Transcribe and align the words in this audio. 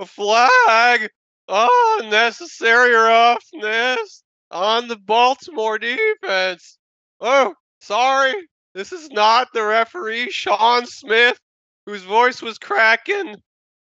a 0.00 0.06
flag. 0.06 1.08
Oh, 1.48 2.02
necessary 2.10 2.94
roughness 2.94 4.22
on 4.50 4.88
the 4.88 4.96
Baltimore 4.96 5.78
defense. 5.78 6.78
Oh, 7.20 7.54
sorry. 7.80 8.34
This 8.74 8.92
is 8.92 9.10
not 9.10 9.48
the 9.52 9.62
referee, 9.62 10.30
Sean 10.30 10.86
Smith, 10.86 11.38
whose 11.84 12.02
voice 12.04 12.40
was 12.40 12.58
cracking 12.58 13.36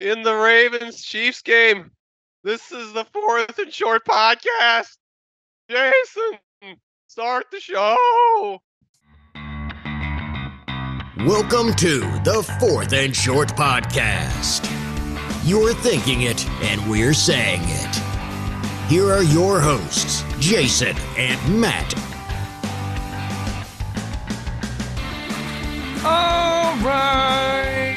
in 0.01 0.23
the 0.23 0.35
Ravens 0.35 1.03
Chiefs 1.03 1.43
game. 1.43 1.91
This 2.45 2.71
is 2.71 2.93
the 2.93 3.05
fourth 3.07 3.59
and 3.59 3.73
short 3.73 4.05
podcast. 4.05 4.97
Jason, 5.69 6.77
start 7.09 7.47
the 7.51 7.61
show. 7.61 8.59
Welcome 11.27 11.75
to 11.75 11.99
the 12.23 12.57
Fourth 12.61 12.93
and 12.93 13.15
Short 13.15 13.49
Podcast. 13.49 14.78
You're 15.49 15.73
thinking 15.73 16.21
it, 16.21 16.47
and 16.61 16.91
we're 16.91 17.15
saying 17.15 17.63
it. 17.65 17.97
Here 18.91 19.11
are 19.11 19.23
your 19.23 19.61
hosts, 19.61 20.23
Jason 20.39 20.95
and 21.17 21.59
Matt. 21.59 21.95
All 26.05 26.77
right. 26.85 27.97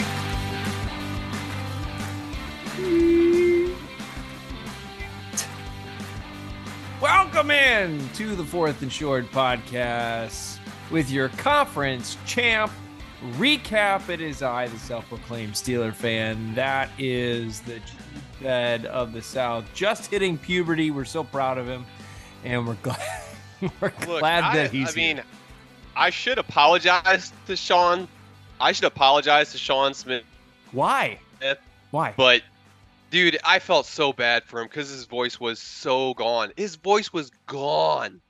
Welcome 7.02 7.52
in 7.52 8.08
to 8.14 8.34
the 8.38 8.46
Fourth 8.46 8.82
and 8.82 8.90
Short 8.90 9.30
podcast 9.30 10.60
with 10.90 11.12
your 11.12 11.28
conference 11.28 12.16
champ 12.26 12.72
recap. 13.36 14.10
It 14.10 14.22
is 14.22 14.42
I, 14.42 14.68
the 14.68 14.80
self-proclaimed 14.80 15.54
Steeler 15.54 15.94
fan. 15.94 16.54
That 16.56 16.90
is 16.98 17.62
the 17.62 17.80
bed 18.42 18.86
of 18.88 19.14
the 19.14 19.22
South, 19.22 19.66
just 19.74 20.10
hitting 20.10 20.38
puberty. 20.38 20.92
We're 20.92 21.06
so 21.06 21.24
proud 21.24 21.58
of 21.58 21.68
him, 21.68 21.86
and 22.44 22.68
we're 22.68 22.76
glad 22.76 23.24
we're 23.62 23.94
Look, 24.08 24.20
glad 24.20 24.44
I, 24.44 24.56
that 24.58 24.72
he's. 24.72 24.92
I 24.92 24.96
mean, 24.96 25.16
here. 25.18 25.26
I 25.96 26.10
should 26.10 26.38
apologize 26.38 27.32
to 27.48 27.56
Sean. 27.56 28.08
I 28.60 28.72
should 28.72 28.86
apologize 28.86 29.52
to 29.54 29.58
Sean 29.58 29.94
Smith, 29.94 30.24
why? 30.72 31.20
Why? 31.92 32.14
but 32.16 32.42
dude, 33.10 33.38
I 33.44 33.60
felt 33.60 33.86
so 33.86 34.14
bad 34.14 34.44
for 34.46 34.62
him 34.62 34.68
because 34.68 34.90
his 34.90 35.06
voice 35.06 35.40
was 35.40 35.60
so 35.60 36.14
gone. 36.14 36.54
His 36.56 36.76
voice 36.76 37.12
was 37.12 37.32
gone. 37.48 38.22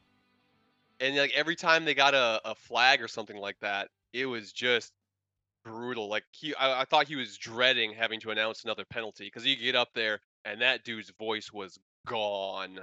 And 0.99 1.15
like 1.15 1.31
every 1.35 1.55
time 1.55 1.85
they 1.85 1.93
got 1.93 2.13
a, 2.13 2.41
a 2.43 2.55
flag 2.55 3.01
or 3.01 3.07
something 3.07 3.37
like 3.37 3.59
that, 3.61 3.89
it 4.13 4.25
was 4.25 4.51
just 4.51 4.91
brutal. 5.63 6.09
Like 6.09 6.23
he, 6.31 6.53
I, 6.55 6.81
I 6.81 6.85
thought 6.85 7.07
he 7.07 7.15
was 7.15 7.37
dreading 7.37 7.93
having 7.93 8.19
to 8.21 8.31
announce 8.31 8.63
another 8.63 8.85
penalty 8.89 9.25
because 9.25 9.45
you 9.45 9.55
get 9.55 9.75
up 9.75 9.89
there 9.93 10.19
and 10.45 10.61
that 10.61 10.83
dude's 10.83 11.11
voice 11.19 11.51
was 11.53 11.77
gone. 12.07 12.79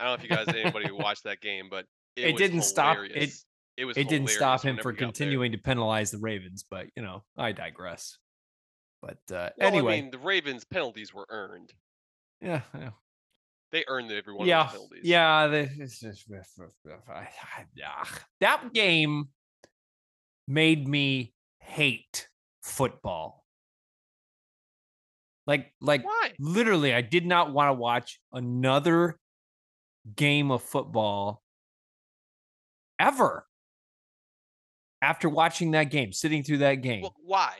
I 0.00 0.04
don't 0.04 0.08
know 0.08 0.14
if 0.14 0.22
you 0.22 0.28
guys 0.28 0.48
anybody 0.48 0.88
who 0.88 0.96
watched 0.96 1.24
that 1.24 1.40
game, 1.40 1.68
but 1.70 1.86
it, 2.16 2.28
It 2.30 2.36
didn't 2.36 2.62
stop- 2.62 2.98
it- 2.98 3.32
It 3.76 3.84
was. 3.86 3.96
it 3.96 4.08
didn't 4.08 4.28
stop 4.28 4.62
him 4.62 4.74
whenever 4.74 4.82
for 4.82 4.90
he 4.92 4.96
got 4.96 4.98
there. 5.00 5.06
continuing 5.08 5.52
to 5.52 5.58
penalize 5.58 6.10
the 6.10 6.18
Ravens, 6.18 6.64
but 6.68 6.86
you 6.96 7.02
know, 7.02 7.24
I 7.38 7.52
digress. 7.52 8.18
But 9.00 9.18
uh, 9.32 9.50
Well, 9.58 9.68
anyway, 9.68 9.98
I 9.98 10.00
mean, 10.02 10.10
the 10.10 10.18
Ravens' 10.18 10.64
penalties 10.64 11.12
were 11.14 11.26
earned. 11.30 11.72
yeah, 12.40 12.60
yeah, 12.74 12.90
They 13.72 13.84
earned 13.88 14.12
every 14.12 14.34
one 14.34 14.46
yeah, 14.46 14.64
of 14.64 14.70
penalties. 14.72 15.00
yeah. 15.04 15.46
This 15.48 16.02
is 16.02 16.24
just, 16.28 16.28
I- 17.08 17.12
I- 17.12 17.66
ah. 17.84 18.18
that 18.40 18.72
game 18.74 19.28
made 20.46 20.86
me 20.86 21.32
hate 21.58 22.28
football. 22.62 23.44
Like, 25.46 25.72
like 25.80 26.04
Why? 26.04 26.32
literally, 26.38 26.94
I 26.94 27.00
did 27.00 27.26
not 27.26 27.52
want 27.52 27.68
to 27.68 27.74
watch 27.74 28.20
another 28.32 29.18
game 30.14 30.50
of 30.50 30.62
football 30.62 31.42
ever. 32.98 33.46
After 35.00 35.28
watching 35.28 35.72
that 35.72 35.90
game, 35.90 36.12
sitting 36.12 36.44
through 36.44 36.58
that 36.58 36.76
game. 36.76 37.02
Well, 37.02 37.16
why? 37.24 37.54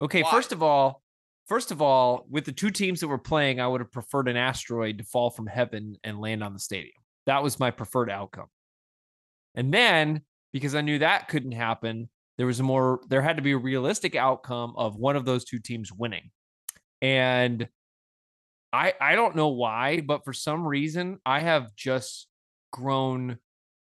Okay, 0.00 0.22
Why? 0.22 0.30
first 0.30 0.52
of 0.52 0.62
all, 0.62 1.02
first 1.48 1.72
of 1.72 1.82
all, 1.82 2.24
with 2.30 2.44
the 2.44 2.52
two 2.52 2.70
teams 2.70 3.00
that 3.00 3.08
were 3.08 3.18
playing, 3.18 3.60
I 3.60 3.66
would 3.66 3.80
have 3.80 3.90
preferred 3.90 4.28
an 4.28 4.36
asteroid 4.36 4.98
to 4.98 5.04
fall 5.04 5.30
from 5.30 5.48
heaven 5.48 5.96
and 6.04 6.20
land 6.20 6.44
on 6.44 6.52
the 6.52 6.60
stadium. 6.60 6.94
That 7.26 7.42
was 7.42 7.58
my 7.58 7.72
preferred 7.72 8.10
outcome. 8.10 8.46
And 9.56 9.74
then, 9.74 10.20
because 10.56 10.74
I 10.74 10.80
knew 10.80 11.00
that 11.00 11.28
couldn't 11.28 11.52
happen, 11.52 12.08
there 12.38 12.46
was 12.46 12.60
a 12.60 12.62
more 12.62 13.00
there 13.10 13.20
had 13.20 13.36
to 13.36 13.42
be 13.42 13.52
a 13.52 13.58
realistic 13.58 14.16
outcome 14.16 14.72
of 14.78 14.96
one 14.96 15.14
of 15.14 15.26
those 15.26 15.44
two 15.44 15.58
teams 15.58 15.92
winning. 15.92 16.30
And 17.02 17.68
I 18.72 18.94
I 18.98 19.16
don't 19.16 19.36
know 19.36 19.48
why, 19.48 20.00
but 20.00 20.24
for 20.24 20.32
some 20.32 20.66
reason, 20.66 21.18
I 21.26 21.40
have 21.40 21.76
just 21.76 22.26
grown 22.72 23.36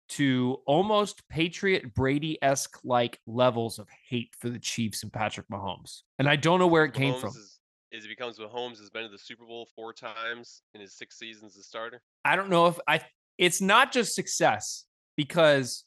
to 0.07 0.57
almost 0.67 1.29
Patriot 1.29 1.93
Brady 1.93 2.39
esque 2.41 2.79
like 2.83 3.21
levels 3.27 3.79
of 3.79 3.87
hate 4.09 4.31
for 4.39 4.49
the 4.49 4.59
Chiefs 4.59 5.03
and 5.03 5.13
Patrick 5.13 5.47
Mahomes. 5.51 6.01
And 6.19 6.27
I 6.27 6.37
don't 6.37 6.59
know 6.59 6.67
where 6.67 6.87
it 6.87 6.95
came 6.95 7.13
Mahomes 7.13 7.21
from. 7.21 7.31
Is, 7.31 7.59
is 7.93 8.05
it 8.07 8.09
becomes 8.09 8.39
Mahomes 8.39 8.79
has 8.79 8.89
been 8.89 9.03
to 9.03 9.11
the 9.11 9.19
Super 9.19 9.45
Bowl 9.45 9.69
four 9.77 9.93
times 9.93 10.63
in 10.75 10.81
his 10.81 10.97
six 10.97 11.19
seasons 11.19 11.57
as 11.57 11.61
a 11.61 11.63
starter? 11.63 12.01
I 12.25 12.37
don't 12.37 12.49
know 12.49 12.69
if 12.69 12.79
I 12.89 13.03
it's 13.37 13.61
not 13.61 13.93
just 13.93 14.15
success 14.15 14.87
because 15.15 15.85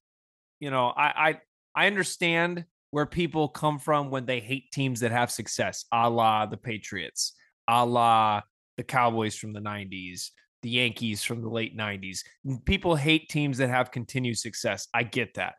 you 0.60 0.72
know, 0.72 0.88
I 0.88 1.30
I 1.30 1.40
I 1.84 1.88
understand 1.88 2.66
where 2.92 3.06
people 3.06 3.50
come 3.50 3.80
from 3.80 4.10
when 4.10 4.26
they 4.26 4.40
hate 4.40 4.72
teams 4.72 5.02
that 5.02 5.12
have 5.12 5.30
success, 5.32 5.86
a 5.92 6.10
la 6.10 6.46
the 6.46 6.58
Patriots, 6.58 7.34
a 7.68 7.86
la 7.86 8.42
the 8.78 8.84
Cowboys 8.84 9.36
from 9.36 9.54
the 9.54 9.60
90s, 9.60 10.30
the 10.62 10.70
Yankees 10.70 11.24
from 11.24 11.42
the 11.42 11.50
late 11.50 11.76
90s. 11.76 12.20
People 12.66 12.96
hate 12.96 13.28
teams 13.28 13.58
that 13.58 13.70
have 13.70 13.92
continued 13.92 14.38
success. 14.38 14.88
I 14.94 15.04
get 15.04 15.34
that. 15.34 15.56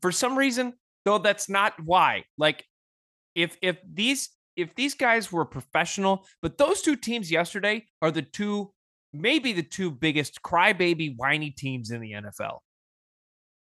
For 0.00 0.12
some 0.12 0.36
reason, 0.36 0.74
though, 1.04 1.18
that's 1.18 1.48
not 1.48 1.74
why. 1.84 2.24
Like, 2.38 2.64
if 3.34 3.56
if 3.62 3.78
these 3.90 4.30
if 4.56 4.74
these 4.74 4.94
guys 4.94 5.32
were 5.32 5.44
professional, 5.44 6.26
but 6.42 6.58
those 6.58 6.82
two 6.82 6.96
teams 6.96 7.30
yesterday 7.30 7.86
are 8.02 8.10
the 8.10 8.22
two, 8.22 8.72
maybe 9.12 9.52
the 9.52 9.62
two 9.62 9.90
biggest 9.90 10.42
crybaby 10.42 11.14
whiny 11.16 11.50
teams 11.50 11.90
in 11.90 12.00
the 12.00 12.12
NFL. 12.12 12.58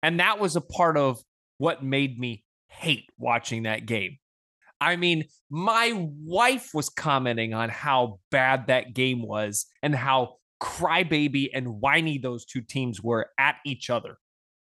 And 0.02 0.20
that 0.20 0.38
was 0.38 0.56
a 0.56 0.60
part 0.60 0.96
of 0.96 1.20
what 1.58 1.84
made 1.84 2.18
me 2.18 2.44
hate 2.66 3.08
watching 3.18 3.64
that 3.64 3.86
game. 3.86 4.18
I 4.80 4.96
mean, 4.96 5.24
my 5.48 5.92
wife 5.94 6.70
was 6.74 6.88
commenting 6.88 7.54
on 7.54 7.68
how 7.68 8.18
bad 8.30 8.66
that 8.66 8.94
game 8.94 9.22
was 9.22 9.66
and 9.82 9.94
how 9.94 10.36
crybaby 10.60 11.50
and 11.54 11.80
whiny 11.80 12.18
those 12.18 12.44
two 12.44 12.62
teams 12.62 13.00
were 13.00 13.28
at 13.38 13.56
each 13.64 13.90
other. 13.90 14.16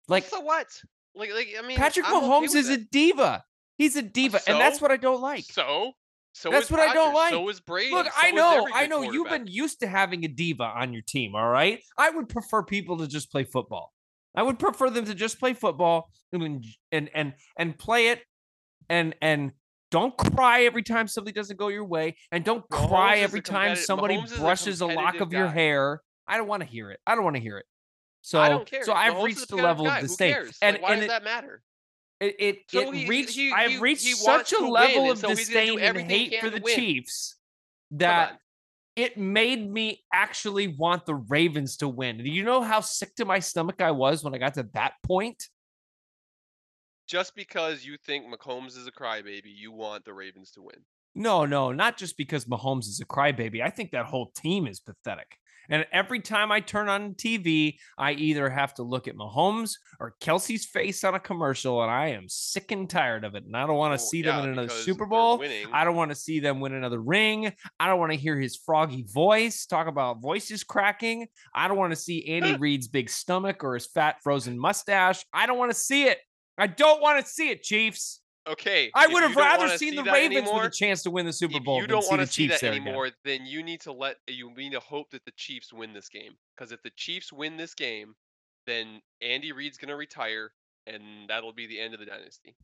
Like 0.08 0.26
so 0.26 0.40
what? 0.40 0.68
Like, 1.16 1.32
like 1.34 1.50
I 1.58 1.66
mean, 1.66 1.78
Patrick 1.78 2.08
I'm 2.08 2.24
Mahomes 2.24 2.42
with 2.42 2.56
is 2.56 2.70
a 2.70 2.78
diva. 2.78 3.44
He's 3.78 3.96
a 3.96 4.02
diva, 4.02 4.42
and 4.48 4.60
that's 4.60 4.82
what 4.82 4.92
I 4.92 4.98
don't 4.98 5.22
like. 5.22 5.46
so. 5.46 5.94
So 6.32 6.52
That's 6.52 6.66
is 6.66 6.72
what 6.72 6.80
I 6.80 6.94
don't 6.94 7.14
Rodgers, 7.14 7.32
So 7.32 7.42
like. 7.42 7.54
is 7.54 7.60
Brady. 7.60 7.92
Look, 7.92 8.06
so 8.06 8.12
I 8.16 8.32
know, 8.32 8.68
I 8.74 8.86
know 8.86 9.02
you've 9.02 9.30
been 9.30 9.48
used 9.48 9.80
to 9.80 9.88
having 9.88 10.24
a 10.24 10.28
diva 10.28 10.64
on 10.64 10.94
your 10.94 11.02
team, 11.02 11.36
all 11.36 11.50
right? 11.50 11.82
I 11.98 12.12
would 12.12 12.30
prefer 12.30 12.64
people 12.64 13.00
to 13.00 13.08
just 13.08 13.32
play 13.32 13.44
football. 13.44 13.92
I 14.36 14.44
would 14.44 14.60
prefer 14.60 14.90
them 14.90 15.06
to 15.06 15.16
just 15.16 15.40
play 15.40 15.54
football 15.54 16.10
and 16.32 16.64
and 16.92 17.10
and, 17.14 17.34
and 17.58 17.78
play 17.78 18.10
it 18.10 18.22
and 18.90 19.16
and 19.22 19.52
don't 19.92 20.16
cry 20.16 20.64
every 20.64 20.84
time 20.84 21.08
something 21.08 21.34
doesn't 21.34 21.58
go 21.58 21.68
your 21.70 21.86
way 21.86 22.16
and 22.32 22.44
don't 22.44 22.68
Mahomes 22.70 22.90
cry 22.90 23.18
every 23.18 23.42
time 23.42 23.76
somebody 23.76 24.18
Mahomes 24.18 24.26
is 24.26 24.32
a 24.34 24.40
brushes 24.40 24.82
a, 24.82 24.86
lock 24.86 25.20
of 25.20 25.34
your 25.34 25.48
hair. 25.48 26.02
I 26.28 26.38
don't 26.38 26.48
want 26.48 26.62
to 26.62 26.70
hear 26.70 26.92
it. 26.92 27.00
I 27.08 27.16
don't 27.16 27.24
want 27.24 27.38
to 27.38 27.42
hear 27.42 27.58
it. 27.58 27.66
So 28.22 28.40
I 28.40 28.50
don't 28.50 28.68
care. 28.68 28.84
so 28.84 28.94
I've 28.94 29.24
reached 29.24 29.44
a 29.52 29.56
the 29.56 29.56
level 29.56 29.86
guy. 29.86 30.00
of 30.00 30.04
disdain. 30.04 30.36
And 30.62 30.74
like, 30.76 30.82
why 30.84 30.92
and 30.92 31.00
does 31.02 31.06
it, 31.06 31.08
that 31.08 31.24
matter? 31.24 31.64
it 32.20 32.36
it, 32.40 32.58
So 32.70 32.82
it 32.82 32.94
he- 32.94 33.08
reached 33.08 33.36
he- 33.36 33.52
I've 33.52 33.82
reached 33.82 34.06
such 34.06 34.52
a 34.52 34.58
to 34.58 34.62
win, 34.64 34.72
level 34.72 35.12
of 35.12 35.18
so 35.18 35.30
he's 35.30 35.50
gonna 35.50 35.66
do 35.66 35.72
disdain 35.78 35.80
and 35.80 36.12
hate 36.12 36.40
for 36.40 36.50
the 36.50 36.62
win. 36.62 36.76
Chiefs 36.76 37.36
that. 37.92 38.40
It 38.96 39.18
made 39.18 39.72
me 39.72 40.04
actually 40.14 40.68
want 40.68 41.06
the 41.06 41.16
Ravens 41.16 41.78
to 41.78 41.88
win. 41.88 42.18
Do 42.18 42.30
you 42.30 42.44
know 42.44 42.62
how 42.62 42.82
sick 42.82 43.16
to 43.16 43.26
my 43.26 43.40
stomach 43.40 43.82
I 43.82 43.92
was 43.92 44.24
when 44.24 44.36
I 44.36 44.38
got 44.38 44.56
to 44.56 44.68
that 44.74 44.94
point? 45.04 45.44
Just 47.08 47.36
because 47.36 47.86
you 47.86 47.98
think 48.06 48.26
Mahomes 48.26 48.78
is 48.78 48.88
a 48.88 48.92
crybaby, 48.92 49.42
you 49.46 49.72
want 49.72 50.06
the 50.06 50.14
Ravens 50.14 50.52
to 50.52 50.62
win. 50.62 50.78
No, 51.16 51.46
no, 51.46 51.72
not 51.72 51.98
just 51.98 52.18
because 52.18 52.46
Mahomes 52.46 52.88
is 52.88 53.00
a 53.00 53.06
crybaby. 53.06 53.64
I 53.64 53.70
think 53.70 53.92
that 53.92 54.06
whole 54.06 54.32
team 54.36 54.68
is 54.68 54.80
pathetic. 54.80 55.36
And 55.70 55.86
every 55.92 56.20
time 56.20 56.52
I 56.52 56.60
turn 56.60 56.90
on 56.90 57.14
TV, 57.14 57.76
I 57.98 58.14
either 58.14 58.50
have 58.50 58.74
to 58.76 58.84
look 58.84 59.08
at 59.08 59.16
Mahomes 59.16 59.74
or 60.00 60.16
Kelce's 60.22 60.66
face 60.66 61.04
on 61.04 61.16
a 61.16 61.20
commercial, 61.20 61.82
and 61.82 61.92
I 61.92 62.10
am 62.10 62.26
sick 62.28 62.72
and 62.72 62.90
tired 62.90 63.24
of 63.24 63.36
it. 63.36 63.44
And 63.46 63.56
I 63.56 63.66
don't 63.68 63.78
want 63.78 63.92
to 63.92 64.02
Well, 64.02 64.10
see 64.10 64.22
them 64.22 64.38
yeah, 64.38 64.44
in 64.44 64.50
another 64.52 64.70
Super 64.70 65.06
Bowl. 65.06 65.44
I 65.72 65.84
don't 65.84 65.96
want 65.96 66.12
to 66.12 66.16
see 66.16 66.40
them 66.40 66.60
win 66.60 66.74
another 66.74 67.00
ring. 67.02 67.54
I 67.80 67.88
don't 67.88 68.00
want 68.00 68.12
to 68.12 68.18
hear 68.18 68.40
his 68.40 68.56
froggy 68.58 69.06
voice 69.14 69.66
talk 69.66 69.88
about 69.88 70.22
voices 70.22 70.64
cracking. 70.64 71.28
I 71.54 71.68
don't 71.68 71.78
want 71.78 71.92
to 71.92 72.00
see 72.00 72.28
Andy 72.28 72.56
Reid's 72.60 72.88
big 72.88 73.10
stomach 73.10 73.64
or 73.64 73.76
his 73.76 73.88
fat 73.88 74.18
frozen 74.24 74.58
mustache. 74.58 75.24
I 75.34 75.46
don't 75.46 75.58
want 75.58 75.72
to 75.72 75.78
see 75.78 76.06
it. 76.06 76.20
I 76.58 76.68
don't 76.68 77.02
want 77.02 77.24
to 77.24 77.32
see 77.32 77.50
it, 77.50 77.64
Chiefs. 77.64 78.22
Okay. 78.50 78.90
I 78.96 79.08
would 79.08 79.22
have 79.24 79.36
rather 79.36 79.68
seen 79.78 79.92
see 79.92 79.96
the 79.96 80.04
Ravens 80.04 80.38
anymore, 80.38 80.64
with 80.64 80.72
a 80.72 80.76
chance 80.76 81.04
to 81.04 81.12
win 81.12 81.26
the 81.26 81.34
Super 81.34 81.60
Bowl 81.60 81.80
you 81.82 81.88
don't 81.88 82.06
want 82.08 82.20
to 82.22 82.28
see 82.28 82.48
Chiefs 82.48 82.56
that 82.56 82.62
there 82.62 82.72
again. 82.74 82.88
anymore, 82.88 83.12
then 83.24 83.46
you 83.46 83.62
need 83.62 83.82
to 83.82 83.92
let 83.92 84.18
you 84.28 84.52
need 84.56 84.72
to 84.72 84.80
hope 84.80 85.12
that 85.12 85.24
the 85.26 85.32
Chiefs 85.38 85.72
win 85.72 85.94
this 85.94 86.10
game. 86.10 86.34
Because 86.56 86.72
if 86.72 86.82
the 86.82 86.90
Chiefs 86.96 87.32
win 87.32 87.58
this 87.58 87.74
game, 87.76 88.16
then 88.66 89.02
Andy 89.22 89.52
Reid's 89.52 89.78
gonna 89.78 89.96
retire, 89.96 90.52
and 90.88 91.04
that'll 91.28 91.54
be 91.54 91.68
the 91.68 91.80
end 91.80 91.94
of 91.94 92.00
the 92.00 92.06
dynasty. 92.08 92.56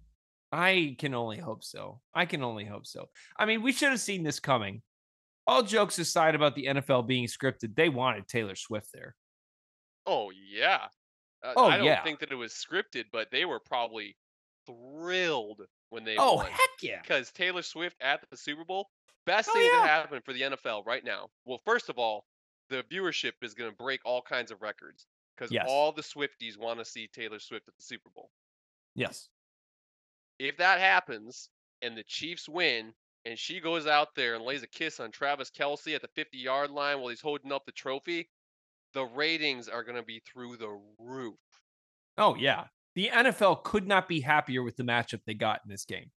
I 0.52 0.96
can 0.98 1.14
only 1.14 1.38
hope 1.38 1.64
so. 1.64 2.02
I 2.14 2.26
can 2.26 2.42
only 2.44 2.66
hope 2.66 2.88
so. 2.88 3.10
I 3.38 3.46
mean, 3.46 3.62
we 3.62 3.72
should 3.72 3.90
have 3.90 4.00
seen 4.00 4.24
this 4.24 4.40
coming. 4.40 4.82
All 5.48 5.62
jokes 5.62 6.00
aside 6.00 6.34
about 6.34 6.56
the 6.56 6.66
NFL 6.66 7.06
being 7.08 7.28
scripted, 7.28 7.76
they 7.76 7.90
wanted 7.90 8.28
Taylor 8.28 8.56
Swift 8.56 8.88
there. 8.94 9.16
Oh 10.08 10.32
yeah. 10.32 10.86
Uh, 11.44 11.54
Oh, 11.56 11.66
I 11.66 11.78
don't 11.78 11.86
yeah. 11.86 12.02
think 12.04 12.20
that 12.22 12.32
it 12.32 12.36
was 12.36 12.54
scripted, 12.54 13.06
but 13.12 13.30
they 13.32 13.46
were 13.46 13.60
probably 13.60 14.16
thrilled 14.66 15.62
when 15.90 16.04
they 16.04 16.18
Oh, 16.18 16.36
won. 16.36 16.48
heck 16.52 16.70
yeah. 16.82 17.02
because 17.02 17.32
Taylor 17.32 17.62
Swift 17.62 17.96
at 18.02 18.22
the 18.30 18.38
Super 18.38 18.64
Bowl, 18.66 18.90
best 19.26 19.50
Oh, 19.50 19.54
thing 19.54 19.64
that 19.64 19.82
yeah. 19.82 19.88
happened 19.88 20.24
for 20.26 20.34
the 20.34 20.42
NFL 20.42 20.86
right 20.86 21.04
now. 21.04 21.30
Well, 21.46 21.62
first 21.66 21.90
of 21.90 21.98
all, 21.98 22.26
the 22.70 22.84
viewership 22.92 23.34
is 23.42 23.54
going 23.54 23.70
to 23.70 23.76
break 23.78 24.02
all 24.06 24.22
kinds 24.22 24.52
of 24.52 24.62
records 24.62 25.06
because 25.36 25.52
Yes. 25.52 25.66
all 25.70 25.92
the 25.92 26.02
Swifties 26.02 26.58
want 26.58 26.80
to 26.80 26.86
see 26.86 27.08
Taylor 27.08 27.40
Swift 27.40 27.68
at 27.68 27.76
the 27.78 27.84
Super 27.84 28.10
Bowl. 28.10 28.30
Yes. 28.96 29.30
If 30.40 30.58
that 30.58 30.80
happens 30.80 31.50
and 31.82 31.96
the 31.98 32.04
Chiefs 32.04 32.50
win 32.50 32.94
and 33.26 33.38
she 33.38 33.60
goes 33.60 33.88
out 33.88 34.10
there 34.16 34.36
and 34.36 34.44
lays 34.44 34.64
a 34.64 34.68
kiss 34.68 35.00
on 35.00 35.12
Travis 35.12 35.50
Kelce 35.52 35.96
at 35.96 36.02
the 36.02 36.08
50 36.10 36.38
yard 36.38 36.72
line 36.72 37.00
while 37.00 37.10
he's 37.10 37.22
holding 37.22 37.52
up 37.52 37.66
the 37.66 37.72
trophy, 37.72 38.30
the 38.94 39.06
ratings 39.06 39.68
are 39.70 39.84
going 39.84 39.96
to 39.98 40.04
be 40.04 40.20
through 40.26 40.58
the 40.58 40.80
roof. 41.00 41.36
Oh, 42.18 42.36
yeah. 42.36 42.66
The 42.96 43.10
NFL 43.12 43.64
could 43.64 43.88
not 43.88 44.08
be 44.08 44.22
happier 44.22 44.64
with 44.64 44.78
the 44.78 44.84
matchup 44.84 45.22
they 45.26 45.34
got 45.34 45.62
in 45.66 45.70
this 45.70 45.86
game. 45.86 46.12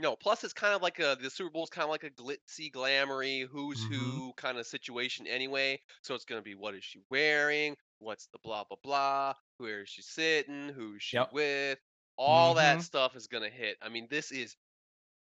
No, 0.00 0.16
plus 0.16 0.42
it's 0.42 0.52
kind 0.52 0.74
of 0.74 0.82
like 0.82 0.98
a 0.98 1.16
the 1.20 1.30
Super 1.30 1.50
Bowl 1.50 1.64
is 1.64 1.70
kind 1.70 1.84
of 1.84 1.90
like 1.90 2.02
a 2.04 2.10
glitzy, 2.10 2.70
glamoury, 2.72 3.46
who's 3.48 3.86
Mhm. 3.86 3.88
who 3.88 4.32
kind 4.36 4.58
of 4.58 4.66
situation 4.66 5.26
anyway. 5.26 5.80
So 6.02 6.14
it's 6.14 6.24
gonna 6.24 6.42
be 6.42 6.54
what 6.56 6.74
is 6.74 6.84
she 6.84 7.00
wearing? 7.10 7.76
What's 7.98 8.26
the 8.28 8.38
blah 8.40 8.64
blah 8.64 8.78
blah? 8.82 9.34
Where 9.58 9.82
is 9.82 9.88
she 9.90 10.02
sitting? 10.02 10.68
Who's 10.68 11.02
she 11.02 11.16
Yep. 11.16 11.30
with? 11.30 11.78
All 12.16 12.54
that 12.54 12.78
Mhm. 12.78 12.82
stuff 12.82 13.14
is 13.16 13.28
gonna 13.28 13.50
hit. 13.50 13.78
I 13.80 13.88
mean, 13.88 14.08
this 14.08 14.32
is 14.32 14.56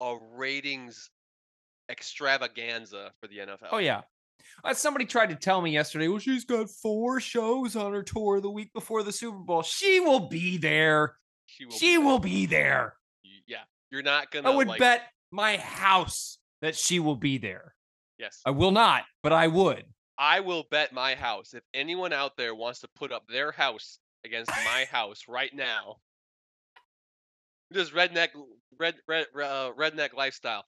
a 0.02 0.18
ratings 0.18 1.12
extravaganza 1.90 3.14
for 3.20 3.28
the 3.28 3.42
NFL. 3.42 3.70
Oh, 3.72 3.78
yeah. 3.80 4.04
Somebody 4.74 5.06
tried 5.06 5.30
to 5.30 5.36
tell 5.36 5.62
me 5.62 5.72
yesterday, 5.72 6.08
well, 6.08 6.20
she's 6.20 6.46
got 6.46 6.70
four 6.70 7.20
shows 7.20 7.76
on 7.76 7.94
her 7.94 8.04
tour 8.04 8.40
the 8.40 8.50
week 8.50 8.72
before 8.74 9.04
the 9.04 9.12
Super 9.12 9.38
Bowl. 9.38 9.62
She 9.62 10.00
will 10.00 10.30
be 10.30 10.58
there. 10.58 11.18
she 11.46 11.66
will. 11.66 11.74
She 11.74 11.98
be 11.98 12.04
will 12.04 12.20
be 12.20 12.46
there. 12.46 12.96
Yeah, 13.46 13.58
you're 13.92 14.04
not 14.04 14.32
gonna. 14.32 14.50
I 14.50 14.56
would 14.56 14.68
like, 14.68 14.80
bet 14.80 15.02
my 15.32 15.58
house 15.58 16.38
that 16.62 16.76
she 16.76 17.00
will 17.00 17.18
be 17.18 17.38
there. 17.38 17.76
Yes, 18.18 18.40
I 18.46 18.52
will 18.52 18.72
not, 18.72 19.04
but 19.22 19.34
I 19.34 19.48
would. 19.48 19.84
I 20.18 20.40
will 20.40 20.64
bet 20.70 20.94
my 20.94 21.16
house. 21.16 21.54
If 21.54 21.64
anyone 21.74 22.14
out 22.14 22.38
there 22.38 22.56
wants 22.56 22.80
to 22.82 22.88
put 22.96 23.12
up 23.12 23.24
their 23.28 23.52
house 23.52 24.00
against 24.24 24.52
my 24.52 24.86
house 24.90 25.24
right 25.28 25.54
now, 25.54 25.98
this 27.72 27.90
redneck, 27.90 28.30
red, 28.80 28.96
red, 29.08 29.26
uh, 29.36 29.72
redneck 29.78 30.14
lifestyle. 30.14 30.64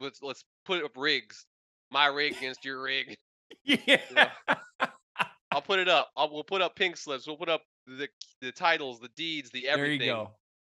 Let's 0.00 0.22
let's 0.22 0.44
put 0.64 0.84
up 0.84 0.92
rigs. 0.96 1.44
My 1.90 2.06
rig 2.06 2.36
against 2.36 2.64
your 2.64 2.82
rig. 2.82 3.16
Yeah. 3.64 4.30
I'll 5.50 5.62
put 5.62 5.78
it 5.78 5.88
up. 5.88 6.10
I'll, 6.16 6.32
we'll 6.32 6.44
put 6.44 6.60
up 6.60 6.76
pink 6.76 6.96
slips. 6.96 7.26
We'll 7.26 7.36
put 7.36 7.48
up 7.48 7.62
the 7.86 8.08
the 8.40 8.52
titles, 8.52 9.00
the 9.00 9.08
deeds, 9.16 9.50
the 9.50 9.62
there 9.62 9.72
everything. 9.72 10.06
you 10.08 10.12
go. 10.12 10.30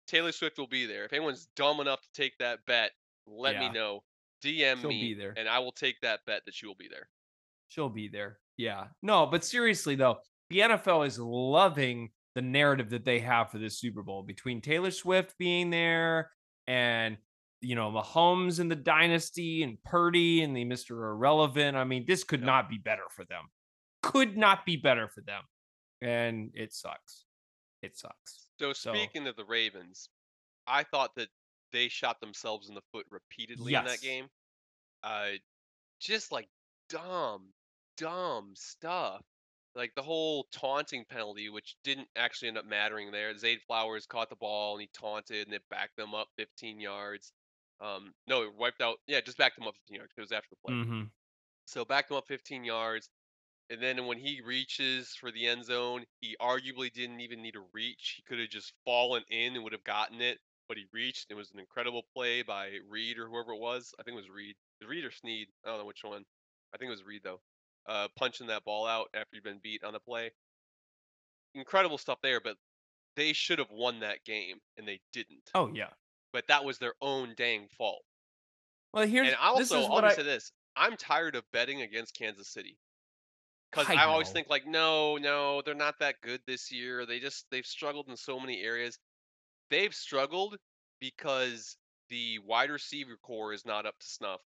Taylor 0.09 0.33
Swift 0.33 0.59
will 0.59 0.67
be 0.67 0.87
there. 0.87 1.05
If 1.05 1.13
anyone's 1.13 1.49
dumb 1.57 1.81
enough 1.81 2.01
to 2.03 2.09
take 2.15 2.33
that 2.39 2.61
bet, 2.67 2.91
let 3.27 3.59
me 3.59 3.71
know. 3.71 4.01
DM 4.45 4.81
She'll 4.81 4.89
me, 4.91 5.01
be 5.01 5.15
there. 5.15 5.35
and 5.37 5.49
I 5.49 5.61
will 5.61 5.73
take 5.73 6.01
that 6.03 6.21
bet 6.27 6.43
that 6.47 6.55
she 6.55 6.67
will 6.67 6.75
be 6.75 6.89
there. 6.91 7.09
She'll 7.69 7.89
be 7.89 8.09
there. 8.09 8.39
Yeah. 8.57 8.87
No, 9.03 9.27
but 9.27 9.45
seriously 9.45 9.95
though, 9.95 10.19
the 10.51 10.59
NFL 10.61 11.07
is 11.07 11.19
loving 11.19 12.11
the 12.35 12.43
narrative 12.43 12.91
that 12.91 13.05
they 13.05 13.21
have 13.21 13.51
for 13.51 13.59
this 13.59 13.79
Super 13.79 14.03
Bowl 14.03 14.23
between 14.23 14.61
Taylor 14.61 14.91
Swift 14.91 15.37
being 15.39 15.71
there 15.71 16.31
and 16.67 17.17
you 17.63 17.75
know 17.75 17.91
Mahomes 17.91 18.59
and 18.61 18.71
the 18.71 18.77
dynasty 18.77 19.63
and 19.63 19.83
Purdy 19.85 20.43
and 20.43 20.55
the 20.57 20.65
Mr. 20.65 20.91
Irrelevant. 20.91 21.77
I 21.77 21.85
mean, 21.85 22.05
this 22.07 22.25
could 22.25 22.41
Yep. 22.41 22.47
not 22.47 22.69
be 22.69 22.79
better 22.79 23.09
for 23.11 23.25
them. 23.25 23.45
Could 24.03 24.37
not 24.37 24.67
be 24.67 24.77
better 24.77 25.09
for 25.09 25.21
them. 25.23 25.43
And 26.01 26.51
it 26.55 26.73
sucks. 26.75 27.25
It 27.83 27.97
sucks. 27.97 28.49
So 28.61 28.73
So- 28.73 28.93
speaking 28.93 29.27
of 29.29 29.37
the 29.37 29.45
Ravens, 29.45 30.09
I 30.67 30.83
thought 30.85 31.15
that 31.15 31.29
they 31.71 31.89
shot 31.89 32.21
themselves 32.21 32.69
in 32.69 32.75
the 32.75 32.83
foot 32.93 33.07
repeatedly 33.11 33.75
in 33.75 33.85
that 33.85 34.01
game. 34.01 34.29
Uh, 35.03 35.33
just 36.01 36.31
like 36.33 36.49
dumb, 36.89 37.53
dumb 37.97 38.55
stuff. 38.57 39.25
Like 39.75 39.95
the 39.95 40.03
whole 40.03 40.45
taunting 40.53 41.05
penalty, 41.07 41.49
which 41.49 41.77
didn't 41.83 42.09
actually 42.15 42.49
end 42.49 42.59
up 42.59 42.67
mattering 42.67 43.11
there. 43.11 43.37
Zay 43.39 43.57
Flowers 43.57 44.07
caught 44.07 44.29
the 44.29 44.37
ball 44.37 44.75
and 44.75 44.83
he 44.83 44.89
taunted 44.89 45.47
and 45.47 45.55
it 45.55 45.63
backed 45.71 45.97
them 45.97 46.15
up 46.15 46.29
15 46.37 46.79
yards. 46.79 47.33
Um, 47.83 48.15
no, 48.29 48.43
it 48.45 48.55
wiped 48.55 48.81
out. 48.81 48.99
Yeah, 49.07 49.21
just 49.21 49.37
backed 49.39 49.57
them 49.57 49.67
up 49.67 49.75
15 49.75 49.97
yards. 49.97 50.13
It 50.17 50.21
was 50.21 50.33
after 50.33 50.49
the 50.51 50.57
play. 50.57 50.75
Mhm. 50.75 51.11
So 51.67 51.85
backed 51.85 52.11
him 52.11 52.17
up 52.17 52.27
15 52.29 52.65
yards. 52.65 53.11
And 53.71 53.83
then 53.83 54.07
when 54.07 54.19
he 54.19 54.41
reaches 54.41 55.15
for 55.15 55.31
the 55.33 55.47
end 55.47 55.65
zone, 55.65 56.07
he 56.21 56.37
arguably 56.41 56.93
didn't 56.93 57.21
even 57.21 57.43
need 57.43 57.55
to 57.55 57.67
reach. 57.73 58.15
He 58.17 58.23
could 58.23 58.39
have 58.39 58.51
just 58.51 58.73
fallen 58.85 59.25
in 59.29 59.55
and 59.55 59.65
would 59.65 59.73
have 59.73 59.85
gotten 59.85 60.21
it, 60.21 60.41
but 60.69 60.77
he 60.77 60.87
reached. 60.93 61.31
It 61.31 61.35
was 61.35 61.51
an 61.53 61.59
incredible 61.59 62.03
play 62.15 62.43
by 62.43 62.79
Reed 62.89 63.19
or 63.19 63.29
whoever 63.29 63.53
it 63.53 63.59
was. 63.61 63.95
I 63.99 64.03
think 64.03 64.15
it 64.15 64.21
was 64.21 64.29
Reed. 64.29 64.57
Reed 64.83 65.05
or 65.05 65.11
Sneed. 65.11 65.49
I 65.65 65.69
don't 65.71 65.79
know 65.79 65.85
which 65.87 66.05
one. 66.05 66.25
I 66.75 66.79
think 66.79 66.89
it 66.89 66.91
was 66.91 67.05
Reed 67.05 67.23
though. 67.25 67.41
Uh, 67.87 68.09
punching 68.17 68.47
that 68.49 68.65
ball 68.65 68.87
out 68.87 69.09
after 69.15 69.37
he'd 69.37 69.43
been 69.43 69.59
beat 69.59 69.83
on 69.85 69.93
the 69.93 70.01
play. 70.01 70.33
Incredible 71.55 71.99
stuff 71.99 72.21
there, 72.23 72.41
but 72.41 72.57
they 73.17 73.33
should 73.33 73.59
have 73.59 73.71
won 73.71 74.01
that 74.01 74.25
game 74.25 74.61
and 74.77 74.87
they 74.87 75.01
didn't. 75.13 75.51
Oh 75.55 75.69
yeah. 75.73 75.91
But 76.33 76.47
that 76.49 76.65
was 76.65 76.79
their 76.79 76.95
own 77.01 77.35
dang 77.37 77.69
fault. 77.69 78.03
Well, 78.93 79.07
here's 79.07 79.29
And 79.29 79.37
I 79.41 79.55
this 79.57 79.71
also, 79.71 79.85
is 79.85 79.91
I'll 79.91 80.03
just 80.03 80.19
I 80.19 80.23
say 80.23 80.23
this: 80.23 80.53
I'm 80.77 80.97
tired 80.97 81.37
of 81.37 81.45
betting 81.53 81.83
against 81.83 82.17
Kansas 82.17 82.49
City 82.49 82.79
because 83.71 83.89
I 83.89 83.95
I, 83.95 84.05
always 84.05 84.31
think 84.31 84.49
like, 84.51 84.67
no, 84.67 85.17
no, 85.17 85.63
they're 85.63 85.75
not 85.75 85.99
that 86.01 86.17
good 86.23 86.41
this 86.47 86.71
year. 86.71 87.07
They 87.07 87.19
just 87.21 87.47
they've 87.51 87.67
struggled 87.67 88.09
in 88.09 88.17
so 88.17 88.39
many 88.39 88.61
areas. 88.63 88.99
They've 89.71 89.95
struggled 89.95 90.57
because 91.01 91.77
the 92.11 92.39
wide 92.41 92.71
receiver 92.71 93.17
core 93.23 93.53
is 93.53 93.65
not 93.65 93.87
up 93.87 93.99
to 93.99 94.07
snuff, 94.07 94.41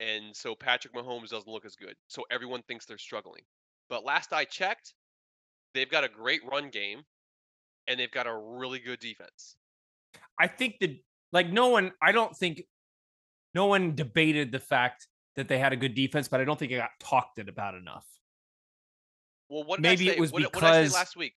and 0.00 0.34
so 0.34 0.54
Patrick 0.54 0.94
Mahomes 0.94 1.30
doesn't 1.30 1.50
look 1.50 1.64
as 1.64 1.76
good. 1.76 1.94
So 2.08 2.24
everyone 2.30 2.62
thinks 2.62 2.86
they're 2.86 2.98
struggling. 2.98 3.42
But 3.88 4.04
last 4.04 4.32
I 4.32 4.44
checked, 4.44 4.94
they've 5.74 5.90
got 5.90 6.04
a 6.04 6.08
great 6.08 6.40
run 6.50 6.70
game, 6.70 7.02
and 7.86 7.98
they've 7.98 8.10
got 8.10 8.26
a 8.26 8.36
really 8.36 8.80
good 8.80 8.98
defense. 9.00 9.56
I 10.38 10.46
think 10.46 10.76
that 10.80 10.96
like 11.32 11.50
no 11.50 11.68
one, 11.68 11.92
I 12.02 12.12
don't 12.12 12.36
think 12.36 12.62
no 13.54 13.66
one 13.66 13.94
debated 13.94 14.52
the 14.52 14.60
fact 14.60 15.06
that 15.36 15.48
they 15.48 15.58
had 15.58 15.72
a 15.72 15.76
good 15.76 15.94
defense, 15.94 16.28
but 16.28 16.40
I 16.40 16.44
don't 16.44 16.58
think 16.58 16.72
it 16.72 16.76
got 16.76 16.90
talked 17.00 17.38
about 17.38 17.74
enough. 17.74 18.06
Well, 19.48 19.64
what 19.64 19.80
Maybe 19.80 20.10
I 20.10 20.14
it 20.14 20.20
was 20.20 20.32
what, 20.32 20.42
did- 20.42 20.54
what 20.54 20.64
I 20.64 20.70
because- 20.82 20.92
say 20.92 20.98
last 20.98 21.16
week? 21.16 21.34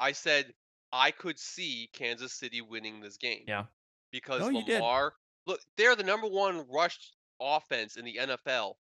I 0.00 0.12
said 0.12 0.52
I 0.92 1.10
could 1.10 1.38
see 1.38 1.88
Kansas 1.92 2.32
City 2.32 2.60
winning 2.60 3.00
this 3.00 3.16
game. 3.16 3.44
Yeah. 3.46 3.64
Because 4.10 4.40
No. 4.40 4.58
Lamar, 4.58 5.14
look, 5.46 5.60
they're 5.76 5.96
the 5.96 6.02
number 6.02 6.26
one 6.28 6.66
rushed 6.68 7.16
offense 7.40 7.96
in 7.96 8.04
the 8.04 8.16
NFL, 8.20 8.74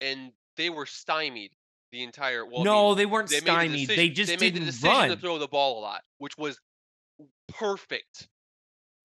and 0.00 0.32
they 0.56 0.68
were 0.70 0.84
stymied 0.86 1.52
the 1.92 2.02
entire. 2.02 2.44
Well, 2.44 2.60
I 2.60 2.64
no, 2.64 2.88
mean, 2.88 2.98
they 2.98 3.06
weren't 3.06 3.28
they 3.30 3.36
made 3.36 3.44
the 3.46 3.50
stymied. 3.50 3.88
They 3.88 4.08
just 4.10 4.28
they 4.28 4.36
made 4.36 4.54
didn't 4.54 4.66
the 4.66 4.72
decision 4.72 4.90
run. 4.96 5.08
to 5.10 5.16
throw 5.16 5.38
the 5.38 5.48
ball 5.48 5.78
a 5.78 5.80
lot, 5.80 6.02
which 6.18 6.36
was 6.36 6.58
perfect, 7.48 8.28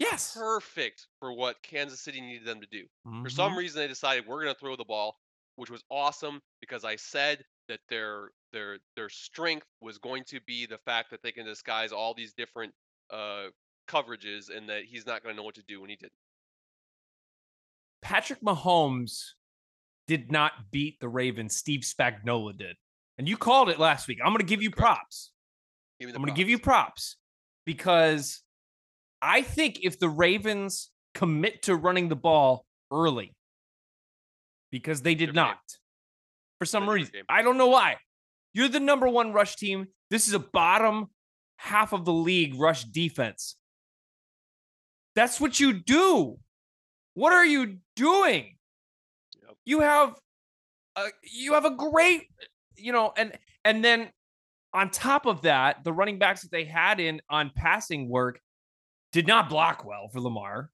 yes. 0.01 0.33
perfect 0.33 1.07
for 1.19 1.33
what 1.33 1.61
Kansas 1.63 2.01
City 2.01 2.21
needed 2.21 2.45
them 2.45 2.61
to 2.61 2.67
do. 2.67 2.85
For 3.03 3.29
Mhm. 3.29 3.31
some 3.31 3.57
reason, 3.57 3.79
they 3.81 3.87
decided 3.87 4.25
we're 4.25 4.43
going 4.43 4.53
to 4.53 4.59
throw 4.59 4.75
the 4.75 4.85
ball, 4.85 5.17
which 5.55 5.69
was 5.69 5.83
awesome 5.89 6.41
because 6.59 6.83
I 6.83 6.95
said 6.95 7.45
that 7.67 7.79
their 7.89 8.31
their 8.53 8.79
their 8.95 9.09
strength 9.09 9.67
was 9.79 9.97
going 9.97 10.23
to 10.25 10.41
be 10.41 10.65
the 10.65 10.77
fact 10.79 11.09
that 11.11 11.21
they 11.23 11.31
can 11.31 11.45
disguise 11.45 11.91
all 11.93 12.13
these 12.13 12.33
different 12.33 12.73
uh, 13.09 13.47
coverages 13.87 14.49
and 14.55 14.67
that 14.69 14.83
he's 14.85 15.05
not 15.05 15.23
going 15.23 15.33
to 15.33 15.37
know 15.37 15.43
what 15.43 15.55
to 15.55 15.63
do, 15.63 15.81
and 15.81 15.89
he 15.89 15.95
did. 15.95 16.11
Patrick 18.01 18.41
Mahomes 18.41 19.33
did 20.07 20.31
not 20.31 20.71
beat 20.71 20.99
the 20.99 21.07
Ravens. 21.07 21.55
Steve 21.55 21.81
Spagnuolo 21.81 22.57
did. 22.57 22.75
And 23.17 23.29
you 23.29 23.37
called 23.37 23.69
it 23.69 23.79
last 23.79 24.07
week. 24.07 24.19
I'm 24.23 24.31
going 24.33 24.39
to 24.39 24.45
give 24.45 24.61
you 24.61 24.71
props. 24.71 25.31
Give 25.99 26.09
I'm 26.09 26.15
going 26.21 26.33
to 26.33 26.37
give 26.37 26.49
you 26.49 26.57
props 26.57 27.17
because 27.65 28.41
I 29.21 29.41
think 29.41 29.79
if 29.83 29.99
the 29.99 30.09
Ravens 30.09 30.89
commit 31.13 31.63
to 31.63 31.75
running 31.75 32.09
the 32.09 32.15
ball 32.15 32.65
early, 32.91 33.33
because 34.71 35.01
they 35.01 35.13
did 35.15 35.27
Different 35.27 35.35
game. 35.35 35.43
not 35.43 35.59
for 36.59 36.65
some 36.65 36.89
reason, 36.89 37.11
game. 37.13 37.25
I 37.29 37.41
don't 37.41 37.57
know 37.57 37.67
why. 37.67 37.97
You're 38.53 38.69
the 38.69 38.79
number 38.79 39.07
one 39.07 39.33
rush 39.33 39.55
team. 39.55 39.87
This 40.09 40.27
is 40.27 40.33
a 40.33 40.39
bottom 40.39 41.07
half 41.57 41.93
of 41.93 42.05
the 42.05 42.13
league 42.13 42.59
rush 42.59 42.83
defense. 42.85 43.55
That's 45.15 45.39
what 45.39 45.59
you 45.59 45.73
do. 45.73 46.37
What 47.13 47.33
are 47.33 47.45
you 47.45 47.77
doing? 47.95 48.55
Yep. 49.41 49.57
You 49.65 49.79
have 49.81 50.15
a, 50.95 51.07
you 51.23 51.53
have 51.53 51.65
a 51.65 51.75
great, 51.75 52.23
you 52.77 52.91
know, 52.91 53.13
and 53.15 53.33
and 53.65 53.83
then 53.83 54.09
on 54.73 54.89
top 54.89 55.25
of 55.25 55.41
that, 55.41 55.83
the 55.83 55.91
running 55.93 56.17
backs 56.17 56.41
that 56.41 56.51
they 56.51 56.63
had 56.63 56.99
in 56.99 57.21
on 57.29 57.51
passing 57.55 58.09
work 58.09 58.39
did 59.11 59.27
not 59.27 59.49
block 59.49 59.85
well 59.85 60.07
for 60.09 60.19
Lamar. 60.21 60.71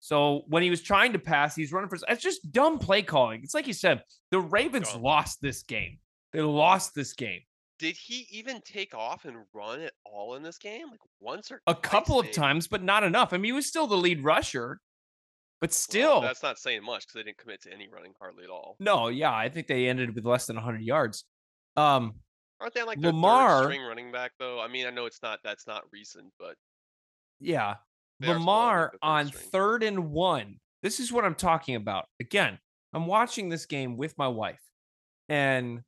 So 0.00 0.42
when 0.46 0.62
he 0.62 0.70
was 0.70 0.80
trying 0.82 1.12
to 1.14 1.18
pass, 1.18 1.56
he's 1.56 1.72
running 1.72 1.88
for 1.88 1.98
it's 2.08 2.22
just 2.22 2.52
dumb 2.52 2.78
play 2.78 3.02
calling. 3.02 3.40
It's 3.42 3.54
like 3.54 3.66
you 3.66 3.72
said, 3.72 4.02
the 4.30 4.38
Ravens 4.40 4.94
lost 4.94 5.40
this 5.42 5.62
game. 5.62 5.98
They 6.32 6.40
lost 6.40 6.94
this 6.94 7.12
game. 7.14 7.40
Did 7.78 7.96
he 7.96 8.26
even 8.30 8.60
take 8.64 8.94
off 8.94 9.24
and 9.24 9.36
run 9.54 9.80
at 9.80 9.92
all 10.04 10.34
in 10.34 10.42
this 10.42 10.58
game? 10.58 10.88
Like 10.90 11.00
once 11.20 11.50
or 11.50 11.62
A 11.66 11.74
couple 11.74 12.18
of 12.20 12.30
times, 12.32 12.66
but 12.68 12.82
not 12.82 13.02
enough. 13.04 13.32
I 13.32 13.36
mean, 13.36 13.44
he 13.46 13.52
was 13.52 13.66
still 13.66 13.86
the 13.86 13.96
lead 13.96 14.22
rusher, 14.22 14.80
but 15.60 15.70
Well, 15.70 15.74
still. 15.74 16.20
that's 16.20 16.42
not 16.42 16.58
saying 16.58 16.84
much 16.84 17.02
because 17.06 17.14
they 17.14 17.22
didn't 17.22 17.38
commit 17.38 17.62
to 17.62 17.72
any 17.72 17.88
running 17.88 18.12
hardly 18.20 18.44
at 18.44 18.50
all. 18.50 18.76
no, 18.80 19.08
yeah, 19.08 19.32
I 19.32 19.48
think 19.48 19.66
they 19.68 19.88
ended 19.88 20.14
with 20.14 20.24
less 20.24 20.46
than 20.46 20.56
100 20.56 20.82
yards. 20.82 21.24
Um, 21.76 22.14
Aren't 22.60 22.74
they 22.74 22.82
like 22.82 22.98
Lamar- 22.98 23.62
string 23.64 23.82
running 23.82 24.10
back 24.10 24.32
though? 24.40 24.60
I 24.60 24.66
mean, 24.68 24.86
I 24.86 24.90
know 24.90 25.06
it's 25.06 25.22
not 25.22 25.38
that's 25.44 25.66
not 25.68 25.84
recent, 25.92 26.32
but 26.40 26.56
yeah, 27.40 27.74
They 28.20 28.28
are 28.28 28.34
still 28.34 28.36
on, 28.36 28.46
like, 28.46 28.46
Lamar 28.46 28.92
on 29.02 29.26
string. 29.28 29.44
third 29.52 29.82
and 29.82 30.10
one. 30.10 30.56
This 30.82 31.00
is 31.00 31.12
what 31.12 31.24
I'm 31.24 31.34
talking 31.34 31.74
about. 31.76 32.06
Again, 32.20 32.58
I'm 32.94 33.06
watching 33.06 33.48
this 33.48 33.66
game 33.66 33.96
with 33.96 34.16
my 34.16 34.28
wife, 34.28 34.60
and 35.28 35.80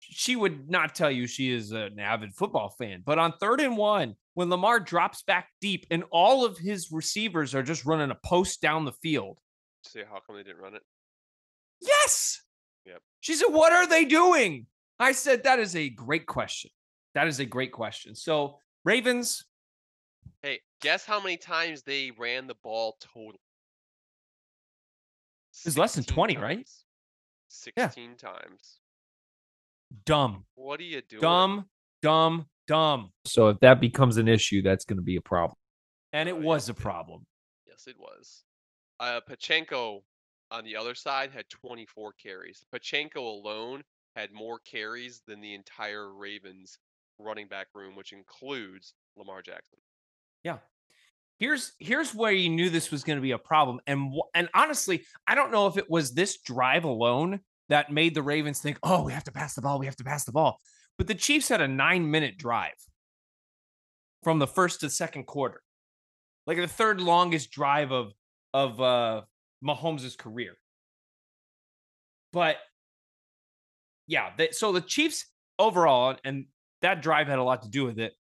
she 0.00 0.34
would 0.36 0.68
not 0.70 0.94
tell 0.94 1.10
you 1.10 1.26
she 1.26 1.50
is 1.52 1.70
an 1.72 1.98
avid 2.00 2.34
football 2.34 2.70
fan. 2.78 3.02
But 3.04 3.18
on 3.18 3.32
third 3.40 3.60
and 3.60 3.76
one, 3.76 4.14
when 4.34 4.48
Lamar 4.50 4.80
drops 4.80 5.22
back 5.22 5.48
deep 5.60 5.86
and 5.90 6.04
all 6.10 6.44
of 6.44 6.58
his 6.58 6.90
receivers 6.90 7.54
are 7.54 7.62
just 7.62 7.84
running 7.84 8.10
a 8.10 8.18
post 8.24 8.60
down 8.60 8.84
the 8.84 8.92
field, 8.92 9.38
see 9.84 10.00
how 10.08 10.20
come 10.26 10.36
they 10.36 10.42
didn't 10.42 10.60
run 10.62 10.74
it? 10.74 10.82
yes. 11.80 12.40
Yep. 12.86 13.00
She 13.20 13.34
said, 13.34 13.48
What 13.50 13.72
are 13.72 13.86
they 13.86 14.04
doing? 14.04 14.66
I 14.98 15.12
said, 15.12 15.44
That 15.44 15.58
is 15.60 15.76
a 15.76 15.88
great 15.90 16.26
question. 16.26 16.70
That 17.14 17.28
is 17.28 17.38
a 17.40 17.44
great 17.44 17.72
question. 17.72 18.14
So, 18.14 18.58
Ravens, 18.84 19.44
Hey, 20.42 20.60
guess 20.82 21.04
how 21.06 21.20
many 21.20 21.36
times 21.38 21.82
they 21.82 22.10
ran 22.18 22.46
the 22.46 22.56
ball 22.62 22.96
total? 23.00 23.40
was 25.64 25.78
less 25.78 25.94
than 25.94 26.02
16 26.04 26.14
20, 26.14 26.36
right? 26.38 26.56
times. 26.56 26.84
Sixteen 27.48 28.16
times. 28.16 28.78
dumb. 30.06 30.44
What 30.54 30.80
are 30.80 30.84
you 30.84 31.02
doing? 31.02 31.20
dumb, 31.20 31.66
dumb, 32.00 32.46
dumb. 32.66 33.10
So 33.26 33.48
if 33.48 33.60
that 33.60 33.78
becomes 33.80 34.16
an 34.16 34.26
issue, 34.28 34.62
that's 34.62 34.84
going 34.86 34.96
to 34.96 35.02
be 35.02 35.16
a 35.16 35.20
problem. 35.20 35.56
And 36.14 36.28
it 36.28 36.32
Oh, 36.34 36.38
yeah, 36.38 36.44
was 36.46 36.68
a 36.70 36.74
problem. 36.74 37.26
Yes, 37.66 37.86
it 37.86 37.96
was. 37.98 38.44
Uh, 39.00 39.20
Pacheco 39.26 40.02
on 40.50 40.64
the 40.64 40.76
other 40.76 40.94
side 40.94 41.30
had 41.30 41.44
24 41.50 42.14
carries. 42.14 42.64
Pacheco 42.72 43.20
alone 43.28 43.82
had 44.16 44.32
more 44.32 44.58
carries 44.60 45.22
than 45.26 45.40
the 45.42 45.54
entire 45.54 46.12
Ravens 46.14 46.78
running 47.18 47.48
back 47.48 47.66
room, 47.74 47.94
which 47.96 48.12
includes 48.12 48.94
Lamar 49.16 49.42
Jackson. 49.42 49.78
Yeah. 50.42 50.58
Here's 51.38 51.72
here's 51.78 52.14
where 52.14 52.32
you 52.32 52.48
knew 52.48 52.70
this 52.70 52.90
was 52.90 53.02
going 53.02 53.16
to 53.16 53.22
be 53.22 53.32
a 53.32 53.38
problem, 53.38 53.80
and 53.86 54.12
and 54.34 54.48
honestly, 54.54 55.02
I 55.26 55.34
don't 55.34 55.50
know 55.50 55.66
if 55.66 55.76
it 55.76 55.90
was 55.90 56.12
this 56.12 56.40
drive 56.40 56.84
alone 56.84 57.40
that 57.68 57.90
made 57.90 58.14
the 58.14 58.22
Ravens 58.22 58.60
think, 58.60 58.78
oh, 58.82 59.02
we 59.02 59.12
have 59.12 59.24
to 59.24 59.32
pass 59.32 59.54
the 59.54 59.62
ball, 59.62 59.78
we 59.78 59.86
have 59.86 59.96
to 59.96 60.04
pass 60.04 60.24
the 60.24 60.32
ball. 60.32 60.58
But 60.98 61.06
the 61.06 61.14
Chiefs 61.14 61.48
had 61.48 61.60
a 61.60 61.68
nine 61.68 62.10
minute 62.10 62.38
drive 62.38 62.74
from 64.22 64.38
the 64.38 64.46
first 64.46 64.80
to 64.80 64.90
second 64.90 65.24
quarter, 65.24 65.62
like 66.46 66.58
the 66.58 66.68
third 66.68 67.00
longest 67.00 67.50
drive 67.50 67.90
of 67.90 68.12
of 68.54 68.80
uh, 68.80 69.22
Mahomes' 69.64 70.16
career. 70.16 70.56
But 72.32 72.56
yeah, 74.06 74.30
they, 74.36 74.50
so 74.50 74.72
the 74.72 74.80
Chiefs 74.80 75.26
overall, 75.58 76.16
and 76.24 76.46
that 76.82 77.02
drive 77.02 77.28
had 77.28 77.38
a 77.38 77.44
lot 77.44 77.62
to 77.62 77.68
do 77.68 77.84
with 77.84 77.98
it. 77.98 78.12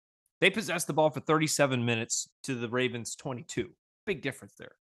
They 0.41 0.50
possessed 0.50 0.88
the 0.88 0.93
ball 0.93 1.12
for 1.12 1.19
37 1.19 1.86
minutes 1.86 2.27
to 2.43 2.55
the 2.55 2.67
Ravens 2.67 3.15
22. 3.15 3.75
Big 4.05 4.21
difference 4.21 4.55
there. 4.55 4.75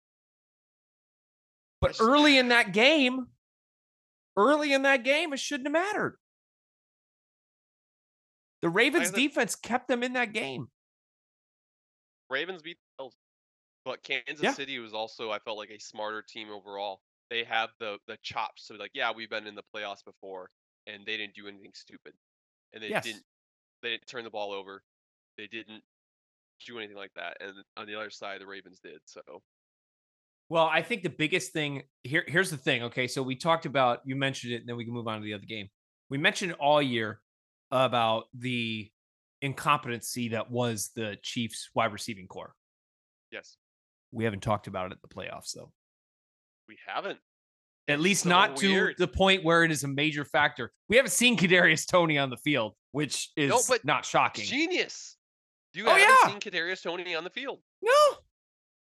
But 1.82 1.98
early 2.00 2.38
in 2.38 2.48
that 2.48 2.72
game, 2.74 3.28
early 4.38 4.74
in 4.74 4.82
that 4.84 5.04
game, 5.04 5.34
it 5.34 5.40
shouldn't 5.40 5.68
have 5.68 5.74
mattered. 5.74 6.18
The 8.62 8.70
Ravens 8.70 9.12
defense 9.12 9.56
kept 9.56 9.88
them 9.88 10.04
in 10.04 10.14
that 10.14 10.34
game. 10.34 10.70
Ravens 12.30 12.62
beat 12.62 12.78
the 12.78 13.04
Bills, 13.04 13.16
but 13.86 14.04
Kansas 14.04 14.42
Yeah. 14.42 14.54
City 14.54 14.80
was 14.80 14.94
also 14.94 15.32
I 15.32 15.40
felt 15.40 15.58
like 15.58 15.70
a 15.72 15.80
smarter 15.80 16.22
team 16.22 16.50
overall. 16.50 17.02
They 17.30 17.44
have 17.44 17.72
the 17.80 18.00
the 18.08 18.18
chops 18.24 18.68
to 18.68 18.74
be 18.74 18.80
like, 18.80 18.92
yeah, 18.94 19.12
we've 19.12 19.30
been 19.30 19.48
in 19.48 19.56
the 19.56 19.64
playoffs 19.76 20.04
before, 20.04 20.52
and 20.88 21.06
they 21.06 21.18
didn't 21.18 21.36
do 21.36 21.48
anything 21.48 21.72
stupid, 21.74 22.16
and 22.74 22.84
they 22.84 22.90
Yes. 22.90 23.04
didn't 23.04 23.24
they 23.82 23.92
didn't 23.92 24.08
turn 24.08 24.24
the 24.24 24.30
ball 24.32 24.52
over, 24.52 24.84
they 25.40 25.48
didn't 25.48 25.82
do 26.66 26.78
anything 26.78 26.98
like 26.98 27.14
that, 27.16 27.38
and 27.40 27.54
on 27.78 27.88
the 27.88 27.96
other 27.96 28.10
side, 28.10 28.42
the 28.42 28.46
Ravens 28.46 28.80
did. 28.84 29.00
So 29.06 29.22
Well, 30.50 30.66
I 30.66 30.82
think 30.82 31.04
the 31.04 31.10
biggest 31.10 31.54
thing 31.54 31.84
here 32.04 32.24
here's 32.28 32.50
the 32.52 32.58
thing. 32.58 32.84
Okay, 32.84 33.08
so 33.08 33.24
we 33.24 33.36
talked 33.36 33.66
about 33.66 34.02
you 34.06 34.16
mentioned 34.16 34.54
it, 34.54 34.58
and 34.58 34.68
then 34.68 34.76
we 34.76 34.84
can 34.86 34.94
move 34.94 35.08
on 35.08 35.20
to 35.20 35.24
the 35.24 35.34
other 35.34 35.46
game. 35.46 35.70
We 36.10 36.18
mentioned 36.18 36.54
all 36.54 36.82
year 36.82 37.22
about 37.72 38.26
the 38.34 38.92
incompetency 39.42 40.30
that 40.30 40.52
was 40.52 40.90
the 40.96 41.18
Chiefs 41.24 41.70
wide 41.74 41.94
receiving 41.94 42.28
core. 42.28 42.54
yes, 43.32 43.58
We 44.12 44.26
haven't 44.26 44.42
talked 44.42 44.68
about 44.68 44.88
it 44.88 44.92
at 44.92 45.02
the 45.02 45.08
playoffs, 45.08 45.54
though. 45.56 45.72
we 46.68 46.78
haven't. 46.86 47.20
At 47.88 48.00
least 48.00 48.24
so 48.24 48.30
not 48.30 48.58
to 48.58 48.94
the 48.98 49.08
point 49.08 49.44
where 49.44 49.64
it 49.64 49.72
is 49.72 49.84
a 49.84 49.88
major 49.88 50.24
factor. 50.26 50.72
We 50.90 50.96
haven't 50.96 51.12
seen 51.12 51.38
Kadarius 51.38 51.88
Toney 51.88 52.20
on 52.20 52.30
the 52.30 52.38
field, 52.38 52.76
which 52.92 53.32
is 53.36 53.50
No, 53.50 53.60
but 53.68 53.84
not 53.84 54.06
shocking. 54.06 54.46
Genius. 54.46 55.18
You 55.74 55.86
Oh, 55.88 55.96
haven't 55.96 56.08
yeah. 56.24 56.40
seen 56.40 56.40
Kadarius 56.40 56.82
Toney 56.82 57.16
on 57.16 57.24
the 57.24 57.30
field. 57.30 57.62
no, 57.82 57.92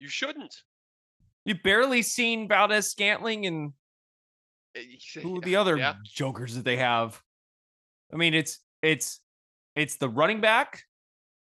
You 0.00 0.08
shouldn't. 0.08 0.62
you've 1.44 1.62
barely 1.62 2.02
seen 2.02 2.48
Valdes-Scantling 2.48 3.46
and 3.46 3.72
Eh, 4.74 4.96
who 5.22 5.40
the 5.40 5.56
other 5.56 5.76
Yeah. 5.76 5.96
jokers 6.04 6.54
that 6.54 6.64
they 6.64 6.76
have? 6.78 7.22
I 8.12 8.16
mean, 8.16 8.34
it's 8.34 8.58
it's 8.82 9.20
it's 9.76 9.96
the 9.96 10.08
running 10.08 10.40
back, 10.40 10.84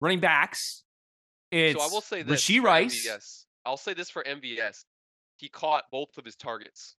running 0.00 0.20
backs. 0.20 0.84
It's 1.50 1.78
so 1.78 1.86
I 1.88 1.90
will 1.90 2.00
say 2.00 2.22
this. 2.22 2.42
Rashee 2.44 2.62
Rice. 2.62 3.06
MVS. 3.06 3.44
I'll 3.64 3.76
say 3.76 3.94
this 3.94 4.10
for 4.10 4.22
MVS. 4.24 4.84
He 5.36 5.48
caught 5.48 5.84
both 5.90 6.16
of 6.18 6.24
his 6.24 6.36
targets. 6.36 6.96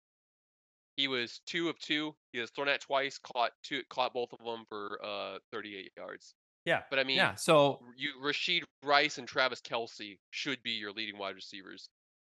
He 0.97 1.07
was 1.07 1.39
two 1.45 1.69
of 1.69 1.77
two. 1.79 2.15
He 2.31 2.39
was 2.39 2.49
thrown 2.51 2.67
at 2.67 2.81
twice, 2.81 3.17
caught 3.17 3.51
two, 3.63 3.83
caught 3.89 4.13
both 4.13 4.31
of 4.33 4.39
them 4.45 4.65
for 4.69 4.99
uh 5.03 5.39
38 5.51 5.91
yards. 5.97 6.35
Yeah, 6.69 6.81
But 6.91 6.99
I 6.99 7.03
mean, 7.03 7.17
yeah. 7.17 7.33
So 7.33 7.79
you 7.97 8.11
Rashee 8.23 8.61
Rice 8.83 9.17
and 9.17 9.27
Travis 9.27 9.59
Kelce 9.59 10.19
should 10.29 10.61
be 10.61 10.69
your 10.69 10.91
leading 10.91 11.17
wide 11.17 11.33
receivers. 11.33 11.89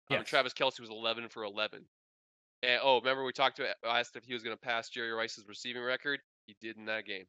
Um, 0.09 0.23
Travis 0.23 0.53
Kelce 0.53 0.79
was 0.79 0.89
11 0.89 1.27
for 1.27 1.43
11. 1.43 1.83
And 2.63 2.79
oh, 2.81 2.99
remember 2.99 3.25
we 3.25 3.33
talked 3.33 3.57
to 3.57 3.67
I 3.85 3.99
asked 3.99 4.15
if 4.15 4.23
he 4.23 4.33
was 4.33 4.41
going 4.41 4.55
to 4.55 4.59
pass 4.61 4.87
Jerry 4.87 5.11
Rice's 5.11 5.43
receiving 5.45 5.83
record. 5.83 6.21
He 6.47 6.55
did 6.61 6.77
in 6.77 6.85
that 6.85 7.05
game. 7.05 7.25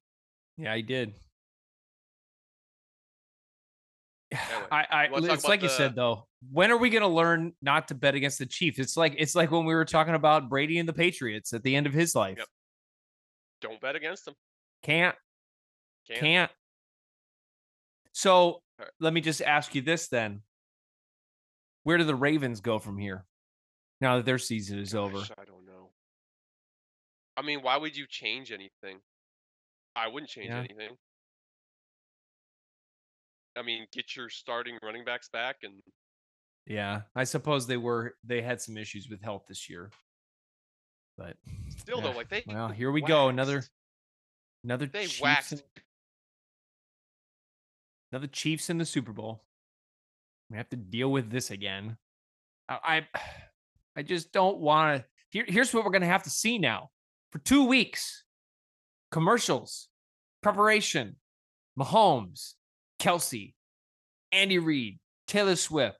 yeah, 0.56 0.76
he 0.76 0.82
did. 0.82 1.12
Anyway, 4.32 4.66
I, 4.70 4.86
I 4.88 5.04
you 5.06 5.10
wanna 5.10 5.26
talk 5.26 5.36
it's 5.38 5.44
like 5.44 5.58
about 5.58 5.72
you 5.72 5.76
said 5.76 5.96
though. 5.96 6.28
When 6.52 6.70
are 6.70 6.76
we 6.76 6.90
going 6.90 7.02
to 7.02 7.08
learn 7.08 7.52
not 7.60 7.88
to 7.88 7.96
bet 7.96 8.14
against 8.14 8.38
the 8.38 8.46
Chiefs? 8.46 8.78
It's 8.78 8.96
like 8.96 9.16
it's 9.18 9.34
like 9.34 9.50
when 9.50 9.64
we 9.64 9.74
were 9.74 9.84
talking 9.84 10.14
about 10.14 10.48
Brady 10.48 10.78
and 10.78 10.88
the 10.88 10.92
Patriots 10.92 11.52
at 11.52 11.64
the 11.64 11.74
end 11.74 11.88
of 11.88 11.92
his 11.92 12.14
life. 12.14 12.38
Yep. 12.38 12.46
Don't 13.62 13.80
bet 13.80 13.96
against 13.96 14.24
them. 14.26 14.34
Can't 14.84 15.16
Can't. 16.06 16.20
can't. 16.20 16.50
So 18.12 18.62
let 18.98 19.12
me 19.12 19.20
just 19.20 19.42
ask 19.42 19.74
you 19.74 19.82
this 19.82 20.08
then: 20.08 20.42
Where 21.84 21.98
do 21.98 22.04
the 22.04 22.14
Ravens 22.14 22.60
go 22.60 22.78
from 22.78 22.98
here? 22.98 23.24
Now 24.00 24.16
that 24.16 24.24
their 24.24 24.38
season 24.38 24.78
is 24.78 24.94
over, 24.94 25.18
I 25.18 25.44
don't 25.44 25.66
know. 25.66 25.90
I 27.36 27.42
mean, 27.42 27.60
why 27.62 27.76
would 27.76 27.96
you 27.96 28.06
change 28.08 28.50
anything? 28.50 29.00
I 29.94 30.08
wouldn't 30.08 30.30
change 30.30 30.48
Yeah. 30.48 30.58
anything. 30.60 30.96
I 33.56 33.62
mean, 33.62 33.86
get 33.92 34.16
your 34.16 34.28
starting 34.30 34.78
running 34.82 35.04
backs 35.04 35.28
back, 35.28 35.56
and 35.64 35.82
yeah, 36.66 37.02
I 37.14 37.24
suppose 37.24 37.66
they 37.66 37.76
were 37.76 38.16
they 38.24 38.40
had 38.42 38.60
some 38.60 38.76
issues 38.76 39.08
with 39.08 39.20
health 39.22 39.44
this 39.48 39.68
year, 39.68 39.90
but 41.18 41.36
still 41.68 42.00
though, 42.00 42.12
eh, 42.12 42.14
like 42.14 42.28
they 42.28 42.44
well, 42.46 42.68
here 42.68 42.92
we 42.92 43.02
go, 43.02 43.28
another 43.28 43.64
another 44.64 44.86
they 44.86 45.06
Chiefs 45.06 45.20
waxed. 45.20 45.64
In, 48.10 48.16
another 48.16 48.28
Chiefs 48.28 48.70
in 48.70 48.78
the 48.78 48.84
Super 48.84 49.12
Bowl. 49.12 49.42
We 50.50 50.56
have 50.56 50.68
to 50.70 50.76
deal 50.76 51.10
with 51.10 51.30
this 51.30 51.50
again. 51.50 51.96
I 52.68 53.06
I, 53.96 54.02
just 54.02 54.32
don't 54.32 54.58
want 54.58 54.98
to. 54.98 55.04
Here, 55.30 55.44
here's 55.46 55.72
what 55.72 55.84
we're 55.84 55.92
gonna 55.92 56.06
have 56.06 56.24
to 56.24 56.30
see 56.30 56.58
now 56.58 56.90
for 57.30 57.38
two 57.38 57.64
weeks: 57.64 58.24
commercials, 59.10 59.88
preparation, 60.42 61.16
Mahomes, 61.78 62.54
Kelce, 62.98 63.54
Andy 64.32 64.58
Reid, 64.58 64.98
Taylor 65.28 65.56
Swift, 65.56 65.98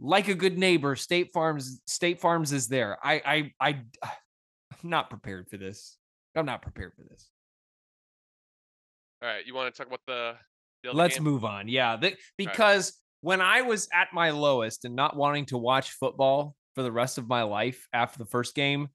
like 0.00 0.28
a 0.28 0.34
good 0.34 0.58
neighbor, 0.58 0.96
State 0.96 1.32
Farms 1.32 1.80
State 1.86 2.20
Farms 2.20 2.52
is 2.52 2.68
there. 2.68 2.98
I 3.02 3.22
I 3.24 3.68
I 3.68 3.80
I'm 4.02 4.90
not 4.90 5.08
prepared 5.10 5.48
for 5.48 5.56
this. 5.56 5.98
I'm 6.36 6.46
not 6.46 6.62
prepared 6.62 6.92
for 6.96 7.04
this. 7.08 7.30
All 9.22 9.28
right, 9.28 9.46
you 9.46 9.54
want 9.54 9.72
to 9.72 9.78
talk 9.78 9.86
about 9.86 10.00
the? 10.06 10.34
The 10.92 10.96
Let's 10.96 11.16
game? 11.16 11.24
move 11.24 11.44
on. 11.44 11.68
Yeah, 11.68 11.96
th- 11.96 12.16
because 12.36 12.92
when 13.20 13.40
I 13.40 13.62
was 13.62 13.88
at 13.92 14.08
my 14.12 14.30
lowest 14.30 14.84
and 14.84 14.94
not 14.94 15.16
wanting 15.16 15.46
to 15.46 15.58
watch 15.58 15.92
football 15.92 16.56
for 16.74 16.82
the 16.82 16.92
rest 16.92 17.18
of 17.18 17.26
my 17.28 17.42
life 17.42 17.86
after 17.92 18.18
the 18.18 18.26
first 18.26 18.54
game, 18.54 18.88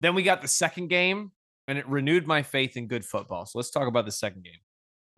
then 0.00 0.14
we 0.14 0.22
got 0.22 0.42
the 0.42 0.48
second 0.48 0.88
game 0.88 1.32
and 1.68 1.78
it 1.78 1.88
renewed 1.88 2.26
my 2.26 2.42
faith 2.42 2.76
in 2.76 2.86
good 2.86 3.04
football. 3.04 3.44
So 3.46 3.58
let's 3.58 3.70
talk 3.70 3.88
about 3.88 4.04
the 4.04 4.12
second 4.12 4.44
game. 4.44 4.60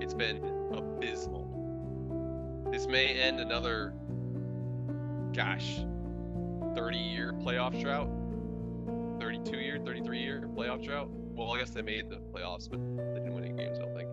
It's 0.03 0.13
been 0.13 0.45
abysmal. 0.71 1.47
This 2.71 2.87
may 2.87 3.19
end 3.19 3.41
another, 3.41 3.95
gosh, 5.33 5.79
30 6.75 6.99
year 6.99 7.33
playoff 7.33 7.81
drought. 7.81 8.11
32 9.19 9.57
year, 9.57 9.79
33 9.79 10.19
year 10.19 10.47
playoff 10.55 10.85
drought. 10.85 11.09
Well, 11.11 11.53
I 11.53 11.59
guess 11.59 11.71
they 11.71 11.81
made 11.81 12.11
the 12.11 12.17
playoffs, 12.17 12.69
but 12.69 12.81
they 12.81 13.15
didn't 13.15 13.33
win 13.33 13.45
any 13.45 13.57
games, 13.57 13.79
I 13.79 13.83
don't 13.83 13.97
think. 13.97 14.13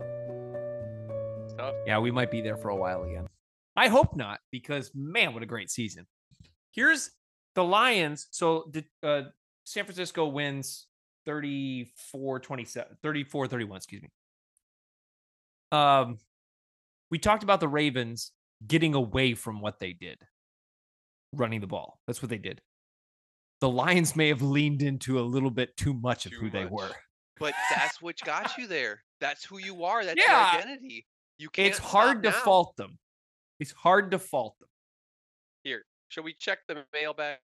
Tough. 1.57 1.75
Yeah, 1.85 1.99
we 1.99 2.11
might 2.11 2.31
be 2.31 2.39
there 2.39 2.55
for 2.55 2.69
a 2.69 2.75
while 2.75 3.03
again. 3.03 3.27
I 3.75 3.87
hope 3.87 4.15
not, 4.15 4.39
because 4.51 4.91
man, 4.95 5.33
what 5.33 5.43
a 5.43 5.45
great 5.45 5.69
season. 5.69 6.05
Here's 6.71 7.11
the 7.55 7.63
Lions. 7.63 8.27
So 8.31 8.69
the 8.71 8.85
uh, 9.03 9.23
San 9.65 9.85
Francisco 9.85 10.27
wins 10.27 10.87
34 11.25 12.39
27, 12.39 12.97
34 13.01 13.47
31, 13.47 13.77
excuse 13.77 14.01
me. 14.01 14.09
Um, 15.71 16.17
we 17.11 17.17
talked 17.19 17.43
about 17.43 17.59
the 17.59 17.67
Ravens 17.67 18.31
getting 18.65 18.93
away 18.93 19.33
from 19.33 19.61
what 19.61 19.79
they 19.79 19.93
did, 19.93 20.17
running 21.33 21.61
the 21.61 21.67
ball. 21.67 21.99
That's 22.07 22.21
what 22.21 22.29
they 22.29 22.37
did. 22.37 22.61
The 23.61 23.69
Lions 23.69 24.15
may 24.15 24.27
have 24.29 24.41
leaned 24.41 24.81
into 24.81 25.19
a 25.19 25.21
little 25.21 25.49
bit 25.51 25.75
too 25.77 25.93
much 25.93 26.25
of 26.25 26.31
Too 26.33 26.39
who 26.41 26.49
they 26.49 26.65
were. 26.65 26.91
But 27.39 27.53
that's 27.69 28.01
what 28.01 28.15
got 28.23 28.57
you 28.57 28.67
there. 28.67 29.01
That's 29.19 29.43
who 29.43 29.57
you 29.59 29.83
are. 29.83 30.05
That's 30.05 30.19
Yeah. 30.25 30.53
your 30.53 30.61
identity. 30.61 31.05
You 31.37 31.49
can't. 31.49 31.69
It's 31.69 31.79
hard 31.79 32.23
to 32.23 32.29
now. 32.29 32.35
fault 32.43 32.75
them. 32.77 32.97
It's 33.57 33.71
hard 33.71 34.11
to 34.11 34.19
fault 34.19 34.59
them. 34.59 34.67
Here, 35.63 35.85
shall 36.09 36.23
we 36.23 36.33
check 36.33 36.59
the 36.67 36.83
mailbag? 36.93 37.37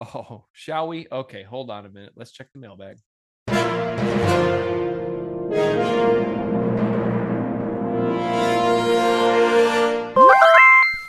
Oh, 0.00 0.46
shall 0.52 0.88
we? 0.88 1.06
Okay, 1.12 1.44
hold 1.44 1.70
on 1.70 1.86
a 1.86 1.88
minute. 1.88 2.14
Let's 2.16 2.32
check 2.32 2.48
the 2.52 2.58
mailbag. 2.58 2.98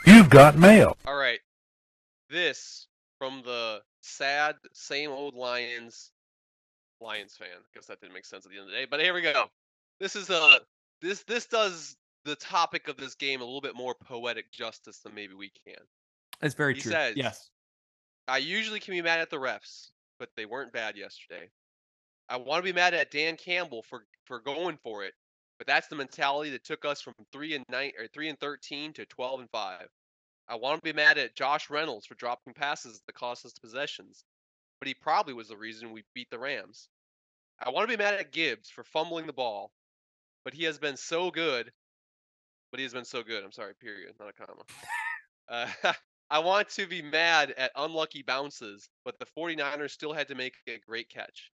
You've 0.06 0.30
got 0.30 0.56
mail. 0.56 0.96
All 1.06 1.16
right. 1.16 1.40
This 2.30 2.86
from 3.18 3.42
the 3.44 3.80
sad, 4.00 4.54
same 4.72 5.10
old 5.10 5.34
Lions, 5.34 6.12
Lions 7.00 7.34
fan. 7.36 7.48
I 7.52 7.66
Guess 7.74 7.86
that 7.86 8.00
didn't 8.00 8.14
make 8.14 8.26
sense 8.26 8.46
at 8.46 8.52
the 8.52 8.58
end 8.58 8.68
of 8.68 8.70
the 8.70 8.78
day. 8.78 8.86
But 8.88 9.00
here 9.00 9.12
we 9.12 9.22
go. 9.22 9.46
This 9.98 10.14
is 10.14 10.30
a 10.30 10.60
this 11.02 11.24
this 11.24 11.46
does 11.46 11.96
the 12.24 12.36
topic 12.36 12.88
of 12.88 12.96
this 12.96 13.14
game 13.14 13.40
a 13.40 13.44
little 13.44 13.60
bit 13.60 13.74
more 13.76 13.94
poetic 13.94 14.50
justice 14.52 14.98
than 14.98 15.14
maybe 15.14 15.34
we 15.34 15.50
can. 15.66 15.82
That's 16.40 16.54
very 16.54 16.74
He 16.74 16.80
true. 16.80 16.92
says- 16.92 17.16
yes. 17.16 17.50
I 18.26 18.38
usually 18.38 18.80
can 18.80 18.92
be 18.94 19.02
mad 19.02 19.20
at 19.20 19.28
the 19.30 19.36
refs, 19.36 19.90
but 20.18 20.30
they 20.36 20.46
weren't 20.46 20.72
bad 20.72 20.96
yesterday. 20.96 21.50
I 22.28 22.38
want 22.38 22.64
to 22.64 22.72
be 22.72 22.74
mad 22.74 22.94
at 22.94 23.10
Dan 23.10 23.36
Campbell 23.36 23.82
for 23.82 24.06
for 24.24 24.40
going 24.40 24.78
for 24.78 25.04
it, 25.04 25.12
but 25.58 25.66
that's 25.66 25.88
the 25.88 25.96
mentality 25.96 26.48
that 26.50 26.64
took 26.64 26.86
us 26.86 27.02
from 27.02 27.12
three 27.32 27.54
and 27.54 27.64
nine 27.68 27.92
or 27.98 28.06
three 28.08 28.30
and 28.30 28.40
thirteen 28.40 28.94
to 28.94 29.04
twelve 29.04 29.40
and 29.40 29.50
five. 29.50 29.88
I 30.48 30.54
want 30.54 30.78
to 30.82 30.84
be 30.84 30.94
mad 30.96 31.18
at 31.18 31.36
Josh 31.36 31.68
Reynolds 31.68 32.06
for 32.06 32.14
dropping 32.14 32.54
passes 32.54 33.02
that 33.06 33.12
cost 33.14 33.44
us 33.44 33.52
possessions, 33.52 34.24
but 34.78 34.88
he 34.88 34.94
probably 34.94 35.34
was 35.34 35.48
the 35.48 35.56
reason 35.58 35.92
we 35.92 36.04
beat 36.14 36.30
the 36.30 36.38
Rams. 36.38 36.88
I 37.62 37.68
want 37.70 37.88
to 37.88 37.96
be 37.96 38.02
mad 38.02 38.14
at 38.14 38.32
Gibbs 38.32 38.70
for 38.70 38.84
fumbling 38.84 39.26
the 39.26 39.32
ball, 39.34 39.70
but 40.44 40.54
he 40.54 40.64
has 40.64 40.78
been 40.78 40.96
so 40.96 41.30
good. 41.30 41.70
But 42.74 42.80
he 42.80 42.84
has 42.86 42.92
been 42.92 43.04
so 43.04 43.22
good. 43.22 43.44
I'm 43.44 43.52
sorry. 43.52 43.72
Period. 43.80 44.14
Not 44.18 44.30
a 44.30 44.32
comma. 44.32 44.62
Uh, 45.48 45.92
I 46.30 46.40
want 46.40 46.68
to 46.70 46.88
be 46.88 47.02
mad 47.02 47.54
at 47.56 47.70
unlucky 47.76 48.22
bounces, 48.22 48.88
but 49.04 49.16
the 49.20 49.26
49ers 49.26 49.92
still 49.92 50.12
had 50.12 50.26
to 50.26 50.34
make 50.34 50.54
a 50.66 50.80
great 50.84 51.08
catch. 51.08 51.52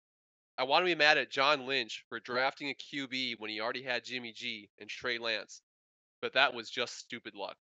I 0.59 0.63
want 0.65 0.83
to 0.83 0.85
be 0.85 0.93
mad 0.93 1.17
at 1.17 1.31
John 1.31 1.65
Lynch 1.65 2.03
for 2.07 2.19
drafting 2.19 2.69
a 2.69 2.75
QB 2.75 3.39
when 3.39 3.49
he 3.49 3.59
already 3.59 3.81
had 3.81 4.05
Jimmy 4.05 4.31
G 4.31 4.69
and 4.77 4.87
Trey 4.87 5.17
Lance, 5.17 5.63
but 6.21 6.33
that 6.33 6.53
was 6.53 6.69
just 6.69 6.99
stupid 6.99 7.33
luck. 7.33 7.57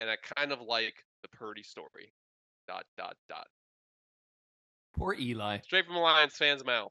And 0.00 0.10
I 0.10 0.16
kind 0.36 0.50
of 0.50 0.60
like 0.60 0.96
the 1.22 1.28
Purdy 1.28 1.62
story. 1.62 2.12
Dot 2.66 2.86
dot 2.98 3.14
dot. 3.28 3.46
Poor 4.96 5.14
Eli. 5.14 5.60
Straight 5.60 5.86
from 5.86 5.94
the 5.94 6.00
Lions 6.00 6.36
fans' 6.36 6.64
mouth. 6.64 6.90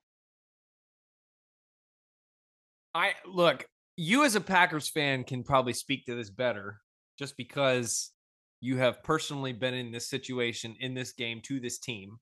I 2.95 3.15
look, 3.25 3.65
you 3.99 4.23
as 4.23 4.35
a 4.35 4.41
Packers 4.41 4.87
fan 4.87 5.25
can 5.25 5.43
probably 5.43 5.73
speak 5.73 6.05
to 6.05 6.15
this 6.15 6.29
better 6.29 6.79
just 7.17 7.35
because 7.35 8.11
you 8.61 8.77
have 8.77 9.03
personally 9.03 9.51
been 9.51 9.73
in 9.73 9.91
this 9.91 10.07
situation 10.07 10.77
in 10.79 10.93
this 10.93 11.11
game 11.11 11.41
to 11.41 11.59
this 11.59 11.79
team. 11.79 12.17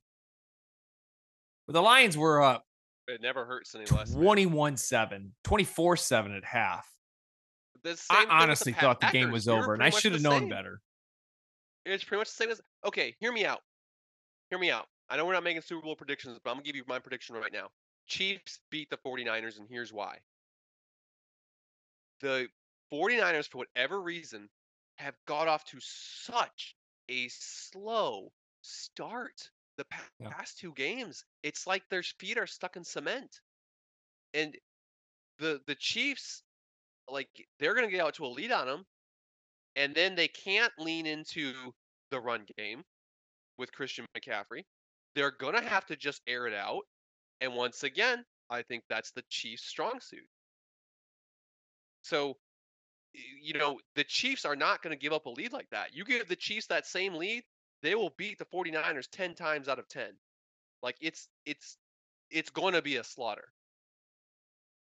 But 1.67 1.73
the 1.73 1.83
Lions 1.83 2.17
were 2.17 2.41
up 2.41 2.65
It 3.07 3.21
never 3.21 3.45
hurts 3.45 3.75
any 3.75 3.85
less. 3.85 4.11
21 4.11 4.75
7, 4.75 5.31
24 5.43 5.97
7 5.97 6.33
at 6.33 6.43
half. 6.43 6.87
The 7.83 7.89
I 8.09 8.21
with 8.21 8.27
the 8.27 8.33
honestly 8.33 8.73
thought 8.73 8.99
the 8.99 9.11
game 9.11 9.29
was 9.29 9.47
over 9.47 9.75
and 9.75 9.83
I 9.83 9.91
should 9.91 10.13
have 10.13 10.21
known 10.23 10.41
same. 10.41 10.49
better. 10.49 10.81
It's 11.85 12.03
pretty 12.03 12.21
much 12.21 12.29
the 12.29 12.43
same 12.43 12.49
as 12.49 12.59
okay, 12.87 13.15
hear 13.19 13.31
me 13.31 13.45
out. 13.45 13.59
Hear 14.49 14.57
me 14.57 14.71
out. 14.71 14.87
I 15.11 15.17
know 15.17 15.27
we're 15.27 15.33
not 15.33 15.43
making 15.43 15.61
Super 15.61 15.83
Bowl 15.83 15.95
predictions, 15.95 16.39
but 16.43 16.49
I'm 16.49 16.55
gonna 16.55 16.65
give 16.65 16.75
you 16.75 16.83
my 16.87 16.97
prediction 16.97 17.35
right 17.35 17.53
now. 17.53 17.67
Chiefs 18.07 18.61
beat 18.71 18.89
the 18.89 18.97
49ers, 18.97 19.59
and 19.59 19.67
here's 19.69 19.93
why. 19.93 20.17
The 22.21 22.49
49ers, 22.91 23.47
for 23.47 23.59
whatever 23.59 24.01
reason, 24.01 24.49
have 24.97 25.15
got 25.25 25.47
off 25.47 25.65
to 25.65 25.79
such 25.79 26.75
a 27.09 27.27
slow 27.29 28.31
start 28.61 29.51
the 29.77 29.85
pa- 29.85 30.09
Yeah. 30.19 30.29
past 30.29 30.57
two 30.57 30.73
games. 30.73 31.23
It's 31.43 31.67
like 31.67 31.87
their 31.89 32.03
feet 32.03 32.37
are 32.37 32.47
stuck 32.47 32.75
in 32.75 32.83
cement. 32.83 33.41
And 34.33 34.57
the 35.37 35.61
the 35.67 35.75
Chiefs, 35.75 36.43
like 37.07 37.29
they're 37.59 37.75
gonna 37.75 37.91
get 37.91 38.01
out 38.01 38.15
to 38.15 38.25
a 38.25 38.27
lead 38.27 38.51
on 38.51 38.67
them, 38.67 38.85
and 39.75 39.93
then 39.95 40.15
they 40.15 40.27
can't 40.27 40.73
lean 40.79 41.05
into 41.05 41.73
the 42.09 42.19
run 42.19 42.45
game 42.57 42.83
with 43.57 43.71
Christian 43.71 44.05
McCaffrey. 44.17 44.65
They're 45.15 45.31
gonna 45.31 45.61
have 45.61 45.85
to 45.87 45.95
just 45.95 46.21
air 46.27 46.47
it 46.47 46.53
out. 46.53 46.83
And 47.41 47.55
once 47.55 47.83
again, 47.83 48.25
I 48.49 48.63
think 48.63 48.83
that's 48.89 49.11
the 49.11 49.23
Chiefs' 49.29 49.65
strong 49.65 49.99
suit. 50.01 50.27
So, 52.07 52.37
you 53.41 53.53
know, 53.53 53.79
the 53.95 54.03
Chiefs 54.05 54.45
are 54.45 54.55
not 54.55 54.81
going 54.81 54.95
to 54.95 54.99
give 54.99 55.11
up 55.11 55.25
a 55.25 55.29
lead 55.29 55.51
like 55.51 55.69
that. 55.71 55.93
You 55.93 56.05
give 56.05 56.27
the 56.27 56.35
Chiefs 56.35 56.67
that 56.67 56.85
same 56.85 57.15
lead, 57.15 57.43
they 57.81 57.95
will 57.95 58.13
beat 58.17 58.39
the 58.39 58.45
49ers 58.45 59.07
10 59.11 59.35
times 59.35 59.67
out 59.67 59.79
of 59.79 59.87
10. 59.89 60.05
Like 60.81 60.95
it's 61.01 61.27
it's 61.45 61.77
it's 62.29 62.49
going 62.49 62.73
to 62.75 62.81
be 62.81 62.97
a 62.97 63.03
slaughter. 63.03 63.45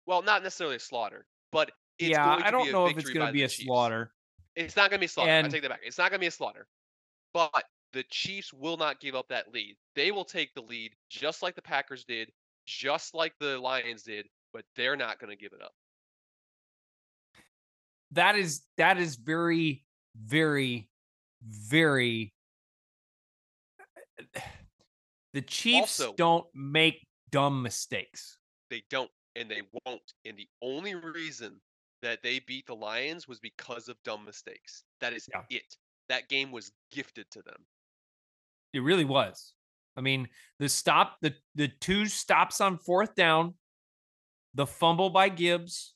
Well, 0.05 0.23
not 0.23 0.43
necessarily 0.43 0.77
a 0.77 0.81
slaughter, 0.81 1.27
but 1.53 1.71
it's 1.99 2.11
yeah, 2.11 2.25
going 2.27 2.41
to 2.41 2.47
I 2.47 2.51
don't 2.51 2.65
be 2.65 2.69
a 2.71 2.73
know 2.73 2.87
if 2.87 2.99
it's 2.99 3.11
going 3.11 3.27
to 3.27 3.33
be 3.33 3.45
a 3.45 3.49
Chiefs. 3.49 3.65
slaughter. 3.65 4.11
It's 4.55 4.77
not 4.77 4.91
going 4.91 4.99
to 4.99 5.01
be 5.01 5.07
a 5.07 5.09
slaughter. 5.09 5.31
I 5.31 5.43
take 5.49 5.63
that 5.63 5.71
back. 5.71 5.81
It's 5.85 5.99
not 5.99 6.11
going 6.11 6.19
to 6.19 6.25
be 6.25 6.27
a 6.27 6.33
slaughter. 6.33 6.67
But 7.33 7.65
the 7.93 8.05
Chiefs 8.11 8.53
will 8.53 8.77
not 8.77 9.01
give 9.01 9.15
up 9.15 9.29
that 9.29 9.53
lead. 9.53 9.77
They 9.95 10.11
will 10.11 10.25
take 10.25 10.53
the 10.55 10.63
lead 10.63 10.93
just 11.09 11.43
like 11.43 11.55
the 11.55 11.63
Packers 11.63 12.05
did, 12.05 12.31
just 12.67 13.15
like 13.15 13.33
the 13.39 13.59
Lions 13.59 14.03
did, 14.03 14.27
but 14.53 14.65
they're 14.77 14.97
not 14.97 15.19
going 15.19 15.31
to 15.31 15.37
give 15.37 15.53
it 15.53 15.63
up. 15.63 15.73
That 18.17 18.35
is 18.37 18.63
that 18.79 18.99
is 18.99 19.17
very, 19.17 19.85
very, 20.17 20.89
very. 21.43 22.33
Eh, 24.35 24.41
the 25.35 25.43
Chiefs 25.43 26.01
Also- 26.01 26.15
don't 26.15 26.47
make 26.55 27.07
dumb 27.31 27.63
mistakes. 27.63 28.39
They 28.71 28.83
don't, 28.91 29.11
and 29.35 29.51
they 29.51 29.63
won't. 29.85 30.15
And 30.25 30.37
the 30.39 30.49
only 30.63 30.95
reason 30.95 31.61
that 32.03 32.23
they 32.23 32.39
beat 32.41 32.67
the 32.67 32.75
Lions 32.75 33.29
was 33.29 33.39
because 33.41 33.89
of 33.89 34.03
dumb 34.03 34.25
mistakes. 34.25 34.85
That 35.01 35.13
is 35.13 35.29
Yeah. 35.33 35.45
it. 35.51 35.77
That 36.09 36.29
game 36.29 36.53
was 36.53 36.73
gifted 36.91 37.31
to 37.33 37.43
them. 37.43 37.67
It 38.73 38.81
really 38.81 39.05
was. 39.05 39.55
I 39.97 40.01
mean, 40.01 40.29
the 40.59 40.69
stop, 40.69 41.19
the 41.21 41.35
the 41.55 41.69
two 41.69 42.07
stops 42.07 42.61
on 42.61 42.79
fourth 42.79 43.15
down, 43.15 43.59
the 44.55 44.67
fumble 44.67 45.11
by 45.11 45.29
Gibbs. 45.29 45.95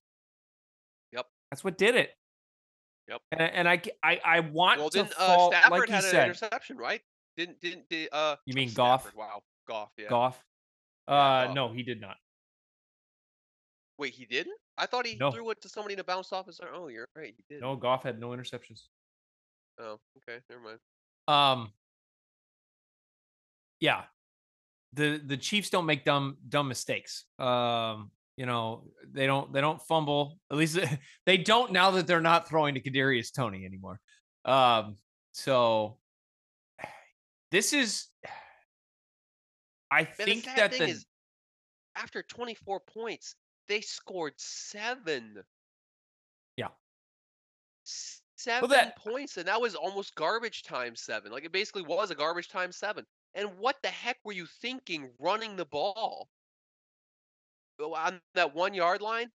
That's 1.50 1.64
what 1.64 1.76
did 1.78 1.96
it. 1.96 2.16
Yep. 3.08 3.22
And, 3.32 3.40
and 3.40 3.68
I, 3.68 3.82
I, 4.02 4.20
I 4.24 4.40
want 4.40 4.78
Well, 4.80 4.90
to 4.90 4.98
didn't 4.98 5.14
uh, 5.18 5.48
Stafford 5.48 5.70
like 5.80 5.88
had 5.88 6.04
an 6.04 6.10
said, 6.10 6.24
interception, 6.26 6.76
right? 6.76 7.00
Didn't 7.36 7.60
didn't 7.60 7.88
did, 7.88 8.08
uh? 8.12 8.36
You 8.46 8.54
mean 8.54 8.72
Goff? 8.72 9.02
Stafford, 9.02 9.18
Wow, 9.18 9.42
Goff. 9.66 9.90
Yeah. 9.96 10.08
Goff. 10.08 10.44
Yeah, 11.08 11.14
Uh, 11.14 11.46
Goff. 11.46 11.54
no, 11.54 11.72
he 11.72 11.82
did 11.82 12.00
not. 12.00 12.16
Wait, 13.98 14.14
he 14.14 14.24
didn't? 14.26 14.56
I 14.78 14.86
thought 14.86 15.06
he 15.06 15.16
No. 15.16 15.30
threw 15.30 15.50
it 15.50 15.60
to 15.62 15.68
somebody 15.68 15.96
to 15.96 16.04
bounce 16.04 16.32
off 16.32 16.46
his. 16.46 16.60
Oh, 16.72 16.88
you're 16.88 17.06
right. 17.16 17.34
He 17.36 17.44
did. 17.48 17.60
No, 17.60 17.76
Goff 17.76 18.02
had 18.04 18.18
no 18.20 18.30
interceptions. 18.30 18.82
Oh, 19.78 19.98
okay. 20.18 20.40
Never 20.48 20.62
mind. 20.62 20.78
Um, 21.28 21.72
yeah, 23.80 24.04
the 24.92 25.20
the 25.24 25.36
Chiefs 25.36 25.70
don't 25.70 25.86
make 25.86 26.04
dumb 26.04 26.36
dumb 26.48 26.68
mistakes. 26.68 27.24
Um, 27.38 28.10
you 28.40 28.46
know 28.46 28.85
they 29.12 29.26
don't 29.26 29.53
they 29.53 29.61
don't 29.61 29.83
fumble. 29.83 30.38
At 30.50 30.57
least 30.57 30.79
they 31.26 31.37
don't 31.37 31.72
now 31.72 31.90
that 31.90 32.07
they're 32.07 32.22
not 32.22 32.48
throwing 32.48 32.74
to 32.74 32.81
Kadarius 32.81 33.31
Toney 33.31 33.66
anymore. 33.66 34.00
Um, 34.46 34.96
so 35.33 35.98
this 37.50 37.74
is. 37.74 38.07
I 39.92 40.03
Man, 40.05 40.11
the 40.16 40.24
think 40.24 40.44
sad 40.44 40.57
that 40.59 40.70
thing 40.70 40.81
the 40.87 40.88
is, 40.90 41.05
after 41.96 42.22
24 42.22 42.81
points, 42.81 43.35
they 43.68 43.81
scored 43.83 44.35
seven. 44.37 45.42
Yeah. 46.57 46.68
Seven 48.37 48.70
that- 48.70 48.96
points, 48.96 49.37
and 49.37 49.48
that 49.48 49.61
was 49.61 49.74
almost 49.74 50.14
garbage 50.14 50.62
time 50.62 50.96
seven. 50.96 51.31
Like 51.31 51.44
it 51.44 51.53
basically 51.53 51.83
was 51.83 52.11
a 52.11 52.14
garbage 52.14 52.48
time 52.48 52.72
seven. 52.72 53.05
And 53.35 53.50
what 53.59 53.76
the 53.83 53.88
heck 53.88 54.16
were 54.24 54.33
you 54.33 54.46
thinking 54.62 55.11
running 55.18 55.57
the 55.57 55.66
ball 55.66 56.29
on 57.80 58.20
that 58.34 58.54
one 58.54 58.74
yard 58.74 59.02
line? 59.02 59.30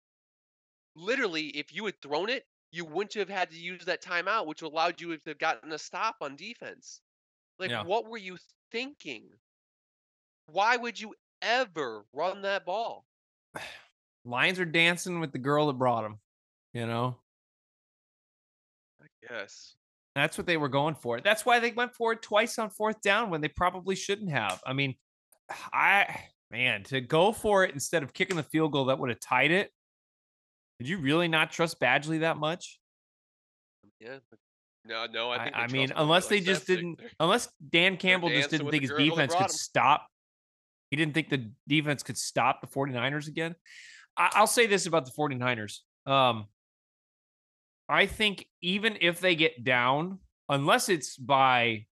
Literally, 0.96 1.46
if 1.48 1.74
you 1.74 1.85
had 1.87 2.00
thrown 2.00 2.28
it, 2.30 2.44
you 2.70 2.85
wouldn't 2.85 3.14
have 3.14 3.28
had 3.28 3.50
to 3.50 3.57
use 3.57 3.85
that 3.85 4.02
timeout, 4.02 4.46
which 4.46 4.62
allowed 4.62 5.00
you 5.00 5.16
to 5.16 5.20
have 5.26 5.38
gotten 5.38 5.72
a 5.72 5.78
stop 5.78 6.16
on 6.20 6.37
defense. 6.37 7.00
Like, 7.59 7.70
Yeah. 7.70 7.85
what 7.85 8.07
were 8.07 8.18
you 8.18 8.37
thinking? 8.70 9.28
Why 10.46 10.76
would 10.76 11.00
you 11.00 11.14
ever 11.42 12.04
run 12.12 12.42
that 12.42 12.64
ball? 12.64 13.07
Lions 14.24 14.59
are 14.59 14.64
dancing 14.64 15.20
with 15.20 15.33
the 15.33 15.38
girl 15.38 15.66
that 15.68 15.74
brought 15.74 16.02
them. 16.02 16.20
You 16.72 16.87
know, 16.87 17.16
I 19.00 19.07
guess. 19.28 19.76
That's 20.14 20.38
what 20.38 20.46
they 20.46 20.57
were 20.57 20.68
going 20.68 20.94
for. 20.94 21.20
That's 21.20 21.44
why 21.44 21.59
they 21.61 21.72
went 21.72 21.94
for 21.94 22.12
it 22.12 22.22
twice 22.22 22.59
on 22.59 22.70
fourth 22.70 23.00
down 23.00 23.30
when 23.30 23.40
they 23.40 23.48
probably 23.48 23.96
shouldn't 23.96 24.30
have. 24.30 24.61
I 24.66 24.72
mean, 24.72 24.96
I 25.72 26.28
man, 26.50 26.83
to 26.85 27.00
go 27.00 27.33
for 27.33 27.64
it 27.64 27.72
instead 27.72 28.02
of 28.02 28.12
kicking 28.12 28.37
the 28.37 28.42
field 28.42 28.72
goal 28.72 28.87
that 28.87 28.98
would 28.98 29.11
have 29.11 29.20
tied 29.20 29.50
it. 29.50 29.70
Did 30.78 30.88
you 30.88 30.98
really 30.98 31.28
not 31.28 31.52
trust 31.52 31.80
Badgley 31.80 32.20
that 32.20 32.37
much? 32.37 32.78
Yeah. 34.00 34.18
No, 34.87 35.07
no, 35.07 35.30
I 35.30 35.37
I, 35.37 35.44
think. 35.44 35.57
I 35.57 35.66
mean, 35.68 35.92
unless 35.96 36.26
they 36.26 36.40
Steph 36.40 36.54
just 36.54 36.66
didn't, 36.66 37.00
unless 37.18 37.48
Dan 37.70 37.96
Campbell 37.96 38.28
just 38.28 38.50
didn't 38.50 38.70
think 38.70 38.83
his 38.83 38.90
defense 38.90 39.33
could 39.33 39.44
him. 39.44 39.48
stop. 39.48 40.07
He 40.90 40.96
didn't 40.96 41.14
think 41.14 41.30
the 41.30 41.50
defense 41.66 42.02
could 42.02 42.18
stop 42.18 42.61
the 42.61 42.66
49ers 42.66 43.28
again. 43.28 43.54
I, 44.16 44.30
I'll 44.35 44.46
say 44.46 44.66
this 44.66 44.87
about 44.87 45.07
the 45.07 45.12
49ers. 45.12 45.78
Um, 46.07 46.46
I 47.88 48.07
think 48.07 48.46
even 48.62 48.98
if 49.00 49.20
they 49.20 49.35
get 49.35 49.64
down, 49.64 50.18
unless 50.48 50.88
it's 50.88 51.16
by, 51.16 51.87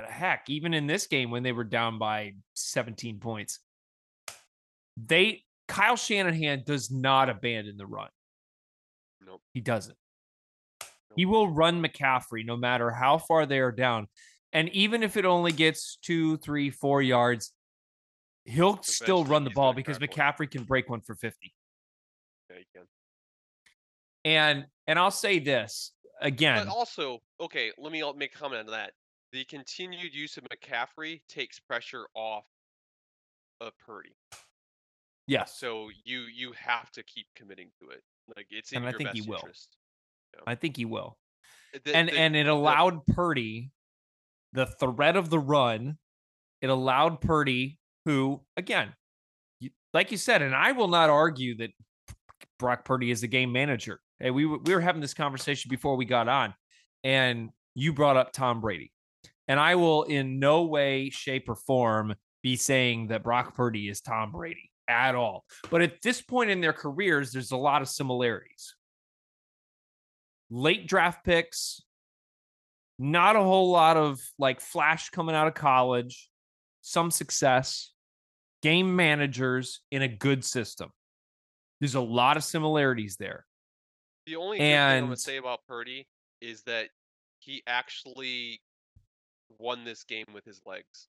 but 0.00 0.10
heck, 0.10 0.48
even 0.48 0.74
in 0.74 0.86
this 0.86 1.06
game 1.06 1.30
when 1.30 1.42
they 1.42 1.52
were 1.52 1.64
down 1.64 1.98
by 1.98 2.32
17 2.54 3.18
points, 3.18 3.60
they 4.96 5.44
Kyle 5.68 5.96
Shanahan 5.96 6.62
does 6.66 6.90
not 6.90 7.28
abandon 7.28 7.76
the 7.76 7.86
run. 7.86 8.08
Nope. 9.24 9.40
He 9.52 9.60
doesn't. 9.60 9.96
He 11.16 11.26
will 11.26 11.48
run 11.48 11.82
McCaffrey 11.82 12.44
no 12.44 12.56
matter 12.56 12.90
how 12.90 13.18
far 13.18 13.46
they 13.46 13.58
are 13.58 13.72
down. 13.72 14.08
And 14.52 14.68
even 14.70 15.02
if 15.02 15.16
it 15.16 15.24
only 15.24 15.52
gets 15.52 15.98
two, 16.02 16.36
three, 16.38 16.70
four 16.70 17.02
yards, 17.02 17.52
he'll 18.44 18.82
still 18.82 19.24
run 19.24 19.44
the 19.44 19.50
ball 19.50 19.72
because 19.72 19.98
McCaffrey 19.98 20.50
can 20.50 20.64
break 20.64 20.88
one 20.88 21.00
for 21.00 21.14
50. 21.14 21.52
Yeah, 22.48 22.56
you 22.56 22.64
can. 22.74 22.82
And 24.24 24.66
and 24.86 24.98
I'll 24.98 25.10
say 25.10 25.38
this 25.38 25.92
again. 26.20 26.64
But 26.64 26.72
also, 26.72 27.18
okay, 27.40 27.70
let 27.78 27.92
me 27.92 28.02
make 28.16 28.34
a 28.34 28.38
comment 28.38 28.66
on 28.66 28.72
that. 28.72 28.92
The 29.32 29.44
continued 29.44 30.14
use 30.14 30.36
of 30.36 30.44
McCaffrey 30.44 31.20
takes 31.28 31.58
pressure 31.60 32.06
off 32.14 32.44
of 33.60 33.72
Purdy. 33.78 34.16
yes. 35.26 35.58
So 35.58 35.90
you 36.04 36.22
you 36.34 36.52
have 36.52 36.90
to 36.92 37.02
keep 37.04 37.26
committing 37.36 37.70
to 37.80 37.90
it. 37.90 38.02
Like 38.36 38.46
it's 38.50 38.72
in 38.72 38.78
And 38.78 38.86
I 38.86 38.90
your 38.90 38.98
think 38.98 39.10
he 39.10 39.20
will. 39.22 39.36
interest. 39.38 39.76
I 40.46 40.54
think 40.54 40.76
he 40.76 40.84
will. 40.84 41.18
The- 41.84 41.94
and 41.94 42.08
the- 42.08 42.18
and 42.18 42.34
it 42.36 42.46
allowed 42.48 43.04
Purdy 43.06 43.70
the 44.52 44.66
threat 44.66 45.16
of 45.16 45.30
the 45.30 45.38
run. 45.38 45.98
It 46.60 46.70
allowed 46.70 47.20
Purdy, 47.20 47.78
who 48.04 48.40
again, 48.56 48.94
like 49.94 50.10
you 50.10 50.16
said, 50.16 50.42
and 50.42 50.54
I 50.54 50.72
will 50.72 50.88
not 50.88 51.10
argue 51.10 51.56
that 51.58 51.70
Brock 52.58 52.84
Purdy 52.84 53.10
is 53.10 53.20
the 53.20 53.28
game 53.28 53.52
manager. 53.52 54.00
Hey, 54.18 54.30
we 54.30 54.46
we 54.46 54.74
were 54.74 54.80
having 54.80 55.00
this 55.00 55.14
conversation 55.14 55.68
before 55.68 55.96
we 55.96 56.04
got 56.04 56.28
on, 56.28 56.54
and 57.04 57.50
you 57.74 57.92
brought 57.92 58.16
up 58.16 58.32
Tom 58.32 58.60
Brady, 58.60 58.92
and 59.50 59.58
I 59.58 59.74
will 59.74 60.04
in 60.04 60.38
no 60.38 60.62
way, 60.62 61.10
shape, 61.10 61.48
or 61.48 61.56
form 61.56 62.14
be 62.40 62.54
saying 62.54 63.08
that 63.08 63.24
Brock 63.24 63.56
Purdy 63.56 63.88
is 63.88 64.00
Tom 64.00 64.30
Brady 64.30 64.70
at 64.86 65.16
all. 65.16 65.44
But 65.70 65.82
at 65.82 66.00
this 66.02 66.22
point 66.22 66.50
in 66.50 66.60
their 66.60 66.72
careers, 66.72 67.32
there's 67.32 67.50
a 67.50 67.56
lot 67.56 67.82
of 67.82 67.88
similarities 67.88 68.76
late 70.52 70.86
draft 70.86 71.24
picks, 71.24 71.82
not 72.96 73.34
a 73.34 73.40
whole 73.40 73.72
lot 73.72 73.96
of 73.96 74.20
like 74.38 74.60
flash 74.60 75.10
coming 75.10 75.34
out 75.34 75.48
of 75.48 75.54
college, 75.54 76.30
some 76.80 77.10
success, 77.10 77.92
game 78.62 78.94
managers 78.94 79.80
in 79.90 80.02
a 80.02 80.08
good 80.08 80.44
system. 80.44 80.90
There's 81.80 81.96
a 81.96 82.00
lot 82.00 82.36
of 82.36 82.44
similarities 82.44 83.16
there. 83.16 83.46
The 84.26 84.36
only 84.36 84.58
good 84.58 84.62
thing 84.62 84.76
I 84.78 85.02
would 85.02 85.18
say 85.18 85.38
about 85.38 85.60
Purdy 85.66 86.06
is 86.40 86.62
that 86.64 86.90
he 87.40 87.64
actually 87.66 88.60
won 89.58 89.84
this 89.84 90.04
game 90.04 90.26
with 90.32 90.44
his 90.44 90.60
legs. 90.66 91.08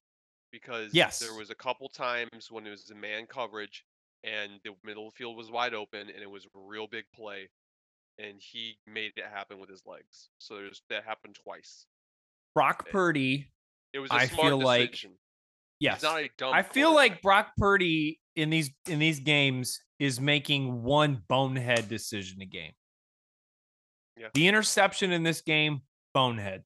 Because 0.50 0.92
Yes. 0.92 1.18
there 1.18 1.34
was 1.34 1.50
a 1.50 1.54
couple 1.54 1.88
times 1.88 2.50
when 2.50 2.66
it 2.66 2.70
was 2.70 2.90
in 2.90 3.00
man 3.00 3.26
coverage 3.26 3.84
and 4.24 4.60
the 4.64 4.74
middle 4.84 5.10
field 5.10 5.36
was 5.36 5.50
wide 5.50 5.72
open 5.74 6.08
and 6.10 6.22
it 6.22 6.30
was 6.30 6.44
a 6.44 6.48
real 6.54 6.86
big 6.86 7.04
play 7.14 7.48
and 8.18 8.38
he 8.40 8.78
made 8.86 9.12
it 9.16 9.24
happen 9.24 9.58
with 9.58 9.70
his 9.70 9.82
legs. 9.86 10.28
So 10.38 10.56
there's 10.56 10.82
that 10.90 11.04
happened 11.04 11.36
twice. 11.42 11.86
Brock 12.54 12.88
Purdy, 12.90 13.50
It 13.94 13.98
was 14.00 14.10
a 14.10 14.14
I 14.14 14.26
smart 14.26 14.48
feel 14.48 14.58
like- 14.58 14.90
decision. 14.90 15.18
yes. 15.80 16.04
A 16.04 16.28
dumb 16.36 16.52
I 16.52 16.62
feel 16.62 16.94
like. 16.94 17.22
Brock 17.22 17.52
Purdy 17.56 18.20
in 18.36 18.50
these 18.50 18.70
in 18.86 18.98
these 18.98 19.20
games 19.20 19.80
is 19.98 20.20
making 20.20 20.82
one 20.82 21.24
bonehead 21.28 21.88
decision 21.88 22.42
a 22.42 22.46
game. 22.46 22.74
Yeah. 24.18 24.28
The 24.34 24.46
interception 24.48 25.12
in 25.12 25.22
this 25.22 25.40
game, 25.40 25.80
bonehead. 26.12 26.64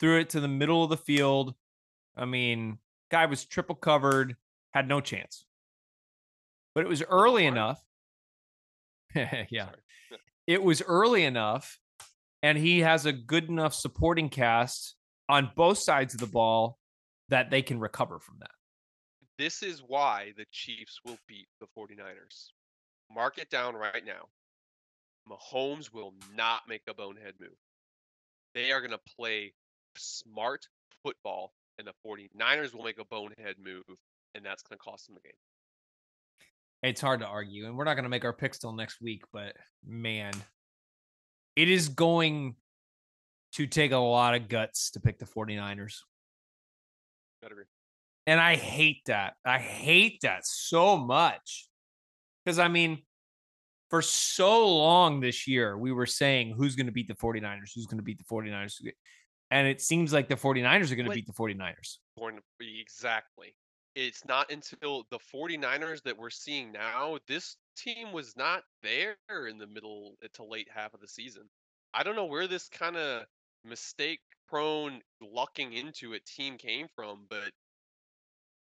Threw 0.00 0.20
it 0.20 0.30
to 0.30 0.40
the 0.40 0.48
middle 0.48 0.84
of 0.84 0.90
the 0.90 0.96
field. 0.96 1.54
I 2.16 2.24
mean, 2.24 2.78
guy 3.10 3.26
was 3.26 3.44
triple 3.44 3.74
covered, 3.74 4.36
had 4.72 4.88
no 4.88 5.00
chance. 5.00 5.46
But 6.74 6.84
it 6.84 6.88
was 6.88 7.02
early 7.02 7.44
Lamar? 7.44 7.76
enough. 9.14 9.46
yeah. 9.50 9.68
It 10.46 10.62
was 10.62 10.82
early 10.82 11.24
enough 11.24 11.78
and 12.42 12.58
he 12.58 12.80
has 12.80 13.06
a 13.06 13.12
good 13.12 13.48
enough 13.48 13.74
supporting 13.74 14.28
cast 14.28 14.94
on 15.28 15.50
both 15.56 15.78
sides 15.78 16.14
of 16.14 16.20
the 16.20 16.26
ball 16.26 16.78
that 17.28 17.50
they 17.50 17.62
can 17.62 17.80
recover 17.80 18.20
from 18.20 18.36
that. 18.40 18.50
This 19.38 19.62
is 19.62 19.82
why 19.84 20.32
the 20.36 20.46
Chiefs 20.52 21.00
will 21.04 21.18
beat 21.26 21.48
the 21.60 21.66
49ers. 21.76 22.50
Mark 23.12 23.38
it 23.38 23.50
down 23.50 23.74
right 23.74 24.04
now. 24.04 24.28
Mahomes 25.28 25.92
will 25.92 26.14
not 26.36 26.62
make 26.68 26.82
a 26.88 26.94
bonehead 26.94 27.34
move. 27.40 27.50
They 28.54 28.70
are 28.70 28.80
going 28.80 28.92
to 28.92 29.14
play 29.16 29.52
smart 29.96 30.66
football, 31.02 31.52
and 31.78 31.86
the 31.86 31.92
49ers 32.06 32.74
will 32.74 32.84
make 32.84 32.98
a 32.98 33.04
bonehead 33.04 33.56
move, 33.62 33.84
and 34.34 34.44
that's 34.44 34.62
going 34.62 34.78
to 34.78 34.82
cost 34.82 35.06
them 35.06 35.16
the 35.16 35.28
game. 35.28 35.32
It's 36.82 37.00
hard 37.00 37.20
to 37.20 37.26
argue, 37.26 37.66
and 37.66 37.76
we're 37.76 37.84
not 37.84 37.94
going 37.94 38.04
to 38.04 38.10
make 38.10 38.24
our 38.24 38.32
picks 38.32 38.58
till 38.58 38.72
next 38.72 39.00
week. 39.00 39.22
But 39.32 39.56
man, 39.84 40.32
it 41.56 41.68
is 41.68 41.88
going 41.88 42.56
to 43.52 43.66
take 43.66 43.92
a 43.92 43.96
lot 43.96 44.34
of 44.34 44.48
guts 44.48 44.90
to 44.92 45.00
pick 45.00 45.18
the 45.18 45.24
49ers. 45.24 45.94
Better. 47.42 47.66
And 48.26 48.40
I 48.40 48.56
hate 48.56 49.02
that. 49.06 49.34
I 49.44 49.58
hate 49.58 50.20
that 50.22 50.44
so 50.44 50.96
much. 50.96 51.68
Because, 52.44 52.58
I 52.58 52.68
mean, 52.68 53.02
for 53.88 54.02
so 54.02 54.68
long 54.68 55.20
this 55.20 55.46
year, 55.46 55.78
we 55.78 55.92
were 55.92 56.06
saying 56.06 56.54
who's 56.56 56.76
going 56.76 56.86
to 56.86 56.92
beat 56.92 57.08
the 57.08 57.14
49ers, 57.14 57.72
who's 57.74 57.86
going 57.86 57.98
to 57.98 58.04
beat 58.04 58.18
the 58.18 58.24
49ers. 58.24 58.80
And 59.50 59.68
it 59.68 59.80
seems 59.80 60.12
like 60.12 60.28
the 60.28 60.34
49ers 60.34 60.90
are 60.90 60.96
going 60.96 61.06
to 61.06 61.14
beat 61.14 61.26
the 61.26 61.32
49ers. 61.32 61.98
Exactly. 62.60 63.54
It's 63.94 64.24
not 64.26 64.50
until 64.50 65.04
the 65.10 65.18
49ers 65.18 66.02
that 66.02 66.18
we're 66.18 66.30
seeing 66.30 66.72
now. 66.72 67.18
This 67.28 67.56
team 67.76 68.12
was 68.12 68.34
not 68.36 68.62
there 68.82 69.16
in 69.46 69.58
the 69.58 69.66
middle 69.66 70.16
eh, 70.22 70.28
to 70.34 70.44
late 70.44 70.68
half 70.74 70.94
of 70.94 71.00
the 71.00 71.08
season. 71.08 71.44
I 71.94 72.02
don't 72.02 72.16
know 72.16 72.26
where 72.26 72.46
this 72.46 72.68
kind 72.68 72.96
of 72.96 73.24
mistake 73.64 74.20
prone 74.48 75.00
lucking 75.20 75.72
into 75.72 76.14
a 76.14 76.20
team 76.20 76.58
came 76.58 76.88
from, 76.94 77.26
but 77.30 77.50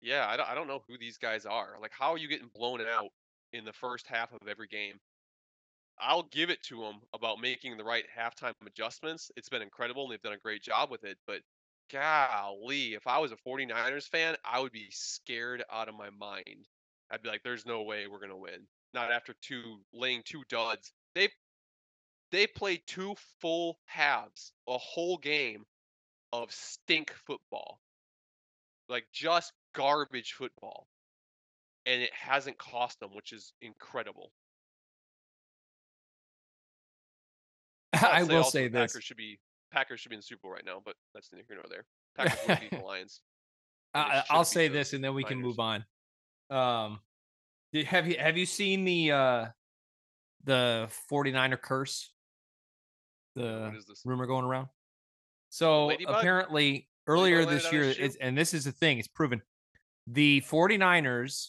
yeah, 0.00 0.26
I 0.28 0.36
don't, 0.36 0.48
I 0.48 0.54
don't 0.54 0.68
know 0.68 0.82
who 0.88 0.96
these 0.98 1.18
guys 1.18 1.44
are. 1.44 1.76
Like, 1.80 1.92
how 1.98 2.12
are 2.12 2.18
you 2.18 2.28
getting 2.28 2.50
blown 2.54 2.80
out 2.80 3.10
in 3.52 3.64
the 3.64 3.72
first 3.72 4.06
half 4.06 4.32
of 4.32 4.48
every 4.48 4.68
game? 4.68 4.94
I'll 6.00 6.24
give 6.24 6.50
it 6.50 6.62
to 6.64 6.80
them 6.80 7.00
about 7.14 7.40
making 7.40 7.76
the 7.76 7.84
right 7.84 8.04
halftime 8.18 8.54
adjustments. 8.66 9.30
It's 9.36 9.48
been 9.48 9.62
incredible 9.62 10.04
and 10.04 10.12
they've 10.12 10.22
done 10.22 10.32
a 10.32 10.38
great 10.38 10.62
job 10.62 10.90
with 10.90 11.04
it, 11.04 11.18
but 11.26 11.40
golly, 11.92 12.94
if 12.94 13.06
I 13.06 13.18
was 13.18 13.32
a 13.32 13.36
49ers 13.36 14.08
fan, 14.08 14.36
I 14.44 14.60
would 14.60 14.72
be 14.72 14.88
scared 14.90 15.64
out 15.70 15.88
of 15.88 15.94
my 15.94 16.10
mind. 16.10 16.66
I'd 17.10 17.22
be 17.22 17.28
like, 17.28 17.42
there's 17.42 17.66
no 17.66 17.82
way 17.82 18.06
we're 18.06 18.18
going 18.18 18.30
to 18.30 18.36
win. 18.36 18.66
Not 18.94 19.12
after 19.12 19.34
two 19.42 19.80
laying 19.92 20.22
two 20.24 20.42
duds. 20.48 20.92
They 21.14 21.28
they 22.30 22.46
played 22.46 22.82
two 22.86 23.14
full 23.40 23.78
halves, 23.84 24.52
a 24.68 24.78
whole 24.78 25.18
game 25.18 25.64
of 26.32 26.52
stink 26.52 27.12
football. 27.26 27.80
Like 28.88 29.06
just 29.12 29.52
garbage 29.74 30.32
football. 30.32 30.86
And 31.86 32.02
it 32.02 32.12
hasn't 32.14 32.58
cost 32.58 33.00
them, 33.00 33.10
which 33.14 33.32
is 33.32 33.52
incredible. 33.62 34.32
I 38.10 38.22
will 38.22 38.44
say 38.44 38.68
this. 38.68 38.92
Packers 38.92 39.04
should 39.04 39.16
be 39.16 39.38
Packers 39.72 40.00
should 40.00 40.10
be 40.10 40.16
in 40.16 40.20
the 40.20 40.24
Super 40.24 40.40
Bowl 40.42 40.52
right 40.52 40.64
now, 40.64 40.80
but 40.84 40.94
that's 41.14 41.30
neither 41.32 41.44
here 41.46 41.56
nor 41.56 41.64
there. 41.68 41.84
Packers 42.16 42.48
would 42.48 42.60
beat 42.60 42.70
the 42.78 42.84
Lions. 42.84 43.20
I, 43.94 44.22
I'll 44.30 44.44
say 44.44 44.68
this 44.68 44.92
and 44.92 45.02
then 45.02 45.14
we 45.14 45.24
can 45.24 45.40
move 45.40 45.58
on. 45.58 45.84
Um, 46.48 47.00
did, 47.72 47.86
have 47.86 48.06
you 48.06 48.16
have 48.18 48.36
you 48.36 48.46
seen 48.46 48.84
the 48.84 49.12
uh 49.12 49.46
the 50.44 50.88
49er 51.10 51.60
curse? 51.60 52.12
The 53.36 53.68
What 53.68 53.76
is 53.76 53.86
this? 53.86 54.02
rumor 54.04 54.26
going 54.26 54.44
around. 54.44 54.68
So 55.50 55.86
ladybug? 55.86 56.16
apparently 56.16 56.88
earlier 57.06 57.44
this 57.44 57.72
year, 57.72 57.92
and 58.20 58.36
this 58.36 58.54
is 58.54 58.64
the 58.64 58.72
thing, 58.72 58.98
it's 58.98 59.08
proven 59.08 59.42
the 60.06 60.40
49ers, 60.42 61.48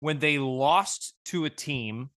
when 0.00 0.18
they 0.18 0.38
lost 0.38 1.14
to 1.26 1.44
a 1.44 1.50
team 1.50 2.10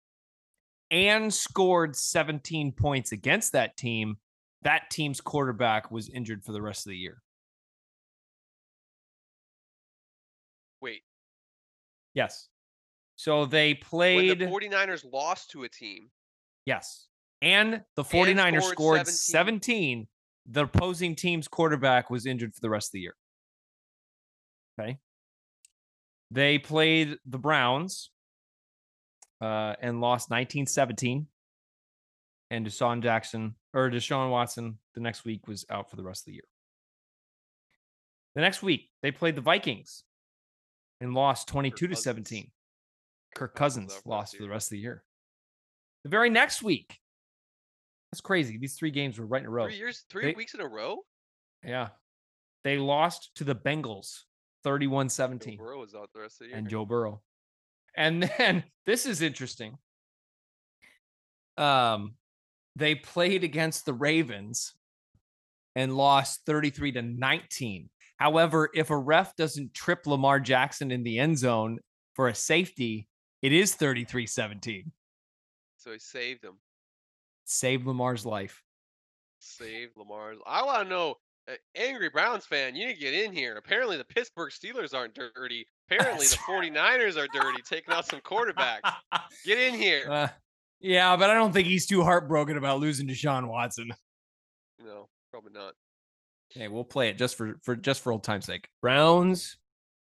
and 0.96 1.32
scored 1.34 1.94
17 1.94 2.72
points 2.72 3.12
against 3.12 3.52
that 3.52 3.76
team, 3.76 4.16
that 4.62 4.90
team's 4.90 5.20
quarterback 5.20 5.92
was 5.92 6.08
injured 6.08 6.42
for 6.42 6.54
the 6.54 6.62
rest 6.62 6.88
of 6.88 6.92
the 6.92 6.98
year. 6.98 7.22
Wait, 10.82 11.04
Yes. 12.14 12.48
So 13.18 13.46
they 13.46 13.74
when 13.74 13.82
played. 13.82 14.40
the 14.40 14.46
49ers 14.46 15.04
lost 15.12 15.52
to 15.52 15.64
a 15.64 15.70
team, 15.70 16.10
Yes. 16.66 17.08
And 17.42 17.84
the 17.96 18.04
49ers 18.04 18.64
scored 18.64 19.06
scored 19.06 19.08
17. 19.08 20.08
17. 20.08 20.08
The 20.48 20.64
opposing 20.64 21.16
team's 21.16 21.48
quarterback 21.50 22.10
was 22.10 22.26
injured 22.26 22.54
for 22.56 22.62
the 22.62 22.70
rest 22.70 22.90
of 22.90 22.92
the 22.94 23.02
year. 23.02 23.16
Okay. 24.80 24.98
They 26.32 26.58
played 26.58 27.18
the 27.26 27.38
Browns 27.38 28.10
uh, 29.42 29.76
and 29.82 30.02
lost 30.02 30.30
1917. 30.30 31.28
And 32.52 32.66
Deshaun 32.66 33.02
Jackson 33.02 33.56
or 33.74 33.90
Deshaun 33.90 34.30
Watson 34.30 34.78
the 34.94 35.02
next 35.02 35.26
week 35.26 35.48
was 35.48 35.66
out 35.70 35.90
for 35.90 35.96
the 35.96 36.04
rest 36.04 36.22
of 36.22 36.26
the 36.28 36.34
year. 36.34 36.44
The 38.36 38.42
next 38.42 38.62
week, 38.62 38.90
they 39.02 39.12
played 39.12 39.36
the 39.36 39.42
Vikings 39.42 40.04
and 41.02 41.14
lost 41.14 41.48
22 41.48 41.88
to 41.88 41.96
17. 41.96 42.52
Kirk 43.34 43.56
Cousins 43.56 43.92
Cousins 43.92 43.94
out 43.94 44.04
for 44.04 44.04
the 44.04 44.10
rest 44.10 44.18
lost 44.20 44.38
for 44.38 44.44
the 44.44 44.50
rest 44.50 44.68
of 44.68 44.72
the 44.72 44.80
year. 44.80 45.04
The 46.04 46.10
very 46.10 46.30
next 46.30 46.62
week, 46.62 47.00
that's 48.12 48.22
crazy. 48.22 48.58
These 48.58 48.76
three 48.76 48.92
games 48.92 49.18
were 49.18 49.26
right 49.26 49.42
in 49.42 49.48
a 49.48 49.50
row. 49.50 49.66
three 49.68 49.78
years, 49.78 50.06
three 50.10 50.26
They- 50.26 50.34
weeks 50.34 50.54
in 50.54 50.62
a 50.62 50.68
row, 50.68 51.06
Yeah. 51.64 51.90
They 52.64 52.78
lost 52.78 53.32
to 53.36 53.44
the 53.44 53.56
Bengals 53.56 54.24
31 54.64 55.08
Joe 55.08 55.14
17 55.14 55.58
Burrow 55.58 55.84
is 55.84 55.94
out 55.94 56.12
the 56.14 56.20
rest 56.22 56.36
of 56.42 56.46
the 56.46 56.50
year. 56.50 56.58
and 56.58 56.70
Joe 56.70 56.86
Burrow. 56.86 57.22
And 57.98 58.24
then 58.38 58.64
this 58.86 59.06
is 59.06 59.22
interesting. 59.22 59.78
Um, 61.58 62.16
they 62.76 62.96
played 62.96 63.44
against 63.44 63.86
the 63.86 63.94
Ravens 63.94 64.74
and 65.76 65.96
lost 65.96 66.42
33 66.46 66.94
to 66.94 67.02
19. 67.02 67.90
However, 68.18 68.70
if 68.74 68.90
a 68.90 68.98
ref 68.98 69.36
doesn't 69.36 69.74
trip 69.74 70.08
Lamar 70.08 70.40
Jackson 70.40 70.92
in 70.92 71.04
the 71.04 71.20
end 71.20 71.38
zone 71.38 71.80
for 72.14 72.28
a 72.28 72.36
safety, 72.36 73.08
it 73.42 73.52
is 73.52 73.76
33 73.76 74.26
17. 74.26 74.92
So 75.78 75.92
he 75.92 76.00
saved 76.00 76.44
him. 76.44 76.58
Saved 77.46 77.86
Lamar's 77.86 78.26
life. 78.26 78.64
Saved 79.40 79.98
Lamar's. 79.98 80.38
I 80.48 80.64
want 80.64 80.84
to 80.84 80.90
know, 80.90 81.16
uh, 81.48 81.54
angry 81.76 82.10
Browns 82.10 82.46
fan, 82.46 82.76
you 82.76 82.88
need 82.88 82.96
to 82.96 83.00
get 83.00 83.14
in 83.14 83.32
here. 83.32 83.56
Apparently, 83.58 83.98
the 83.98 84.06
Pittsburgh 84.06 84.52
Steelers 84.52 84.96
aren't 84.96 85.14
dirty. 85.14 85.68
Apparently, 85.90 86.26
the 86.26 86.38
49ers 86.38 87.18
are 87.18 87.28
dirty, 87.34 87.62
taking 87.62 87.94
out 87.94 88.08
some 88.08 88.20
quarterbacks. 88.22 88.92
Get 89.46 89.60
in 89.60 89.74
here. 89.80 90.10
Uh, 90.10 90.28
yeah, 90.80 91.16
but 91.16 91.30
I 91.30 91.36
don't 91.36 91.52
think 91.54 91.68
he's 91.68 91.86
too 91.86 92.04
heartbroken 92.04 92.58
about 92.58 92.80
losing 92.80 93.08
to 93.08 93.14
Sean 93.14 93.48
Watson. 93.48 93.92
No, 94.84 95.10
probably 95.32 95.52
not. 95.54 95.74
Hey, 96.50 96.68
we'll 96.68 96.84
play 96.84 97.10
it 97.10 97.18
just 97.18 97.36
for 97.38 97.60
for 97.64 97.76
just 97.76 98.02
for 98.02 98.12
old 98.12 98.24
time's 98.24 98.46
sake. 98.46 98.68
Browns 98.82 99.58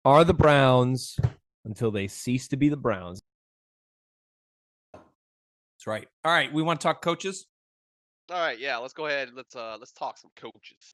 are 0.05 0.23
the 0.23 0.33
Browns 0.33 1.19
until 1.65 1.91
they 1.91 2.07
cease 2.07 2.47
to 2.49 2.57
be 2.57 2.69
the 2.69 2.77
Browns. 2.77 3.21
That's 4.93 5.87
right. 5.87 6.07
All 6.23 6.31
right, 6.31 6.51
we 6.51 6.61
want 6.61 6.79
to 6.79 6.83
talk 6.83 7.01
coaches. 7.01 7.47
All 8.29 8.39
right, 8.39 8.59
yeah, 8.59 8.77
let's 8.77 8.93
go 8.93 9.07
ahead. 9.07 9.29
Let's 9.35 9.55
uh 9.55 9.77
let's 9.79 9.91
talk 9.91 10.17
some 10.17 10.31
coaches. 10.35 10.93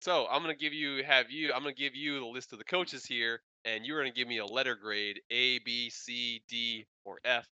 So 0.00 0.26
I'm 0.30 0.42
gonna 0.42 0.54
give 0.54 0.72
you 0.72 1.02
have 1.04 1.30
you 1.30 1.52
I'm 1.52 1.62
gonna 1.62 1.74
give 1.74 1.94
you 1.94 2.20
the 2.20 2.26
list 2.26 2.52
of 2.52 2.58
the 2.58 2.64
coaches 2.64 3.04
here, 3.04 3.40
and 3.64 3.84
you're 3.84 4.00
gonna 4.00 4.12
give 4.14 4.28
me 4.28 4.38
a 4.38 4.46
letter 4.46 4.74
grade 4.74 5.20
A, 5.30 5.58
B, 5.60 5.90
C, 5.90 6.42
D, 6.48 6.86
or 7.04 7.18
F. 7.24 7.44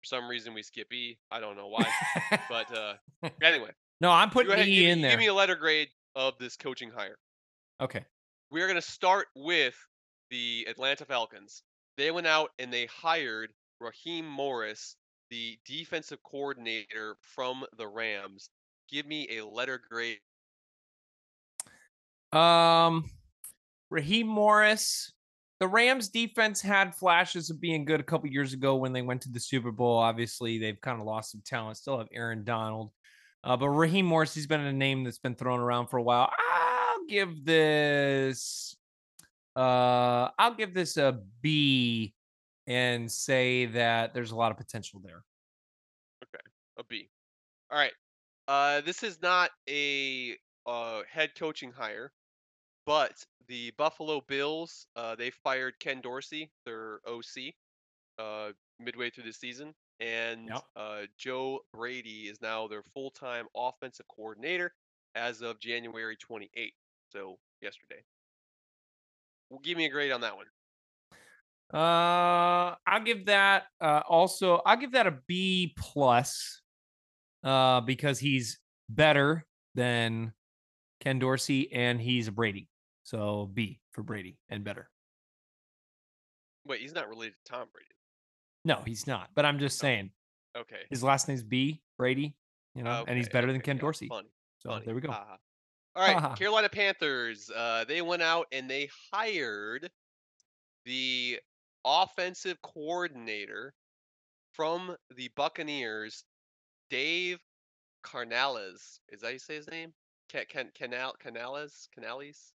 For 0.00 0.04
some 0.06 0.28
reason 0.28 0.52
we 0.54 0.62
skip 0.62 0.92
E. 0.92 1.16
I 1.30 1.40
don't 1.40 1.56
know 1.56 1.68
why. 1.68 1.86
but 2.48 2.76
uh 2.76 2.94
anyway, 3.42 3.70
no, 4.00 4.10
I'm 4.10 4.30
putting 4.30 4.52
ahead, 4.52 4.66
E 4.68 4.80
give, 4.82 4.90
in 4.90 4.98
me, 4.98 5.02
there. 5.02 5.10
give 5.12 5.20
me 5.20 5.26
a 5.28 5.34
letter 5.34 5.56
grade 5.56 5.88
of 6.14 6.34
this 6.38 6.56
coaching 6.56 6.90
hire. 6.90 7.16
okay. 7.80 8.04
We 8.50 8.62
are 8.62 8.68
gonna 8.68 8.80
start 8.82 9.26
with 9.34 9.74
the 10.30 10.66
Atlanta 10.68 11.04
Falcons. 11.04 11.62
They 11.96 12.10
went 12.10 12.26
out 12.26 12.50
and 12.58 12.72
they 12.72 12.86
hired 12.86 13.50
Raheem 13.80 14.26
Morris, 14.28 14.96
the 15.30 15.58
defensive 15.66 16.18
coordinator 16.22 17.16
from 17.20 17.64
the 17.78 17.86
Rams. 17.88 18.50
Give 18.90 19.06
me 19.06 19.38
a 19.38 19.44
letter 19.46 19.80
grade 19.90 20.18
Um, 22.32 23.10
Raheem 23.90 24.26
Morris. 24.26 25.12
The 25.64 25.68
Rams 25.68 26.10
defense 26.10 26.60
had 26.60 26.94
flashes 26.94 27.48
of 27.48 27.58
being 27.58 27.86
good 27.86 27.98
a 27.98 28.02
couple 28.02 28.28
years 28.28 28.52
ago 28.52 28.76
when 28.76 28.92
they 28.92 29.00
went 29.00 29.22
to 29.22 29.30
the 29.30 29.40
Super 29.40 29.70
Bowl. 29.70 29.96
Obviously, 29.96 30.58
they've 30.58 30.78
kind 30.78 31.00
of 31.00 31.06
lost 31.06 31.30
some 31.30 31.40
talent. 31.42 31.78
Still 31.78 31.96
have 31.96 32.08
Aaron 32.12 32.44
Donald. 32.44 32.90
Uh, 33.42 33.56
but 33.56 33.70
Raheem 33.70 34.04
Morris, 34.04 34.34
he's 34.34 34.46
been 34.46 34.60
a 34.60 34.74
name 34.74 35.04
that's 35.04 35.18
been 35.18 35.34
thrown 35.34 35.60
around 35.60 35.86
for 35.86 35.96
a 35.96 36.02
while. 36.02 36.30
I'll 36.38 37.06
give 37.08 37.46
this 37.46 38.76
uh 39.56 40.28
I'll 40.38 40.52
give 40.54 40.74
this 40.74 40.98
a 40.98 41.22
B 41.40 42.12
and 42.66 43.10
say 43.10 43.64
that 43.64 44.12
there's 44.12 44.32
a 44.32 44.36
lot 44.36 44.50
of 44.50 44.58
potential 44.58 45.00
there. 45.02 45.24
Okay, 46.24 46.44
a 46.78 46.84
B. 46.84 47.08
All 47.70 47.78
right. 47.78 47.92
Uh, 48.48 48.82
this 48.82 49.02
is 49.02 49.22
not 49.22 49.50
a 49.66 50.36
uh, 50.66 51.00
head 51.10 51.30
coaching 51.34 51.72
hire, 51.72 52.12
but 52.84 53.14
the 53.48 53.72
Buffalo 53.78 54.20
Bills 54.28 54.86
uh, 54.96 55.14
they 55.14 55.30
fired 55.30 55.74
Ken 55.80 56.00
Dorsey, 56.00 56.50
their 56.64 57.00
OC, 57.06 57.54
uh, 58.18 58.52
midway 58.78 59.10
through 59.10 59.24
the 59.24 59.32
season, 59.32 59.74
and 60.00 60.48
Yep. 60.48 60.62
uh, 60.76 61.00
Joe 61.18 61.60
Brady 61.72 62.28
is 62.28 62.40
now 62.40 62.66
their 62.68 62.82
full-time 62.82 63.46
offensive 63.56 64.06
coordinator 64.08 64.74
as 65.14 65.42
of 65.42 65.60
January 65.60 66.16
28th. 66.16 66.72
So 67.10 67.38
yesterday. 67.60 68.02
Well, 69.50 69.60
give 69.62 69.76
me 69.78 69.86
a 69.86 69.90
grade 69.90 70.10
on 70.12 70.20
that 70.22 70.34
one. 70.36 70.46
Uh, 71.72 72.74
I'll 72.86 73.02
give 73.04 73.26
that 73.26 73.64
uh, 73.80 74.02
also. 74.08 74.60
I'll 74.64 74.76
give 74.76 74.92
that 74.92 75.06
a 75.06 75.18
B 75.26 75.74
plus, 75.78 76.60
uh, 77.42 77.80
because 77.80 78.18
he's 78.18 78.58
better 78.88 79.46
than 79.74 80.32
Ken 81.00 81.18
Dorsey 81.18 81.72
and 81.72 82.00
he's 82.00 82.28
a 82.28 82.32
Brady. 82.32 82.68
So 83.04 83.50
B 83.52 83.80
for 83.92 84.02
Brady 84.02 84.38
and 84.48 84.64
better. 84.64 84.88
Wait, 86.66 86.80
he's 86.80 86.94
not 86.94 87.08
related 87.08 87.34
to 87.44 87.52
Tom 87.52 87.68
Brady. 87.72 87.88
No, 88.64 88.80
he's 88.86 89.06
not. 89.06 89.30
But 89.34 89.44
I'm 89.44 89.58
just 89.58 89.78
saying 89.78 90.10
Okay. 90.56 90.82
his 90.90 91.02
last 91.02 91.28
name's 91.28 91.42
B 91.42 91.80
Brady. 91.98 92.34
You 92.74 92.82
know, 92.82 93.04
and 93.06 93.16
he's 93.16 93.26
Okay, 93.26 93.32
better 93.34 93.52
than 93.52 93.60
Ken 93.60 93.76
yeah, 93.76 93.80
Dorsey. 93.82 94.08
Funny. 94.08 94.30
So 94.58 94.70
funny. 94.70 94.84
there 94.86 94.94
we 94.94 95.00
go. 95.00 95.10
haha. 95.12 95.36
All 95.96 96.02
right, 96.02 96.14
Haha. 96.16 96.34
Carolina 96.34 96.68
Panthers. 96.68 97.50
Uh, 97.54 97.84
they 97.86 98.02
went 98.02 98.20
out 98.22 98.46
and 98.50 98.68
they 98.68 98.88
hired 99.12 99.88
the 100.84 101.38
offensive 101.84 102.60
coordinator 102.62 103.74
from 104.52 104.96
the 105.14 105.30
Buccaneers, 105.36 106.24
Dave 106.90 107.38
Carnales. 108.04 108.98
Is 109.10 109.20
that 109.20 109.26
how 109.26 109.28
you 109.28 109.38
say 109.38 109.54
his 109.54 109.68
name? 109.68 109.92
Can 110.28 110.44
can 110.48 110.70
Canal 110.74 111.14
Canales 111.20 111.88
Canales? 111.94 112.52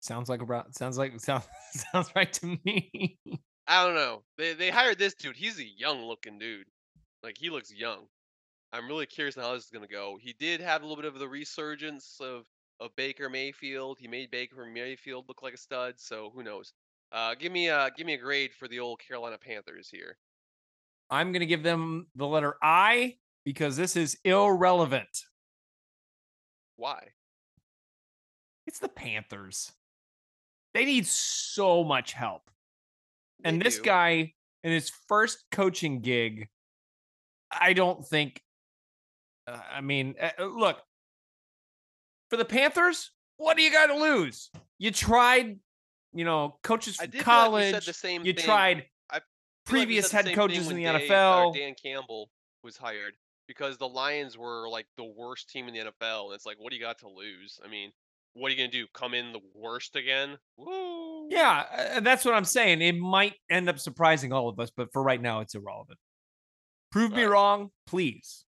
Sounds 0.00 0.28
like 0.28 0.42
about 0.42 0.74
sounds 0.74 0.98
like 0.98 1.18
sounds 1.20 1.46
sounds 1.92 2.10
right 2.14 2.32
to 2.34 2.58
me. 2.64 3.18
I 3.68 3.84
don't 3.84 3.94
know. 3.94 4.22
They 4.38 4.54
they 4.54 4.70
hired 4.70 4.98
this 4.98 5.14
dude. 5.14 5.36
He's 5.36 5.58
a 5.58 5.64
young 5.64 6.02
looking 6.02 6.38
dude. 6.38 6.66
Like 7.22 7.36
he 7.38 7.50
looks 7.50 7.72
young. 7.72 8.06
I'm 8.72 8.86
really 8.86 9.06
curious 9.06 9.34
how 9.36 9.54
this 9.54 9.64
is 9.64 9.70
gonna 9.70 9.86
go. 9.86 10.18
He 10.20 10.34
did 10.38 10.60
have 10.60 10.82
a 10.82 10.86
little 10.86 11.02
bit 11.02 11.12
of 11.12 11.18
the 11.18 11.28
resurgence 11.28 12.18
of 12.20 12.44
of 12.78 12.94
Baker 12.96 13.28
Mayfield. 13.28 13.98
He 13.98 14.06
made 14.06 14.30
Baker 14.30 14.64
Mayfield 14.66 15.24
look 15.28 15.42
like 15.42 15.54
a 15.54 15.58
stud. 15.58 15.94
So 15.96 16.30
who 16.34 16.42
knows? 16.42 16.72
Uh, 17.12 17.34
give 17.34 17.52
me 17.52 17.68
a 17.68 17.90
give 17.96 18.06
me 18.06 18.14
a 18.14 18.18
grade 18.18 18.52
for 18.52 18.68
the 18.68 18.80
old 18.80 19.00
Carolina 19.00 19.38
Panthers 19.38 19.88
here. 19.88 20.18
I'm 21.10 21.32
gonna 21.32 21.46
give 21.46 21.62
them 21.62 22.08
the 22.14 22.26
letter 22.26 22.56
I 22.62 23.16
because 23.44 23.76
this 23.76 23.96
is 23.96 24.18
irrelevant. 24.24 25.24
Why? 26.76 27.08
It's 28.66 28.80
the 28.80 28.88
Panthers. 28.88 29.72
They 30.76 30.84
need 30.84 31.06
so 31.06 31.82
much 31.84 32.12
help. 32.12 32.42
and 33.44 33.58
They 33.60 33.64
this 33.64 33.76
do. 33.76 33.82
guy 33.82 34.34
in 34.62 34.72
his 34.72 34.90
first 35.08 35.44
coaching 35.50 36.00
gig, 36.00 36.48
I 37.50 37.72
don't 37.72 38.06
think. 38.06 38.42
uh, 39.46 39.58
I 39.72 39.80
mean, 39.80 40.16
uh, 40.20 40.30
uh, 40.38 40.44
look 40.46 40.78
for 42.28 42.36
the 42.36 42.44
Panthers. 42.44 43.10
What 43.38 43.56
do 43.56 43.62
you 43.62 43.70
got 43.72 43.86
to 43.86 43.96
lose? 43.96 44.50
You 44.78 44.90
tried, 44.90 45.58
you 46.12 46.24
know, 46.24 46.58
coaches 46.62 46.96
from 46.96 47.10
did 47.10 47.24
feel 47.24 47.34
like 47.34 47.52
we 47.52 47.60
said 47.62 47.70
college. 47.72 47.86
the 47.86 47.92
same 47.92 48.24
you 48.26 48.32
tried 48.34 48.86
I 49.10 49.14
feel 49.14 49.20
like 49.20 49.22
we 49.66 49.70
previous 49.70 50.10
head 50.12 50.30
coaches 50.34 50.68
in 50.70 50.76
the 50.76 50.84
Dave- 50.84 51.10
or 51.10 51.14
NFL. 51.14 51.54
Dan 51.54 51.74
Campbell 51.82 52.30
was 52.62 52.76
hired 52.76 53.14
because 53.46 53.78
the 53.78 53.88
Lions 53.88 54.36
were 54.36 54.68
like 54.68 54.86
the 54.98 55.04
worst 55.04 55.48
team 55.48 55.68
in 55.68 55.74
the 55.74 55.80
NFL. 55.80 56.26
And 56.26 56.34
it's 56.34 56.44
like, 56.44 56.56
what 56.58 56.70
do 56.70 56.76
you 56.76 56.82
got 56.82 56.98
to 56.98 57.08
lose? 57.08 57.60
I 57.64 57.68
mean, 57.68 57.92
what 58.36 58.48
are 58.48 58.54
you 58.54 58.58
gonna 58.58 58.70
do? 58.70 58.86
Come 58.92 59.14
in 59.14 59.32
the 59.32 59.40
worst 59.54 59.96
again? 59.96 60.36
Woo! 60.58 61.28
Yeah, 61.30 62.00
that's 62.00 62.24
what 62.24 62.34
I'm 62.34 62.44
saying. 62.44 62.82
It 62.82 62.96
might 62.96 63.34
end 63.50 63.68
up 63.68 63.78
surprising 63.78 64.32
all 64.32 64.48
of 64.48 64.60
us, 64.60 64.70
but 64.76 64.92
for 64.92 65.02
right 65.02 65.20
now, 65.20 65.40
it's 65.40 65.54
irrelevant. 65.54 65.98
Prove 66.92 67.10
me 67.10 67.18
Alright. 67.18 67.32
wrong, 67.32 67.70
please. 67.86 68.44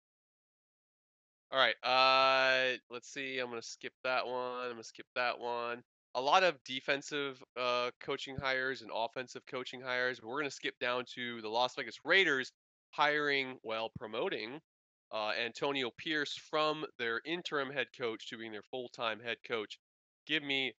All 1.51 1.59
right. 1.59 1.75
Uh, 1.83 2.77
let's 2.89 3.13
see. 3.13 3.39
I'm 3.39 3.49
gonna 3.49 3.61
skip 3.61 3.93
that 4.03 4.25
one. 4.25 4.63
I'm 4.63 4.71
gonna 4.71 4.83
skip 4.83 5.05
that 5.15 5.39
one. 5.39 5.83
A 6.15 6.21
lot 6.21 6.43
of 6.43 6.55
defensive 6.65 7.41
uh, 7.59 7.91
coaching 8.01 8.35
hires 8.35 8.81
and 8.81 8.89
offensive 8.93 9.43
coaching 9.45 9.81
hires, 9.81 10.19
but 10.19 10.29
we're 10.29 10.39
gonna 10.39 10.51
skip 10.51 10.77
down 10.79 11.05
to 11.13 11.41
the 11.41 11.49
Las 11.49 11.75
Vegas 11.75 11.99
Raiders 12.03 12.51
hiring, 12.91 13.57
well, 13.63 13.91
promoting 13.97 14.59
uh, 15.15 15.31
Antonio 15.41 15.91
Pierce 15.97 16.35
from 16.35 16.85
their 16.99 17.21
interim 17.25 17.71
head 17.71 17.87
coach 17.97 18.27
to 18.27 18.37
being 18.37 18.51
their 18.51 18.63
full-time 18.69 19.19
head 19.23 19.37
coach. 19.47 19.79
Give 20.27 20.43
me. 20.43 20.73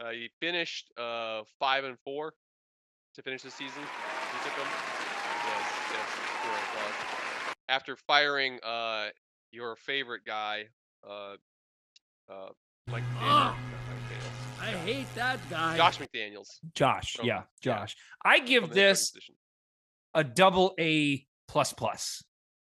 Uh, 0.00 0.10
he 0.10 0.30
finished 0.38 0.92
uh, 0.96 1.42
five 1.58 1.82
and 1.84 1.98
four 2.04 2.32
to 3.16 3.22
finish 3.22 3.42
the 3.42 3.50
season. 3.50 3.82
You 3.82 4.38
took 4.44 4.52
him. 4.52 4.66
Yes, 5.44 5.72
yes, 5.92 6.08
correct, 6.42 6.76
uh, 7.48 7.52
After 7.68 7.96
firing 7.96 8.60
uh, 8.62 9.08
your 9.50 9.74
favorite 9.74 10.22
guy, 10.24 10.66
uh, 11.08 11.34
uh, 12.30 12.50
Mike 12.90 13.02
McDaniel. 13.16 13.20
Not 13.20 13.54
Mike 13.56 14.60
I 14.60 14.72
McDaniel. 14.72 14.76
hate 14.84 15.14
that 15.16 15.38
guy. 15.50 15.76
Josh 15.76 15.98
McDaniels. 15.98 16.48
Josh, 16.74 17.16
From- 17.16 17.26
yeah, 17.26 17.42
yeah, 17.64 17.80
Josh. 17.80 17.96
I 18.24 18.38
give 18.38 18.70
this 18.70 19.12
a 20.14 20.22
double 20.22 20.74
A 20.78 21.26
plus 21.48 21.72
plus 21.72 22.22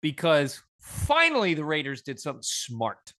because 0.02 0.62
finally 0.86 1.54
the 1.54 1.64
Raiders 1.64 2.02
did 2.02 2.20
something 2.20 2.42
smart. 2.42 3.12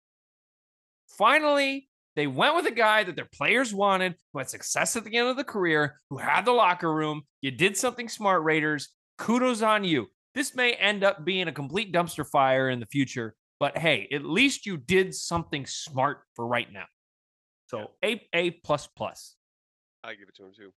Finally, 1.09 1.89
they 2.15 2.27
went 2.27 2.55
with 2.55 2.67
a 2.67 2.73
guy 2.73 3.05
that 3.05 3.17
their 3.17 3.29
players 3.33 3.75
wanted, 3.75 4.15
who 4.33 4.39
had 4.39 4.49
success 4.49 4.97
at 4.97 5.05
the 5.05 5.17
end 5.17 5.29
of 5.29 5.37
the 5.37 5.45
career, 5.45 6.01
who 6.09 6.19
had 6.19 6.45
the 6.45 6.53
locker 6.53 6.93
room. 6.93 7.23
You 7.43 7.51
did 7.51 7.77
something 7.77 8.09
smart, 8.09 8.43
Raiders. 8.43 8.89
Kudos 9.19 9.63
on 9.63 9.85
you. 9.85 10.07
This 10.35 10.55
may 10.55 10.73
end 10.73 11.05
up 11.05 11.25
being 11.25 11.49
a 11.49 11.53
complete 11.53 11.93
dumpster 11.93 12.27
fire 12.27 12.69
in 12.71 12.81
the 12.81 12.87
future, 12.87 13.35
but 13.59 13.77
hey, 13.79 14.09
at 14.13 14.25
least 14.25 14.67
you 14.67 14.77
did 14.77 15.15
something 15.15 15.67
smart 15.67 16.19
for 16.35 16.47
right 16.47 16.71
now. 16.73 16.85
So 17.69 17.91
A 18.05 18.27
A 18.33 18.51
plus 18.51 18.87
plus. 18.87 19.35
I 20.05 20.15
give 20.15 20.29
it 20.29 20.37
to 20.37 20.45
him 20.45 20.53
too. 20.57 20.73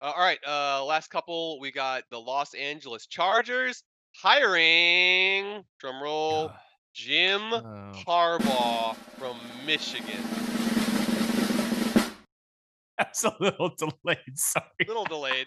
Uh, 0.00 0.12
all 0.16 0.22
right. 0.22 0.38
Uh, 0.46 0.84
last 0.84 1.10
couple. 1.10 1.60
We 1.60 1.70
got 1.70 2.04
the 2.10 2.18
Los 2.18 2.54
Angeles 2.54 3.06
Chargers 3.06 3.82
hiring. 4.16 5.64
Drum 5.78 6.02
roll. 6.02 6.52
Jim 6.94 7.40
Oh. 7.52 7.92
Harbaugh 8.06 8.96
from 9.18 9.36
Michigan. 9.64 10.22
That's 12.98 13.24
a 13.24 13.34
little 13.40 13.70
delayed. 13.76 14.18
Sorry. 14.36 14.64
A 14.84 14.88
little 14.88 15.04
delayed. 15.04 15.46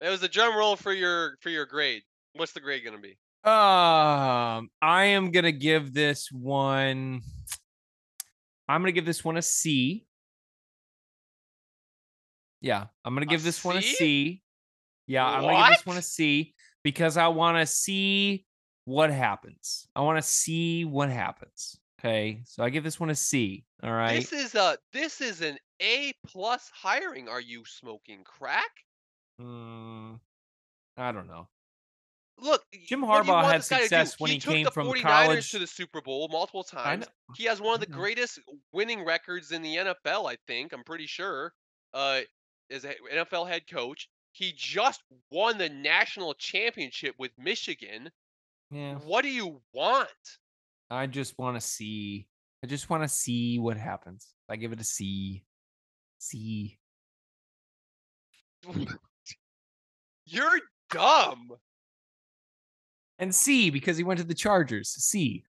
It 0.00 0.08
was 0.08 0.22
a 0.22 0.28
drum 0.28 0.56
roll 0.56 0.76
for 0.76 0.92
your 0.92 1.36
for 1.40 1.50
your 1.50 1.66
grade. 1.66 2.02
What's 2.34 2.52
the 2.52 2.60
grade 2.60 2.84
gonna 2.84 2.98
be? 2.98 3.16
Um, 3.44 4.70
I 4.82 5.04
am 5.04 5.30
gonna 5.30 5.52
give 5.52 5.94
this 5.94 6.32
one. 6.32 7.20
I'm 8.68 8.80
gonna 8.80 8.92
give 8.92 9.04
this 9.06 9.22
one 9.24 9.36
a 9.36 9.42
C. 9.42 10.06
Yeah, 12.60 12.86
I'm 13.04 13.14
gonna 13.14 13.26
A 13.26 13.28
give 13.28 13.42
this 13.44 13.62
one 13.64 13.76
a 13.76 13.82
C. 13.82 14.42
Yeah, 15.06 15.26
I'm 15.26 15.42
gonna 15.42 15.68
give 15.68 15.76
this 15.76 15.86
one 15.86 15.98
a? 15.98 16.02
C 16.02 16.54
because 16.84 17.16
I 17.16 17.26
want 17.28 17.58
to 17.58 17.66
see 17.66 18.44
what 18.84 19.10
happens. 19.10 19.88
I 19.96 20.02
want 20.02 20.18
to 20.18 20.22
see 20.22 20.84
what 20.84 21.10
happens. 21.10 21.76
Okay, 21.98 22.42
so 22.44 22.62
I 22.62 22.70
give 22.70 22.84
this 22.84 23.00
one 23.00 23.10
a 23.10 23.14
C. 23.14 23.64
All 23.82 23.92
right. 23.92 24.16
This 24.16 24.32
is 24.32 24.54
a 24.54 24.76
this 24.92 25.20
is 25.20 25.40
an 25.40 25.56
A 25.80 26.12
plus 26.26 26.70
hiring. 26.72 27.28
Are 27.28 27.40
you 27.40 27.64
smoking 27.64 28.22
crack? 28.24 28.70
Mm, 29.40 30.20
I 30.96 31.12
don't 31.12 31.26
know. 31.26 31.48
Look, 32.38 32.62
Jim 32.86 33.00
Harbaugh 33.00 33.44
had 33.44 33.60
this 33.60 33.68
guy 33.68 33.76
to 33.76 33.82
do? 33.82 33.88
success 33.88 34.20
when 34.20 34.30
he 34.32 34.38
took 34.38 34.52
came 34.52 34.66
from 34.66 34.92
college. 35.00 35.50
to 35.52 35.58
the 35.58 35.66
Super 35.66 36.00
Bowl 36.00 36.28
multiple 36.30 36.64
times. 36.64 37.06
He 37.36 37.44
has 37.44 37.60
one 37.60 37.74
of 37.74 37.80
the 37.80 37.86
greatest 37.86 38.40
winning 38.72 39.04
records 39.04 39.52
in 39.52 39.62
the 39.62 39.76
NFL, 39.76 40.30
I 40.30 40.36
think. 40.46 40.72
I'm 40.72 40.84
pretty 40.84 41.06
sure. 41.06 41.52
Uh, 41.94 42.20
as 42.70 42.84
an 42.84 42.94
NFL 43.12 43.48
head 43.48 43.62
coach, 43.70 44.08
he 44.34 44.52
just 44.56 45.00
won 45.30 45.58
the 45.58 45.68
national 45.68 46.34
championship 46.34 47.14
with 47.18 47.30
Michigan. 47.38 48.10
Yeah. 48.70 48.96
What 48.96 49.22
do 49.22 49.28
you 49.30 49.60
want? 49.72 50.08
I 50.90 51.06
just 51.06 51.38
want 51.38 51.56
to 51.56 51.60
see. 51.60 52.26
I 52.62 52.66
just 52.66 52.90
want 52.90 53.04
to 53.04 53.08
see 53.08 53.60
what 53.60 53.76
happens. 53.76 54.34
I 54.50 54.56
give 54.56 54.72
it 54.72 54.80
a 54.80 54.84
C. 54.84 55.44
C. 56.18 56.78
You're 60.26 60.60
dumb. 60.90 61.50
And 63.20 63.32
C 63.32 63.70
because 63.70 63.96
he 63.96 64.02
went 64.02 64.18
to 64.18 64.26
the 64.26 64.34
Chargers. 64.34 64.88
C. 64.88 65.44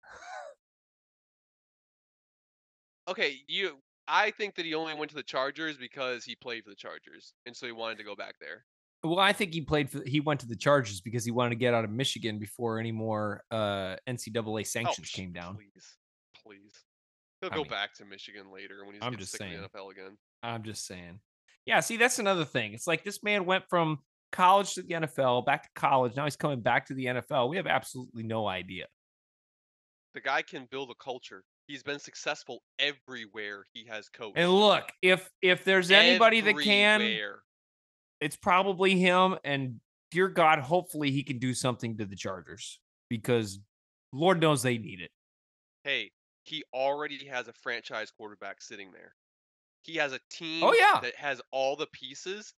Okay, 3.07 3.37
you. 3.47 3.77
I 4.07 4.29
think 4.29 4.53
that 4.55 4.65
he 4.65 4.75
only 4.75 4.93
went 4.93 5.09
to 5.09 5.15
the 5.15 5.23
Chargers 5.23 5.75
because 5.75 6.23
he 6.23 6.35
played 6.35 6.63
for 6.63 6.69
the 6.69 6.75
Chargers, 6.75 7.33
and 7.47 7.55
so 7.55 7.65
he 7.65 7.71
wanted 7.71 7.97
to 7.97 8.03
go 8.03 8.15
back 8.15 8.35
there. 8.39 8.63
Well, 9.05 9.19
I 9.19 9.33
think 9.33 9.53
he 9.53 9.61
played 9.61 9.89
for. 9.89 10.01
He 10.05 10.19
went 10.19 10.39
to 10.41 10.47
the 10.47 10.55
Chargers 10.55 11.01
because 11.01 11.23
he 11.25 11.31
wanted 11.31 11.51
to 11.51 11.55
get 11.57 11.73
out 11.73 11.83
of 11.83 11.91
Michigan 11.91 12.39
before 12.39 12.79
any 12.79 12.91
more 12.91 13.43
uh, 13.51 13.95
NCAA 14.07 14.59
Oh, 14.61 14.63
sanctions 14.63 15.07
sh- 15.07 15.13
came 15.13 15.31
down. 15.31 15.55
Please, 15.55 15.95
please. 16.43 16.73
He'll 17.41 17.51
I 17.51 17.55
go 17.55 17.61
mean, 17.63 17.69
back 17.71 17.93
to 17.95 18.05
Michigan 18.05 18.51
later 18.51 18.85
when 18.85 18.95
he's 18.95 19.03
I'm 19.03 19.15
just 19.17 19.31
sick 19.33 19.41
of 19.41 19.47
saying. 19.47 19.61
the 19.61 19.79
NFL 19.79 19.91
again. 19.91 20.17
I'm 20.43 20.63
just 20.63 20.85
saying. 20.85 21.19
Yeah. 21.65 21.79
See, 21.81 21.97
that's 21.97 22.19
another 22.19 22.45
thing. 22.45 22.73
It's 22.73 22.87
like 22.87 23.03
this 23.03 23.21
man 23.23 23.45
went 23.45 23.65
from 23.69 23.99
college 24.31 24.73
to 24.75 24.81
the 24.81 24.93
NFL, 24.93 25.45
back 25.45 25.63
to 25.63 25.69
college. 25.79 26.15
Now 26.15 26.23
he's 26.25 26.35
coming 26.35 26.61
back 26.61 26.85
to 26.87 26.93
the 26.93 27.05
NFL. 27.05 27.49
We 27.49 27.57
have 27.57 27.67
absolutely 27.67 28.23
no 28.23 28.47
idea. 28.47 28.85
The 30.13 30.21
guy 30.21 30.41
can 30.41 30.67
build 30.71 30.89
a 30.91 31.03
culture. 31.03 31.43
He's 31.67 31.83
been 31.83 31.99
successful 31.99 32.61
everywhere 32.79 33.65
he 33.73 33.85
has 33.89 34.07
coached. 34.09 34.37
And 34.37 34.51
look, 34.51 34.83
if 35.01 35.29
if 35.41 35.63
there's 35.63 35.91
anybody 35.91 36.41
that 36.41 36.57
can, 36.59 37.01
Everywhere. 37.01 37.39
It's 38.19 38.35
probably 38.35 38.97
him. 38.97 39.35
And 39.43 39.79
dear 40.11 40.27
God, 40.27 40.59
hopefully 40.59 41.11
he 41.11 41.23
can 41.23 41.39
do 41.39 41.53
something 41.53 41.97
to 41.97 42.05
the 42.05 42.15
Chargers 42.15 42.79
because 43.09 43.59
Lord 44.11 44.39
knows 44.41 44.63
they 44.63 44.77
need 44.77 45.01
it. 45.01 45.11
Hey, 45.83 46.11
he 46.43 46.63
already 46.73 47.25
has 47.27 47.47
a 47.47 47.53
franchise 47.53 48.11
quarterback 48.11 48.61
sitting 48.61 48.91
there. 48.91 49.13
He 49.83 49.95
has 49.97 50.13
a 50.13 50.15
oh, 50.15 50.19
team 50.29 50.63
Oh, 50.63 50.73
yeah. 50.73 50.99
that 51.01 51.15
has 51.15 51.41
all 51.51 51.75
the 51.75 51.87
pieces, 51.87 52.53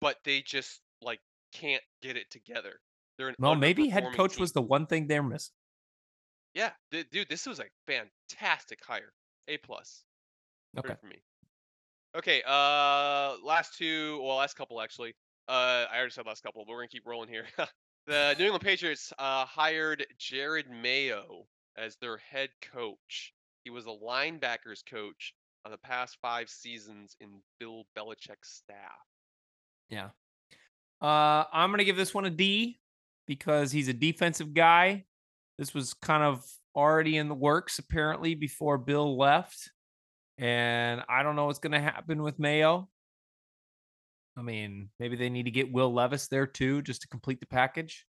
but 0.00 0.16
they 0.24 0.42
just 0.42 0.80
like 1.02 1.20
can't 1.52 1.82
get 2.02 2.16
it 2.16 2.30
together. 2.30 2.80
They're 3.18 3.34
Well, 3.38 3.54
maybe 3.54 3.88
head 3.88 4.06
coach 4.14 4.34
team. 4.34 4.40
was 4.42 4.52
the 4.52 4.62
one 4.62 4.86
thing 4.86 5.06
they're 5.06 5.22
missing. 5.22 5.52
Yeah, 6.54 6.70
dude, 6.90 7.28
this 7.28 7.46
was 7.46 7.60
a 7.60 7.66
fantastic 7.86 8.84
hire. 8.84 9.12
A 9.48 9.56
plus. 9.58 10.04
Okay. 10.78 10.94
for 11.00 11.06
me. 11.06 11.16
Okay. 12.16 12.42
Uh, 12.46 13.36
last 13.44 13.76
two. 13.76 14.20
Well, 14.22 14.36
last 14.36 14.56
couple 14.56 14.80
actually. 14.80 15.14
Uh, 15.48 15.86
I 15.90 15.96
already 15.96 16.12
said 16.12 16.26
last 16.26 16.42
couple, 16.42 16.64
but 16.64 16.72
we're 16.72 16.78
gonna 16.78 16.88
keep 16.88 17.06
rolling 17.06 17.28
here. 17.28 17.44
the 18.06 18.34
New 18.38 18.44
England 18.44 18.64
Patriots 18.64 19.12
uh, 19.18 19.44
hired 19.44 20.06
Jerod 20.18 20.68
Mayo 20.70 21.46
as 21.76 21.96
their 21.96 22.18
head 22.18 22.50
coach. 22.72 23.32
He 23.64 23.70
was 23.70 23.86
a 23.86 23.88
linebackers 23.88 24.84
coach 24.88 25.34
on 25.64 25.72
the 25.72 25.78
past 25.78 26.18
five 26.22 26.48
seasons 26.48 27.16
in 27.20 27.28
Bill 27.58 27.84
Belichick's 27.96 28.62
staff. 28.64 28.76
Yeah. 29.88 30.10
Uh, 31.00 31.44
I'm 31.52 31.70
gonna 31.70 31.84
give 31.84 31.96
this 31.96 32.14
one 32.14 32.24
a 32.24 32.30
D 32.30 32.78
because 33.26 33.72
he's 33.72 33.88
a 33.88 33.92
defensive 33.94 34.54
guy. 34.54 35.04
This 35.58 35.74
was 35.74 35.94
kind 35.94 36.22
of 36.22 36.44
already 36.74 37.16
in 37.16 37.28
the 37.28 37.34
works 37.34 37.78
apparently 37.78 38.34
before 38.34 38.78
Bill 38.78 39.16
left, 39.16 39.70
and 40.40 41.02
I 41.08 41.22
don't 41.22 41.36
know 41.36 41.46
what's 41.46 41.60
gonna 41.60 41.80
happen 41.80 42.22
with 42.22 42.38
Mayo. 42.40 42.88
I 44.36 44.42
mean, 44.42 44.88
maybe 44.98 45.16
they 45.16 45.28
need 45.28 45.44
to 45.44 45.50
get 45.50 45.72
Will 45.72 45.92
Levis 45.92 46.26
there 46.28 46.46
too, 46.46 46.82
just 46.82 47.02
to 47.02 47.08
complete 47.08 47.38
the 47.40 47.46
package. 47.46 48.06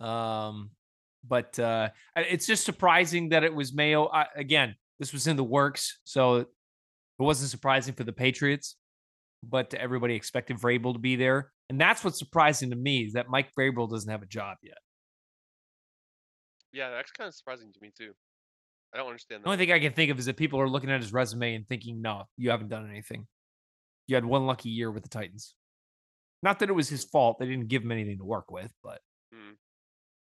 Um, 0.00 0.70
but 1.26 1.58
uh, 1.58 1.90
it's 2.16 2.46
just 2.46 2.64
surprising 2.64 3.30
that 3.30 3.44
it 3.44 3.54
was 3.54 3.74
Mayo. 3.74 4.06
I, 4.06 4.26
again, 4.36 4.76
this 4.98 5.12
was 5.12 5.26
in 5.26 5.36
the 5.36 5.44
works, 5.44 6.00
so 6.04 6.36
it 6.36 6.48
wasn't 7.18 7.50
surprising 7.50 7.94
for 7.94 8.04
the 8.04 8.12
Patriots 8.12 8.76
but 9.50 9.74
everybody 9.74 10.14
expected 10.14 10.58
Vrabel 10.58 10.92
to 10.92 10.98
be 10.98 11.16
there. 11.16 11.52
And 11.68 11.80
that's 11.80 12.04
what's 12.04 12.18
surprising 12.18 12.70
to 12.70 12.76
me 12.76 13.04
is 13.04 13.12
that 13.14 13.28
Mike 13.28 13.50
Vrabel 13.58 13.88
doesn't 13.88 14.10
have 14.10 14.22
a 14.22 14.26
job 14.26 14.58
yet. 14.62 14.78
Yeah, 16.72 16.90
that's 16.90 17.12
kind 17.12 17.28
of 17.28 17.34
surprising 17.34 17.72
to 17.72 17.78
me 17.80 17.92
too. 17.96 18.12
I 18.94 18.98
don't 18.98 19.08
understand 19.08 19.42
The 19.42 19.48
only 19.48 19.58
thing 19.58 19.72
I 19.72 19.80
can 19.80 19.92
think 19.92 20.10
of 20.12 20.18
is 20.20 20.26
that 20.26 20.36
people 20.36 20.60
are 20.60 20.68
looking 20.68 20.90
at 20.90 21.00
his 21.00 21.12
resume 21.12 21.56
and 21.56 21.66
thinking, 21.66 22.00
no, 22.00 22.24
you 22.36 22.50
haven't 22.50 22.68
done 22.68 22.88
anything. 22.88 23.26
You 24.06 24.14
had 24.14 24.24
one 24.24 24.46
lucky 24.46 24.68
year 24.70 24.90
with 24.90 25.02
the 25.02 25.08
Titans. 25.08 25.54
Not 26.42 26.58
that 26.60 26.68
it 26.68 26.74
was 26.74 26.88
his 26.88 27.04
fault. 27.04 27.38
They 27.38 27.46
didn't 27.46 27.68
give 27.68 27.82
him 27.82 27.90
anything 27.90 28.18
to 28.18 28.24
work 28.24 28.50
with, 28.50 28.72
but 28.82 29.00
Hmm. 29.32 29.52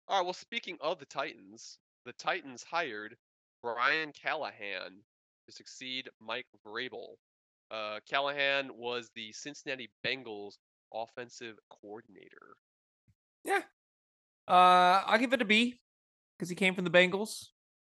All 0.09 0.17
right. 0.17 0.25
Well, 0.25 0.33
speaking 0.33 0.77
of 0.81 0.99
the 0.99 1.05
Titans, 1.05 1.79
the 2.05 2.13
Titans 2.13 2.63
hired 2.63 3.15
Brian 3.63 4.11
Callahan 4.11 5.01
to 5.45 5.51
succeed 5.51 6.09
Mike 6.19 6.47
Vrabel. 6.65 7.15
Uh, 7.71 7.99
Callahan 8.09 8.69
was 8.75 9.09
the 9.15 9.31
Cincinnati 9.31 9.89
Bengals 10.05 10.55
offensive 10.93 11.57
coordinator. 11.69 12.55
yeah. 13.43 13.61
Uh, 14.47 15.03
I'll 15.05 15.17
give 15.19 15.33
it 15.33 15.41
a 15.41 15.45
B 15.45 15.75
because 16.37 16.47
he 16.49 16.55
came 16.55 16.73
from 16.73 16.85
the 16.85 16.89
Bengals 16.89 17.47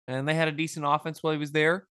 and 0.08 0.28
they 0.28 0.34
had 0.34 0.48
a 0.48 0.52
decent 0.52 0.86
offense 0.88 1.22
while 1.22 1.34
he 1.34 1.40
was 1.40 1.52
there. 1.52 1.88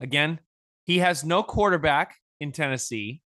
Again, 0.00 0.40
he 0.84 0.98
has 0.98 1.24
no 1.24 1.42
quarterback 1.42 2.16
in 2.40 2.52
Tennessee. 2.52 3.22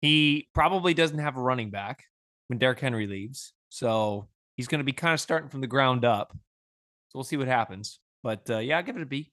He 0.00 0.48
probably 0.54 0.94
doesn't 0.94 1.18
have 1.18 1.36
a 1.36 1.42
running 1.42 1.70
back 1.70 2.04
when 2.48 2.58
Derrick 2.58 2.80
Henry 2.80 3.06
leaves. 3.06 3.52
So 3.70 4.28
he's 4.56 4.68
going 4.68 4.80
to 4.80 4.84
be 4.84 4.92
kind 4.92 5.14
of 5.14 5.20
starting 5.20 5.48
from 5.48 5.60
the 5.60 5.66
ground 5.66 6.04
up. 6.04 6.32
So 6.32 7.16
we'll 7.16 7.24
see 7.24 7.36
what 7.36 7.48
happens. 7.48 8.00
But 8.22 8.48
uh, 8.48 8.58
yeah, 8.58 8.76
I'll 8.76 8.82
give 8.82 8.96
it 8.96 9.02
a 9.02 9.06
B. 9.06 9.32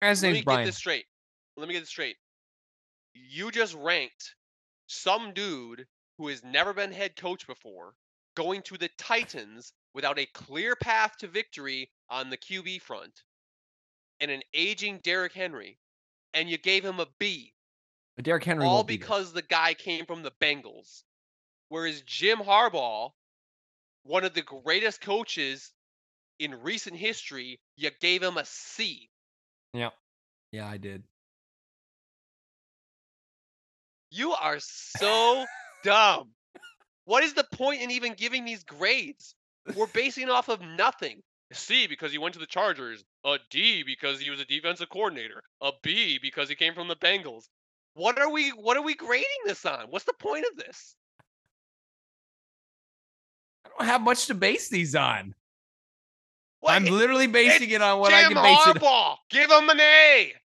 His 0.00 0.22
Let 0.22 0.32
me 0.32 0.42
Brian. 0.42 0.60
get 0.60 0.66
this 0.66 0.76
straight. 0.76 1.04
Let 1.56 1.68
me 1.68 1.74
get 1.74 1.80
this 1.80 1.88
straight. 1.88 2.16
You 3.14 3.50
just 3.50 3.74
ranked 3.74 4.34
some 4.88 5.32
dude 5.32 5.86
who 6.18 6.28
has 6.28 6.44
never 6.44 6.72
been 6.72 6.92
head 6.92 7.16
coach 7.16 7.46
before 7.46 7.94
going 8.36 8.62
to 8.62 8.76
the 8.76 8.90
Titans 8.98 9.72
without 9.96 10.18
a 10.18 10.26
clear 10.26 10.76
path 10.76 11.16
to 11.16 11.26
victory 11.26 11.90
on 12.10 12.28
the 12.28 12.36
QB 12.36 12.82
front 12.82 13.22
and 14.20 14.30
an 14.30 14.42
aging 14.52 14.98
Derrick 15.02 15.32
Henry, 15.32 15.78
and 16.34 16.50
you 16.50 16.58
gave 16.58 16.84
him 16.84 17.00
a 17.00 17.06
B. 17.18 17.54
But 18.14 18.26
Derrick 18.26 18.44
Henry 18.44 18.66
all 18.66 18.74
won't 18.74 18.88
be 18.88 18.98
because 18.98 19.32
the 19.32 19.40
guy 19.40 19.72
came 19.72 20.04
from 20.04 20.22
the 20.22 20.32
Bengals. 20.38 21.02
Whereas 21.70 22.02
Jim 22.02 22.38
Harbaugh, 22.38 23.12
one 24.02 24.24
of 24.24 24.34
the 24.34 24.42
greatest 24.42 25.00
coaches 25.00 25.72
in 26.38 26.62
recent 26.62 26.96
history, 26.96 27.58
you 27.76 27.90
gave 27.98 28.22
him 28.22 28.36
a 28.36 28.44
C. 28.44 29.08
Yeah. 29.72 29.90
Yeah, 30.52 30.68
I 30.68 30.76
did. 30.76 31.04
You 34.10 34.32
are 34.32 34.58
so 34.60 35.46
dumb. 35.84 36.32
What 37.06 37.24
is 37.24 37.32
the 37.32 37.44
point 37.44 37.80
in 37.80 37.92
even 37.92 38.12
giving 38.12 38.44
these 38.44 38.62
grades? 38.62 39.35
We're 39.74 39.86
basing 39.88 40.28
off 40.30 40.48
of 40.48 40.60
nothing. 40.60 41.22
C 41.52 41.86
because 41.86 42.12
he 42.12 42.18
went 42.18 42.34
to 42.34 42.40
the 42.40 42.46
Chargers. 42.46 43.04
A 43.24 43.38
D 43.50 43.82
because 43.84 44.20
he 44.20 44.30
was 44.30 44.40
a 44.40 44.44
defensive 44.44 44.88
coordinator. 44.88 45.42
A 45.62 45.70
B 45.82 46.18
because 46.20 46.48
he 46.48 46.54
came 46.54 46.74
from 46.74 46.88
the 46.88 46.96
Bengals. 46.96 47.44
What 47.94 48.18
are 48.18 48.30
we 48.30 48.50
what 48.50 48.76
are 48.76 48.82
we 48.82 48.94
grading 48.94 49.26
this 49.46 49.64
on? 49.64 49.86
What's 49.90 50.04
the 50.04 50.12
point 50.12 50.44
of 50.50 50.56
this? 50.56 50.96
I 53.64 53.68
don't 53.78 53.88
have 53.88 54.02
much 54.02 54.26
to 54.26 54.34
base 54.34 54.68
these 54.68 54.94
on. 54.94 55.34
What? 56.60 56.72
I'm 56.72 56.84
literally 56.84 57.26
basing 57.26 57.70
it 57.70 57.82
on 57.82 58.00
what 58.00 58.10
Jim 58.10 58.18
I 58.18 58.32
can 58.32 58.42
base 58.42 58.76
it. 58.76 58.82
Harbaugh, 58.82 59.16
give 59.30 59.50
him 59.50 59.68
an 59.68 59.80
A. 59.80 60.32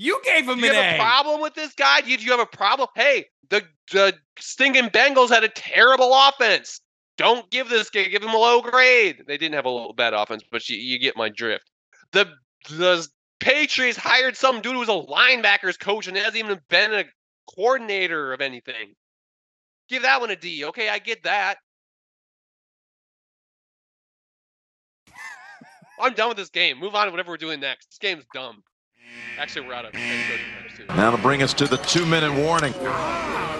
You 0.00 0.20
gave 0.24 0.48
him 0.48 0.58
an 0.58 0.58
A. 0.58 0.60
Do 0.60 0.66
you 0.66 0.70
an 0.70 0.76
have 0.76 0.92
a 0.92 0.94
A. 0.94 0.98
problem 1.00 1.40
with 1.40 1.54
this 1.54 1.74
guy? 1.74 2.02
Did 2.02 2.22
you 2.22 2.30
have 2.30 2.38
a 2.38 2.46
problem? 2.46 2.88
Hey, 2.94 3.26
the 3.50 3.64
the 3.90 4.14
stinking 4.38 4.90
Bengals 4.90 5.30
had 5.30 5.42
a 5.42 5.48
terrible 5.48 6.12
offense. 6.14 6.80
Don't 7.18 7.50
give 7.50 7.68
this 7.68 7.90
guy. 7.90 8.04
Give 8.04 8.22
him 8.22 8.30
a 8.30 8.38
low 8.38 8.62
grade. 8.62 9.24
They 9.26 9.36
didn't 9.36 9.56
have 9.56 9.66
a 9.66 9.70
little 9.70 9.92
bad 9.92 10.14
offense, 10.14 10.42
but 10.50 10.68
you, 10.68 10.78
you 10.78 10.98
get 10.98 11.16
my 11.16 11.28
drift. 11.28 11.70
The 12.12 12.26
the 12.70 13.06
Patriots 13.40 13.98
hired 13.98 14.36
some 14.36 14.60
dude 14.60 14.72
who 14.72 14.78
was 14.78 14.88
a 14.88 14.92
linebackers 14.92 15.78
coach 15.78 16.06
and 16.06 16.16
hasn't 16.16 16.36
even 16.36 16.60
been 16.70 16.94
a 16.94 17.04
coordinator 17.54 18.32
of 18.32 18.40
anything. 18.40 18.94
Give 19.88 20.02
that 20.02 20.20
one 20.20 20.30
a 20.30 20.36
D. 20.36 20.64
Okay, 20.66 20.88
I 20.88 20.98
get 20.98 21.24
that. 21.24 21.56
I'm 26.00 26.14
done 26.14 26.28
with 26.28 26.36
this 26.36 26.50
game. 26.50 26.78
Move 26.78 26.94
on 26.94 27.06
to 27.06 27.10
whatever 27.10 27.32
we're 27.32 27.36
doing 27.38 27.58
next. 27.58 27.86
This 27.86 27.98
game's 27.98 28.24
dumb. 28.32 28.62
Actually, 29.38 29.66
we're 29.66 29.74
out 29.74 29.84
of 29.84 29.94
head 29.94 30.24
coaching 30.28 30.46
matters 30.54 30.72
too. 30.76 30.84
Now 30.96 31.10
to 31.10 31.18
bring 31.18 31.42
us 31.42 31.52
to 31.54 31.66
the 31.66 31.78
two-minute 31.78 32.32
warning. 32.34 32.74
Ah, 32.78 33.58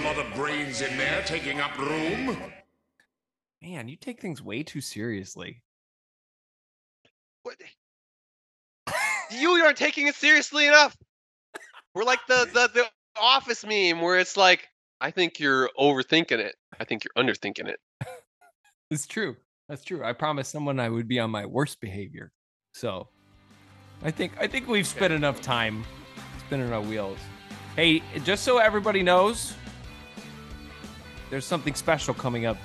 a 0.00 0.04
lot 0.04 0.18
of 0.18 0.32
brains 0.34 0.80
in 0.80 0.96
there 0.96 1.22
taking 1.26 1.60
up 1.60 1.76
room. 1.78 2.36
Man, 3.60 3.88
you 3.88 3.96
take 3.96 4.20
things 4.20 4.42
way 4.42 4.62
too 4.62 4.80
seriously. 4.80 5.62
What? 7.42 7.56
you 9.30 9.50
aren't 9.50 9.76
taking 9.76 10.06
it 10.06 10.14
seriously 10.14 10.66
enough. 10.66 10.96
We're 11.94 12.04
like 12.04 12.20
the, 12.28 12.48
the 12.52 12.70
the 12.72 12.86
office 13.20 13.64
meme 13.64 14.00
where 14.00 14.18
it's 14.18 14.36
like, 14.36 14.68
I 15.00 15.10
think 15.10 15.38
you're 15.38 15.68
overthinking 15.78 16.38
it. 16.38 16.54
I 16.78 16.84
think 16.84 17.04
you're 17.04 17.24
underthinking 17.24 17.68
it. 17.68 17.80
It's 18.92 19.06
true. 19.06 19.36
That's 19.68 19.84
true. 19.84 20.02
I 20.02 20.12
promised 20.12 20.50
someone 20.50 20.80
I 20.80 20.88
would 20.88 21.06
be 21.06 21.20
on 21.20 21.30
my 21.30 21.46
worst 21.46 21.80
behavior. 21.80 22.32
So 22.74 23.06
I 24.02 24.10
think 24.10 24.32
I 24.40 24.48
think 24.48 24.66
we've 24.66 24.84
spent 24.84 25.12
enough 25.12 25.40
time 25.40 25.84
spinning 26.40 26.72
our 26.72 26.80
wheels. 26.80 27.18
Hey, 27.76 28.02
just 28.24 28.42
so 28.42 28.58
everybody 28.58 29.00
knows, 29.00 29.54
there's 31.30 31.46
something 31.46 31.74
special 31.74 32.12
coming 32.12 32.44
up 32.44 32.58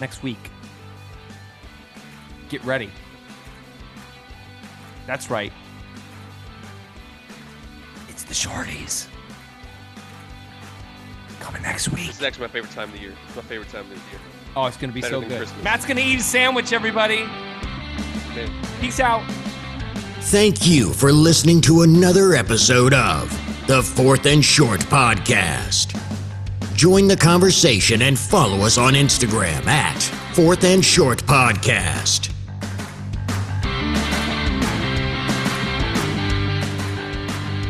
next 0.00 0.22
week. 0.22 0.50
Get 2.48 2.64
ready. 2.64 2.90
That's 5.06 5.30
right. 5.30 5.52
It's 8.08 8.24
the 8.24 8.34
shorties. 8.34 9.08
Coming 11.38 11.62
next 11.62 11.90
week. 11.90 12.06
This 12.06 12.16
is 12.16 12.22
actually 12.22 12.46
my 12.46 12.52
favorite 12.52 12.72
time 12.72 12.88
of 12.88 12.94
the 12.94 13.00
year. 13.00 13.12
It's 13.26 13.36
my 13.36 13.42
favorite 13.42 13.68
time 13.68 13.82
of 13.82 13.88
the 13.90 13.94
year. 13.94 14.20
Oh, 14.56 14.66
it's 14.66 14.76
gonna 14.76 14.92
be 14.92 15.02
Better 15.02 15.14
so 15.14 15.20
good. 15.20 15.36
Christmas. 15.36 15.62
Matt's 15.62 15.84
gonna 15.84 16.00
eat 16.00 16.18
a 16.18 16.22
sandwich, 16.22 16.72
everybody. 16.72 17.24
Man. 18.34 18.50
Peace 18.80 19.00
out. 19.00 19.22
Thank 20.22 20.66
you 20.66 20.92
for 20.92 21.12
listening 21.12 21.60
to 21.62 21.82
another 21.82 22.34
episode 22.34 22.94
of 22.94 23.30
the 23.66 23.82
Fourth 23.82 24.26
and 24.26 24.44
Short 24.44 24.80
Podcast. 24.80 26.05
Join 26.76 27.08
the 27.08 27.16
conversation 27.16 28.02
and 28.02 28.18
follow 28.18 28.58
us 28.58 28.76
on 28.76 28.92
Instagram 28.92 29.64
at 29.66 29.98
Fourth 30.34 30.62
and 30.62 30.84
Short 30.84 31.22
Podcast. 31.24 32.30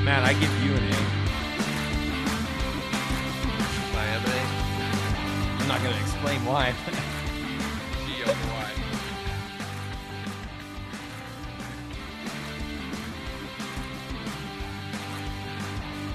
Matt, 0.03 0.25
I 0.25 0.33
give 0.33 0.51
you 0.65 0.73
an 0.73 0.83
A. 0.83 0.97
Miami. 3.95 4.41
I'm 5.61 5.69
not 5.69 5.81
gonna 5.85 6.01
explain 6.01 6.45
why. 6.45 6.75
G-O-Y. 8.09 8.73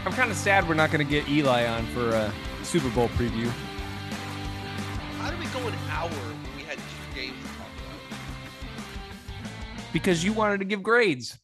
I'm 0.06 0.12
kind 0.12 0.30
of 0.30 0.36
sad 0.36 0.68
we're 0.68 0.76
not 0.76 0.92
gonna 0.92 1.06
get 1.06 1.30
Eli 1.30 1.66
on 1.68 1.86
for 1.86 2.10
a 2.10 2.34
Super 2.72 2.90
Bowl 2.92 3.10
preview. 3.10 3.52
How 5.20 5.30
did 5.30 5.38
we 5.42 5.46
go 5.48 5.60
an 5.68 5.74
hour 5.90 6.08
when 6.08 6.56
we 6.56 6.64
had 6.64 6.78
two 6.78 7.14
games 7.14 7.36
to 7.42 7.48
talk 7.58 7.68
about? 7.68 8.18
because 9.92 10.24
you 10.24 10.32
wanted 10.32 10.60
to 10.60 10.66
give 10.66 10.82
grades. 10.82 11.38